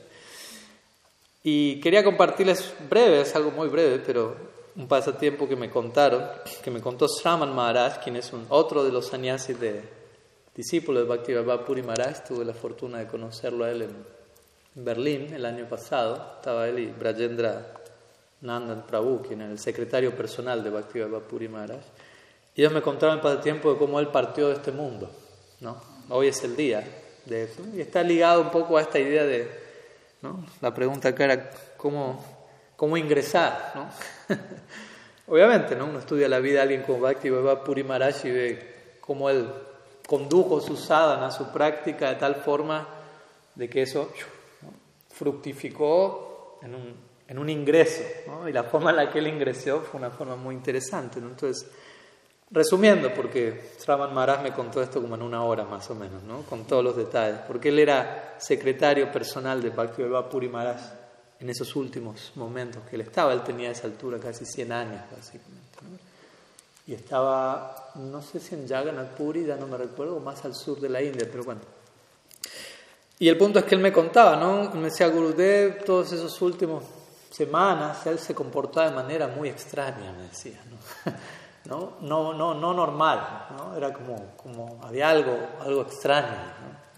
Y 1.41 1.79
quería 1.79 2.03
compartirles 2.03 2.75
breve, 2.87 3.21
es 3.21 3.35
algo 3.35 3.49
muy 3.49 3.69
breve, 3.69 4.03
pero 4.05 4.35
un 4.75 4.87
pasatiempo 4.87 5.49
que 5.49 5.55
me 5.55 5.71
contaron, 5.71 6.23
que 6.63 6.69
me 6.69 6.79
contó 6.79 7.07
Sraman 7.07 7.55
Maharaj, 7.55 8.03
quien 8.03 8.17
es 8.17 8.31
un, 8.31 8.45
otro 8.49 8.83
de 8.83 8.91
los 8.91 9.07
sannyasis 9.07 9.59
de, 9.59 9.81
discípulo 10.59 10.99
de 10.99 11.05
Bhakti 11.05 11.33
Puri 11.65 11.83
Maharaj, 11.83 12.25
tuve 12.27 12.43
la 12.43 12.53
fortuna 12.53 12.97
de 12.97 13.07
conocerlo 13.07 13.63
a 13.63 13.71
él 13.71 13.83
en 13.83 14.05
Berlín 14.75 15.33
el 15.33 15.45
año 15.45 15.69
pasado. 15.69 16.33
Estaba 16.35 16.67
él 16.67 16.79
y 16.79 16.87
Brajendra 16.87 17.75
Nandan 18.41 18.85
Prabhu, 18.85 19.21
quien 19.21 19.39
era 19.39 19.51
el 19.51 19.57
secretario 19.57 20.13
personal 20.17 20.61
de 20.61 20.69
Bhakti 20.69 20.99
Puri 21.29 21.47
Maharaj. 21.47 21.79
Y 22.55 22.61
ellos 22.61 22.73
me 22.73 22.81
contaron 22.81 23.25
el 23.25 23.39
tiempo 23.39 23.71
de 23.71 23.79
cómo 23.79 24.01
él 24.01 24.09
partió 24.09 24.49
de 24.49 24.55
este 24.55 24.73
mundo. 24.73 25.09
¿no? 25.61 25.81
Hoy 26.09 26.27
es 26.27 26.43
el 26.43 26.57
día 26.57 26.83
de 27.25 27.43
eso. 27.43 27.63
Y 27.73 27.79
está 27.79 28.03
ligado 28.03 28.41
un 28.41 28.51
poco 28.51 28.77
a 28.77 28.81
esta 28.81 28.99
idea 28.99 29.23
de, 29.23 29.49
¿no? 30.21 30.45
la 30.59 30.73
pregunta 30.73 31.07
acá 31.07 31.23
era 31.23 31.51
cómo, 31.77 32.21
cómo 32.75 32.97
ingresar. 32.97 33.71
¿no? 33.75 34.35
Obviamente, 35.33 35.77
¿no? 35.77 35.85
uno 35.85 35.99
estudia 35.99 36.27
la 36.27 36.39
vida 36.39 36.55
de 36.55 36.61
alguien 36.63 36.81
como 36.81 36.99
Bhakti 36.99 37.29
Puri 37.63 37.85
Maharaj 37.85 38.25
y 38.25 38.31
ve 38.31 38.97
cómo 38.99 39.29
él 39.29 39.47
condujo 40.09 40.59
su 40.59 40.75
sadhana, 40.75 41.29
su 41.29 41.51
práctica 41.51 42.09
de 42.09 42.15
tal 42.15 42.33
forma 42.37 42.87
de 43.53 43.69
que 43.69 43.83
eso 43.83 44.11
fructificó 45.07 46.57
en 46.63 46.73
un, 46.73 47.37
un 47.37 47.49
ingreso. 47.49 48.01
Y 48.47 48.51
la 48.51 48.63
forma 48.63 48.89
en 48.89 48.95
la 48.95 49.11
que 49.11 49.19
él 49.19 49.27
ingresó 49.27 49.81
fue 49.81 49.99
una 49.99 50.09
forma 50.09 50.35
muy 50.35 50.55
interesante. 50.55 51.19
Entonces, 51.19 51.69
resumiendo, 52.49 53.13
porque 53.13 53.73
Sraman 53.77 54.11
Maharaj 54.11 54.41
me 54.41 54.51
contó 54.51 54.81
esto 54.81 54.99
como 54.99 55.13
en 55.13 55.21
una 55.21 55.43
hora 55.43 55.63
más 55.65 55.87
o 55.91 55.95
menos, 55.95 56.23
¿no? 56.23 56.41
con 56.41 56.65
todos 56.65 56.83
los 56.83 56.97
detalles, 56.97 57.41
porque 57.47 57.69
él 57.69 57.77
era 57.77 58.33
secretario 58.39 59.11
personal 59.11 59.61
de 59.61 59.69
Bhakti 59.69 60.01
Puri 60.31 60.49
Maharaj 60.49 60.81
en 61.39 61.51
esos 61.51 61.75
últimos 61.75 62.31
momentos 62.33 62.81
que 62.89 62.95
él 62.95 63.01
estaba. 63.01 63.31
Él 63.31 63.43
tenía 63.43 63.69
a 63.69 63.73
esa 63.73 63.85
altura 63.85 64.17
casi 64.17 64.43
100 64.43 64.71
años, 64.71 65.01
básicamente 65.15 65.58
y 66.89 66.95
estaba, 66.95 67.91
no 67.95 68.19
sé 68.19 68.39
si 68.39 68.55
en 68.55 68.67
Jagannath 68.67 69.15
ya 69.45 69.55
no 69.57 69.67
me 69.67 69.77
recuerdo, 69.77 70.19
más 70.19 70.43
al 70.43 70.55
sur 70.55 70.79
de 70.79 70.89
la 70.89 70.99
India, 70.99 71.27
pero 71.31 71.43
bueno. 71.43 71.61
Y 73.19 73.29
el 73.29 73.37
punto 73.37 73.59
es 73.59 73.65
que 73.65 73.75
él 73.75 73.81
me 73.81 73.93
contaba, 73.93 74.35
¿no? 74.37 74.71
Me 74.71 74.85
decía 74.85 75.07
Gurudev, 75.07 75.83
todos 75.83 76.11
esos 76.13 76.41
últimos 76.41 76.83
semanas, 77.29 78.07
él 78.07 78.17
se 78.17 78.33
comportaba 78.33 78.89
de 78.89 78.95
manera 78.95 79.27
muy 79.27 79.49
extraña, 79.49 80.11
me 80.13 80.23
decía, 80.23 80.59
¿no? 80.67 81.13
¿no? 81.65 81.93
No, 82.01 82.33
no, 82.33 82.55
no 82.55 82.73
normal, 82.73 83.45
¿no? 83.55 83.77
Era 83.77 83.93
como, 83.93 84.35
como 84.35 84.79
había 84.83 85.11
algo, 85.11 85.37
algo 85.61 85.83
extraño, 85.83 86.37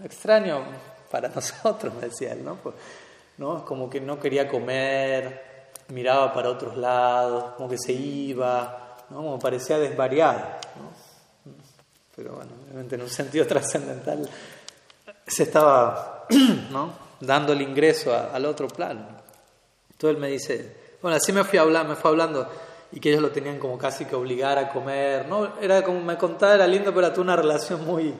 extraño 0.01 0.63
para 1.11 1.27
nosotros, 1.35 1.93
me 1.95 2.07
decía 2.07 2.31
él, 2.31 2.45
¿no? 2.45 2.55
Pues, 2.55 2.75
¿no? 3.39 3.65
Como 3.65 3.89
que 3.89 3.99
no 3.99 4.17
quería 4.17 4.47
comer, 4.47 5.73
miraba 5.89 6.31
para 6.33 6.47
otros 6.47 6.77
lados, 6.77 7.55
como 7.57 7.67
que 7.67 7.77
se 7.77 7.91
iba, 7.91 8.80
¿no? 9.11 9.17
Como 9.17 9.39
parecía 9.39 9.77
desvariado, 9.77 10.39
¿no? 10.39 11.51
Pero 12.15 12.35
bueno, 12.35 12.51
obviamente 12.65 12.95
en 12.95 13.01
un 13.01 13.09
sentido 13.09 13.45
trascendental 13.47 14.27
se 15.27 15.43
estaba, 15.43 16.25
¿no? 16.71 16.93
Dando 17.19 17.53
el 17.53 17.61
ingreso 17.61 18.15
al 18.15 18.45
otro 18.45 18.67
plano. 18.67 19.05
Entonces 19.91 20.15
él 20.15 20.17
me 20.17 20.29
dice, 20.29 20.75
bueno, 21.01 21.17
así 21.17 21.31
me 21.31 21.43
fui 21.43 21.59
hablando, 21.59 21.89
me 21.89 21.95
fue 21.95 22.09
hablando 22.09 22.49
y 22.93 22.99
que 22.99 23.09
ellos 23.09 23.21
lo 23.21 23.31
tenían 23.31 23.59
como 23.59 23.77
casi 23.77 24.05
que 24.05 24.15
obligar 24.15 24.57
a 24.57 24.69
comer, 24.69 25.27
¿no? 25.27 25.59
Era 25.61 25.83
como 25.83 26.01
me 26.01 26.17
contaba, 26.17 26.55
era 26.55 26.67
lindo, 26.67 26.93
pero 26.93 27.11
tuvo 27.13 27.23
una 27.23 27.35
relación 27.35 27.85
muy, 27.85 28.13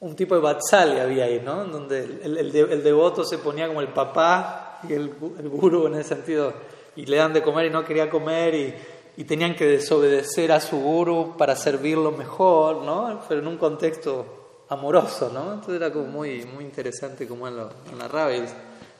un 0.00 0.14
tipo 0.14 0.34
de 0.34 0.40
batzal 0.40 1.00
había 1.00 1.24
ahí, 1.24 1.40
¿no? 1.44 1.64
Donde 1.64 2.04
el, 2.22 2.36
el, 2.38 2.82
devoto 2.82 3.24
se 3.24 3.38
ponía 3.38 3.66
como 3.66 3.80
el 3.80 3.88
papá 3.88 4.80
y 4.88 4.92
el, 4.92 5.14
el 5.38 5.48
guru 5.48 5.86
en 5.86 5.94
ese 5.94 6.10
sentido, 6.10 6.52
y 6.94 7.06
le 7.06 7.16
dan 7.16 7.32
de 7.32 7.42
comer 7.42 7.66
y 7.66 7.70
no 7.70 7.84
quería 7.84 8.08
comer 8.08 8.54
y, 8.54 8.74
y 9.16 9.24
tenían 9.24 9.54
que 9.54 9.66
desobedecer 9.66 10.52
a 10.52 10.60
su 10.60 10.78
guru 10.78 11.36
para 11.36 11.54
servirlo 11.54 12.12
mejor, 12.12 12.82
¿no? 12.82 13.20
Pero 13.28 13.40
en 13.40 13.46
un 13.46 13.58
contexto 13.58 14.64
amoroso, 14.68 15.30
¿no? 15.32 15.52
Entonces 15.52 15.76
era 15.76 15.92
como 15.92 16.06
muy, 16.06 16.44
muy 16.46 16.64
interesante 16.64 17.28
como 17.28 17.46
él 17.46 17.56
lo, 17.56 17.70
narraba 17.96 18.34
y 18.34 18.44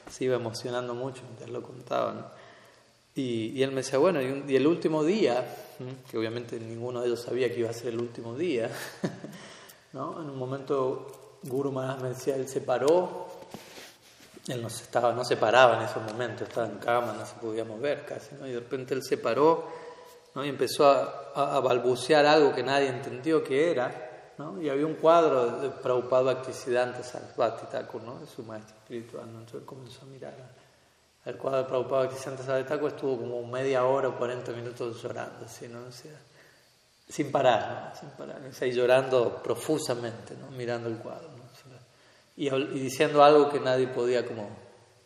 se 0.09 0.25
iba 0.25 0.35
emocionando 0.35 0.93
mucho 0.93 1.23
mientras 1.23 1.49
lo 1.49 1.63
contaba, 1.63 2.13
¿no? 2.13 2.43
Y, 3.15 3.61
él 3.61 3.71
me 3.71 3.77
decía, 3.77 3.99
bueno, 3.99 4.21
y, 4.21 4.55
el 4.55 4.65
último 4.65 5.03
día, 5.03 5.45
que 6.09 6.17
obviamente 6.17 6.59
ninguno 6.59 7.01
de 7.01 7.07
ellos 7.07 7.21
sabía 7.21 7.47
que 7.49 7.59
iba 7.59 7.69
a 7.69 7.73
ser 7.73 7.93
el 7.93 7.99
último 7.99 8.35
día, 8.35 8.71
¿no? 9.93 10.19
en 10.21 10.29
un 10.29 10.37
momento 10.37 11.39
Guru 11.43 11.71
Maharaj 11.71 12.01
me 12.01 12.09
decía, 12.09 12.35
él 12.35 12.47
se 12.47 12.61
paró, 12.61 13.27
él 14.47 14.61
no 14.61 14.69
se, 14.69 14.83
estaba, 14.83 15.13
no 15.13 15.23
se 15.23 15.37
paraba 15.37 15.77
en 15.77 15.83
esos 15.83 16.01
momentos, 16.03 16.47
estaba 16.47 16.67
en 16.67 16.77
cama, 16.77 17.13
no 17.13 17.25
se 17.25 17.35
podía 17.35 17.63
mover 17.63 18.03
casi, 18.03 18.33
¿no? 18.35 18.47
y 18.47 18.51
de 18.51 18.59
repente 18.59 18.95
él 18.95 19.03
se 19.03 19.17
paró 19.17 19.82
¿no? 20.35 20.45
y 20.45 20.49
empezó 20.49 20.89
a, 20.89 21.55
a, 21.55 21.59
balbucear 21.59 22.25
algo 22.25 22.53
que 22.53 22.63
nadie 22.63 22.87
entendió 22.87 23.43
que 23.43 23.71
era, 23.71 24.33
¿no? 24.37 24.61
y 24.61 24.69
había 24.69 24.85
un 24.85 24.95
cuadro 24.95 25.59
de 25.59 25.69
Prabhupada 25.69 26.33
Bhaktisiddhanta 26.33 27.03
Sarasvati 27.03 27.67
Thakur, 27.67 28.01
¿no? 28.03 28.19
su 28.25 28.43
maestro 28.43 28.75
espiritual, 28.77 29.25
entonces 29.29 29.63
comenzó 29.65 30.01
a 30.03 30.05
mirar 30.05 30.33
el 31.25 31.37
cuadro 31.37 31.59
de 31.59 31.65
Prabhupada 31.65 32.03
Bhaktisiddhanta 32.03 32.43
Sarasvati 32.43 32.85
estuvo 32.87 33.17
como 33.17 33.45
media 33.47 33.85
hora 33.85 34.09
o 34.09 34.17
40 34.17 34.51
minutos 34.53 35.01
llorando, 35.01 35.45
así, 35.45 35.67
¿no? 35.67 35.79
sin 37.07 37.31
parar, 37.31 37.91
¿no? 37.93 37.99
sin 37.99 38.09
parar, 38.09 38.41
ahí 38.61 38.71
llorando 38.71 39.41
profusamente, 39.43 40.35
¿no? 40.35 40.49
mirando 40.51 40.89
el 40.89 40.97
cuadro, 40.97 41.29
¿no? 41.29 41.43
y, 42.35 42.49
y, 42.49 42.79
diciendo 42.79 43.23
algo 43.23 43.49
que 43.49 43.59
nadie 43.59 43.87
podía 43.87 44.25
como... 44.25 44.49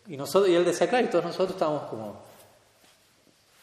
Y, 0.07 0.15
nosotros, 0.15 0.49
y 0.49 0.55
él 0.55 0.63
decía, 0.63 0.87
claro, 0.87 1.05
y 1.05 1.09
todos 1.09 1.25
nosotros 1.25 1.51
estábamos 1.51 1.83
como 1.89 2.26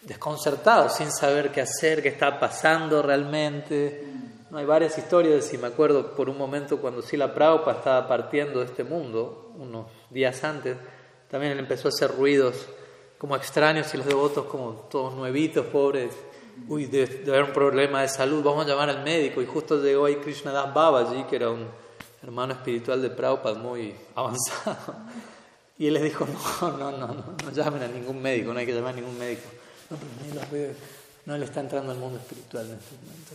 desconcertados, 0.07 0.97
sin 0.97 1.11
saber 1.11 1.51
qué 1.51 1.63
hacer, 1.63 2.03
qué 2.03 2.09
está 2.09 2.39
pasando 2.39 3.03
realmente. 3.03 4.07
No, 4.51 4.59
hay 4.59 4.65
varias 4.67 4.97
historias, 4.99 5.53
y 5.53 5.59
me 5.59 5.69
acuerdo 5.69 6.15
por 6.15 6.29
un 6.29 6.39
momento 6.39 6.79
cuando 6.79 7.03
Sila 7.03 7.35
Prabhupada 7.35 7.79
estaba 7.79 8.09
partiendo 8.09 8.61
de 8.61 8.67
este 8.67 8.85
mundo, 8.85 9.53
unos 9.57 9.87
días 10.11 10.45
antes, 10.45 10.77
también 11.31 11.53
él 11.53 11.59
empezó 11.59 11.89
a 11.89 11.91
hacer 11.91 12.17
ruidos 12.17 12.67
como 13.19 13.37
extraños 13.37 13.93
y 13.95 13.97
los 13.97 14.07
devotos 14.07 14.45
como 14.47 14.73
todos 14.91 15.15
nuevitos, 15.15 15.67
pobres. 15.67 16.15
Uy, 16.69 16.87
debe, 16.87 17.25
haber 17.29 17.45
un 17.45 17.53
problema 17.53 18.03
de 18.03 18.09
salud, 18.09 18.45
vamos 18.45 18.67
a 18.67 18.69
llamar 18.69 18.91
al 18.91 19.03
médico. 19.03 19.43
Y 19.43 19.47
justo 19.47 19.83
llegó 19.83 20.05
ahí 20.05 20.17
Krishnadas 20.17 20.73
Babaji, 20.73 21.25
que 21.25 21.37
era 21.37 21.51
un 21.51 21.67
hermano 22.23 22.53
espiritual 22.53 23.03
de 23.03 23.11
Prabhupada 23.11 23.59
muy 23.59 23.95
avanzado. 24.15 24.95
Y 25.79 25.89
él 25.89 25.95
les 25.95 26.05
dijo, 26.05 26.27
no, 26.61 26.71
no, 26.77 26.93
no, 26.93 27.09
no, 27.09 27.25
no 27.45 27.51
llamen 27.51 27.83
a 27.83 27.89
ningún 27.89 28.23
médico, 28.23 28.53
no 28.53 28.61
hay 28.61 28.67
que 28.67 28.73
llamar 28.73 28.93
a 28.93 28.97
ningún 28.97 29.19
médico. 29.19 29.49
No, 29.91 29.99
pero 30.51 30.73
no 31.27 31.39
le 31.39 31.45
está 31.45 31.61
entrando 31.61 31.93
al 31.93 31.99
mundo 31.99 32.19
espiritual 32.19 32.67
en 32.67 32.79
este 32.79 32.97
momento. 32.97 33.35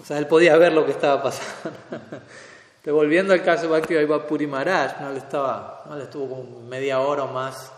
O 0.00 0.04
sea, 0.04 0.18
él 0.18 0.26
podía 0.26 0.56
ver 0.56 0.72
lo 0.72 0.86
que 0.86 0.92
estaba 0.92 1.22
pasando. 1.22 1.76
Devolviendo 2.84 3.34
al 3.34 3.44
caso 3.44 3.68
Bhakti 3.68 3.94
Puri 4.26 4.46
Maharaj, 4.46 5.00
¿no? 5.02 5.10
le, 5.12 5.18
estaba, 5.18 5.84
¿no? 5.86 5.96
le 5.96 6.04
estuvo 6.04 6.28
como 6.28 6.60
media 6.62 7.00
hora 7.00 7.24
o 7.24 7.32
más 7.32 7.70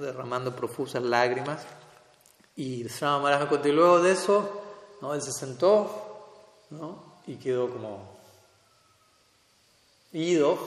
derramando 0.00 0.54
profusas 0.54 1.02
lágrimas. 1.02 1.62
Y 2.56 2.88
Srama 2.88 3.20
Maharaj 3.22 3.64
y 3.64 3.72
luego 3.72 4.00
de 4.00 4.12
eso, 4.12 4.62
¿no? 5.00 5.14
él 5.14 5.22
se 5.22 5.32
sentó 5.32 6.66
¿no? 6.70 7.14
y 7.26 7.36
quedó 7.36 7.70
como 7.70 8.18
ido 10.12 10.58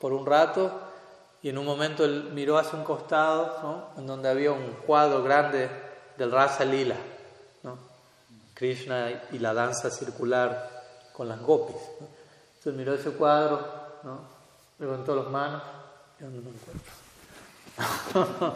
por 0.00 0.12
un 0.12 0.24
rato. 0.24 0.70
Y 1.44 1.50
en 1.50 1.58
un 1.58 1.66
momento 1.66 2.06
él 2.06 2.30
miró 2.32 2.56
hacia 2.56 2.78
un 2.78 2.84
costado, 2.84 3.58
¿no? 3.62 4.00
en 4.00 4.06
donde 4.06 4.30
había 4.30 4.50
un 4.50 4.66
cuadro 4.86 5.22
grande 5.22 5.68
del 6.16 6.32
Rasa 6.32 6.64
Lila, 6.64 6.96
¿no? 7.62 7.76
Krishna 8.54 9.10
y 9.30 9.38
la 9.38 9.52
danza 9.52 9.90
circular 9.90 10.70
con 11.12 11.28
las 11.28 11.42
gopis. 11.42 11.76
Entonces 12.56 12.72
miró 12.72 12.94
ese 12.94 13.10
cuadro, 13.10 13.60
¿no? 14.04 14.20
levantó 14.78 15.14
las 15.14 15.26
manos 15.26 15.62
y 16.18 16.24
no 16.24 16.30
lo 16.30 16.36
encuentro. 16.38 16.92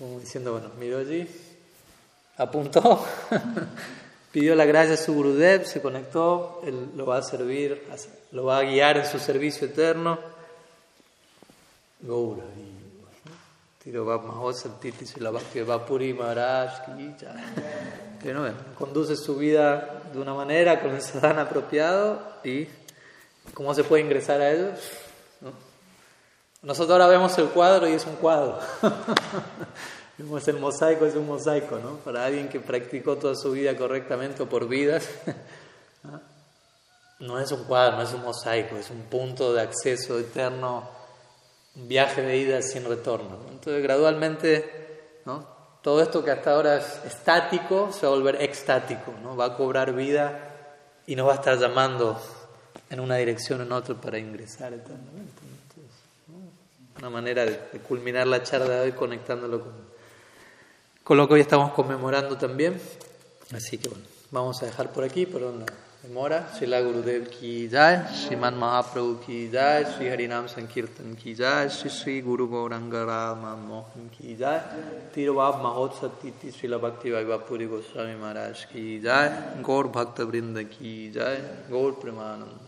Como 0.00 0.18
diciendo, 0.18 0.50
bueno, 0.54 0.70
miró 0.76 0.98
allí, 0.98 1.30
apuntó, 2.36 3.06
pidió 4.32 4.56
la 4.56 4.64
gracia 4.64 4.94
a 4.94 4.96
su 4.96 5.14
Gurudev, 5.14 5.66
se 5.66 5.80
conectó, 5.80 6.62
él 6.66 6.88
lo 6.96 7.06
va 7.06 7.18
a 7.18 7.22
servir, 7.22 7.86
lo 8.32 8.46
va 8.46 8.58
a 8.58 8.62
guiar 8.62 8.96
en 8.96 9.06
su 9.06 9.20
servicio 9.20 9.68
eterno. 9.68 10.33
Gaura, 12.06 12.44
Tiro 13.82 14.04
Titi 14.78 15.06
Vapuri 15.64 16.12
Maharaj, 16.12 16.84
que 18.20 18.34
no, 18.34 18.46
conduce 18.78 19.16
su 19.16 19.36
vida 19.36 20.02
de 20.12 20.20
una 20.20 20.34
manera 20.34 20.82
con 20.82 20.94
el 20.94 21.00
sadhana 21.00 21.42
apropiado 21.42 22.20
y 22.44 22.68
cómo 23.54 23.74
se 23.74 23.84
puede 23.84 24.02
ingresar 24.02 24.42
a 24.42 24.52
ellos. 24.52 24.78
Nosotros 26.60 26.92
ahora 26.92 27.06
vemos 27.06 27.38
el 27.38 27.48
cuadro 27.48 27.88
y 27.88 27.92
es 27.92 28.04
un 28.04 28.16
cuadro. 28.16 28.58
vemos 30.18 30.46
el 30.46 30.58
mosaico, 30.58 31.06
es 31.06 31.14
un 31.14 31.26
mosaico, 31.26 31.78
¿no? 31.78 31.96
Para 31.96 32.26
alguien 32.26 32.50
que 32.50 32.60
practicó 32.60 33.16
toda 33.16 33.34
su 33.34 33.52
vida 33.52 33.74
correctamente 33.78 34.42
o 34.42 34.46
por 34.46 34.68
vidas, 34.68 35.08
no 37.20 37.38
es 37.38 37.50
un 37.50 37.64
cuadro, 37.64 37.96
no 37.96 38.02
es 38.02 38.12
un 38.12 38.20
mosaico, 38.22 38.76
es 38.76 38.90
un 38.90 39.04
punto 39.04 39.54
de 39.54 39.62
acceso 39.62 40.18
eterno, 40.18 41.03
un 41.76 41.88
viaje 41.88 42.22
de 42.22 42.36
ida 42.36 42.62
sin 42.62 42.84
retorno. 42.84 43.38
Entonces, 43.50 43.82
gradualmente, 43.82 45.20
¿no? 45.24 45.46
todo 45.82 46.00
esto 46.02 46.24
que 46.24 46.30
hasta 46.30 46.52
ahora 46.52 46.78
es 46.78 47.04
estático 47.04 47.92
se 47.92 48.06
va 48.06 48.12
a 48.12 48.16
volver 48.16 48.42
extático, 48.42 49.12
¿no? 49.22 49.36
va 49.36 49.46
a 49.46 49.56
cobrar 49.56 49.92
vida 49.92 50.50
y 51.06 51.16
nos 51.16 51.28
va 51.28 51.32
a 51.32 51.36
estar 51.36 51.58
llamando 51.58 52.18
en 52.88 53.00
una 53.00 53.16
dirección 53.16 53.60
o 53.60 53.64
en 53.64 53.72
otra 53.72 53.94
para 53.94 54.18
ingresar 54.18 54.72
eternamente. 54.72 55.42
Una 56.98 57.10
manera 57.10 57.44
de, 57.44 57.58
culminar 57.86 58.26
la 58.26 58.42
charla 58.42 58.76
de 58.76 58.80
hoy 58.80 58.92
conectándolo 58.92 59.60
con, 59.60 59.72
con 61.02 61.16
lo 61.18 61.28
que 61.28 61.34
hoy 61.34 61.40
estamos 61.40 61.72
conmemorando 61.72 62.38
también. 62.38 62.80
Así 63.54 63.76
que 63.78 63.88
bueno, 63.88 64.04
vamos 64.30 64.62
a 64.62 64.66
dejar 64.66 64.90
por 64.92 65.04
aquí, 65.04 65.26
por 65.26 65.42
una 66.04 66.28
demora. 66.28 66.46
Srila 66.52 66.82
Gurudev 66.82 67.30
ki 67.30 67.68
jai, 67.68 67.96
Sriman 68.12 68.54
Mahaprabhu 68.54 69.24
ki 69.24 69.50
jai, 69.50 69.84
Sri 69.84 70.06
Harinam 70.06 70.48
Sankirtan 70.48 71.16
ki 71.16 71.34
jai, 71.34 71.68
Sri 71.68 71.90
Sri 71.90 72.20
Guru 72.20 72.48
Gauranga 72.48 73.06
Rama 73.06 73.56
Mohan 73.56 74.10
ki 74.10 74.36
jai, 74.36 74.60
Tirvab 75.14 75.60
Mahotsav 75.60 76.20
Titi 76.20 76.50
Srila 76.50 76.80
Bhakti 76.80 77.10
Vaibhapuri 77.10 77.68
Goswami 77.68 78.14
Maharaj 78.14 78.66
ki 78.72 79.00
jai, 79.02 79.30
Gaur 79.62 79.84
Bhakta 79.88 80.24
Vrinda 80.26 80.64
ki 80.68 81.10
jai, 81.12 81.40
Gaur 81.70 81.92
Premanand 81.92 82.60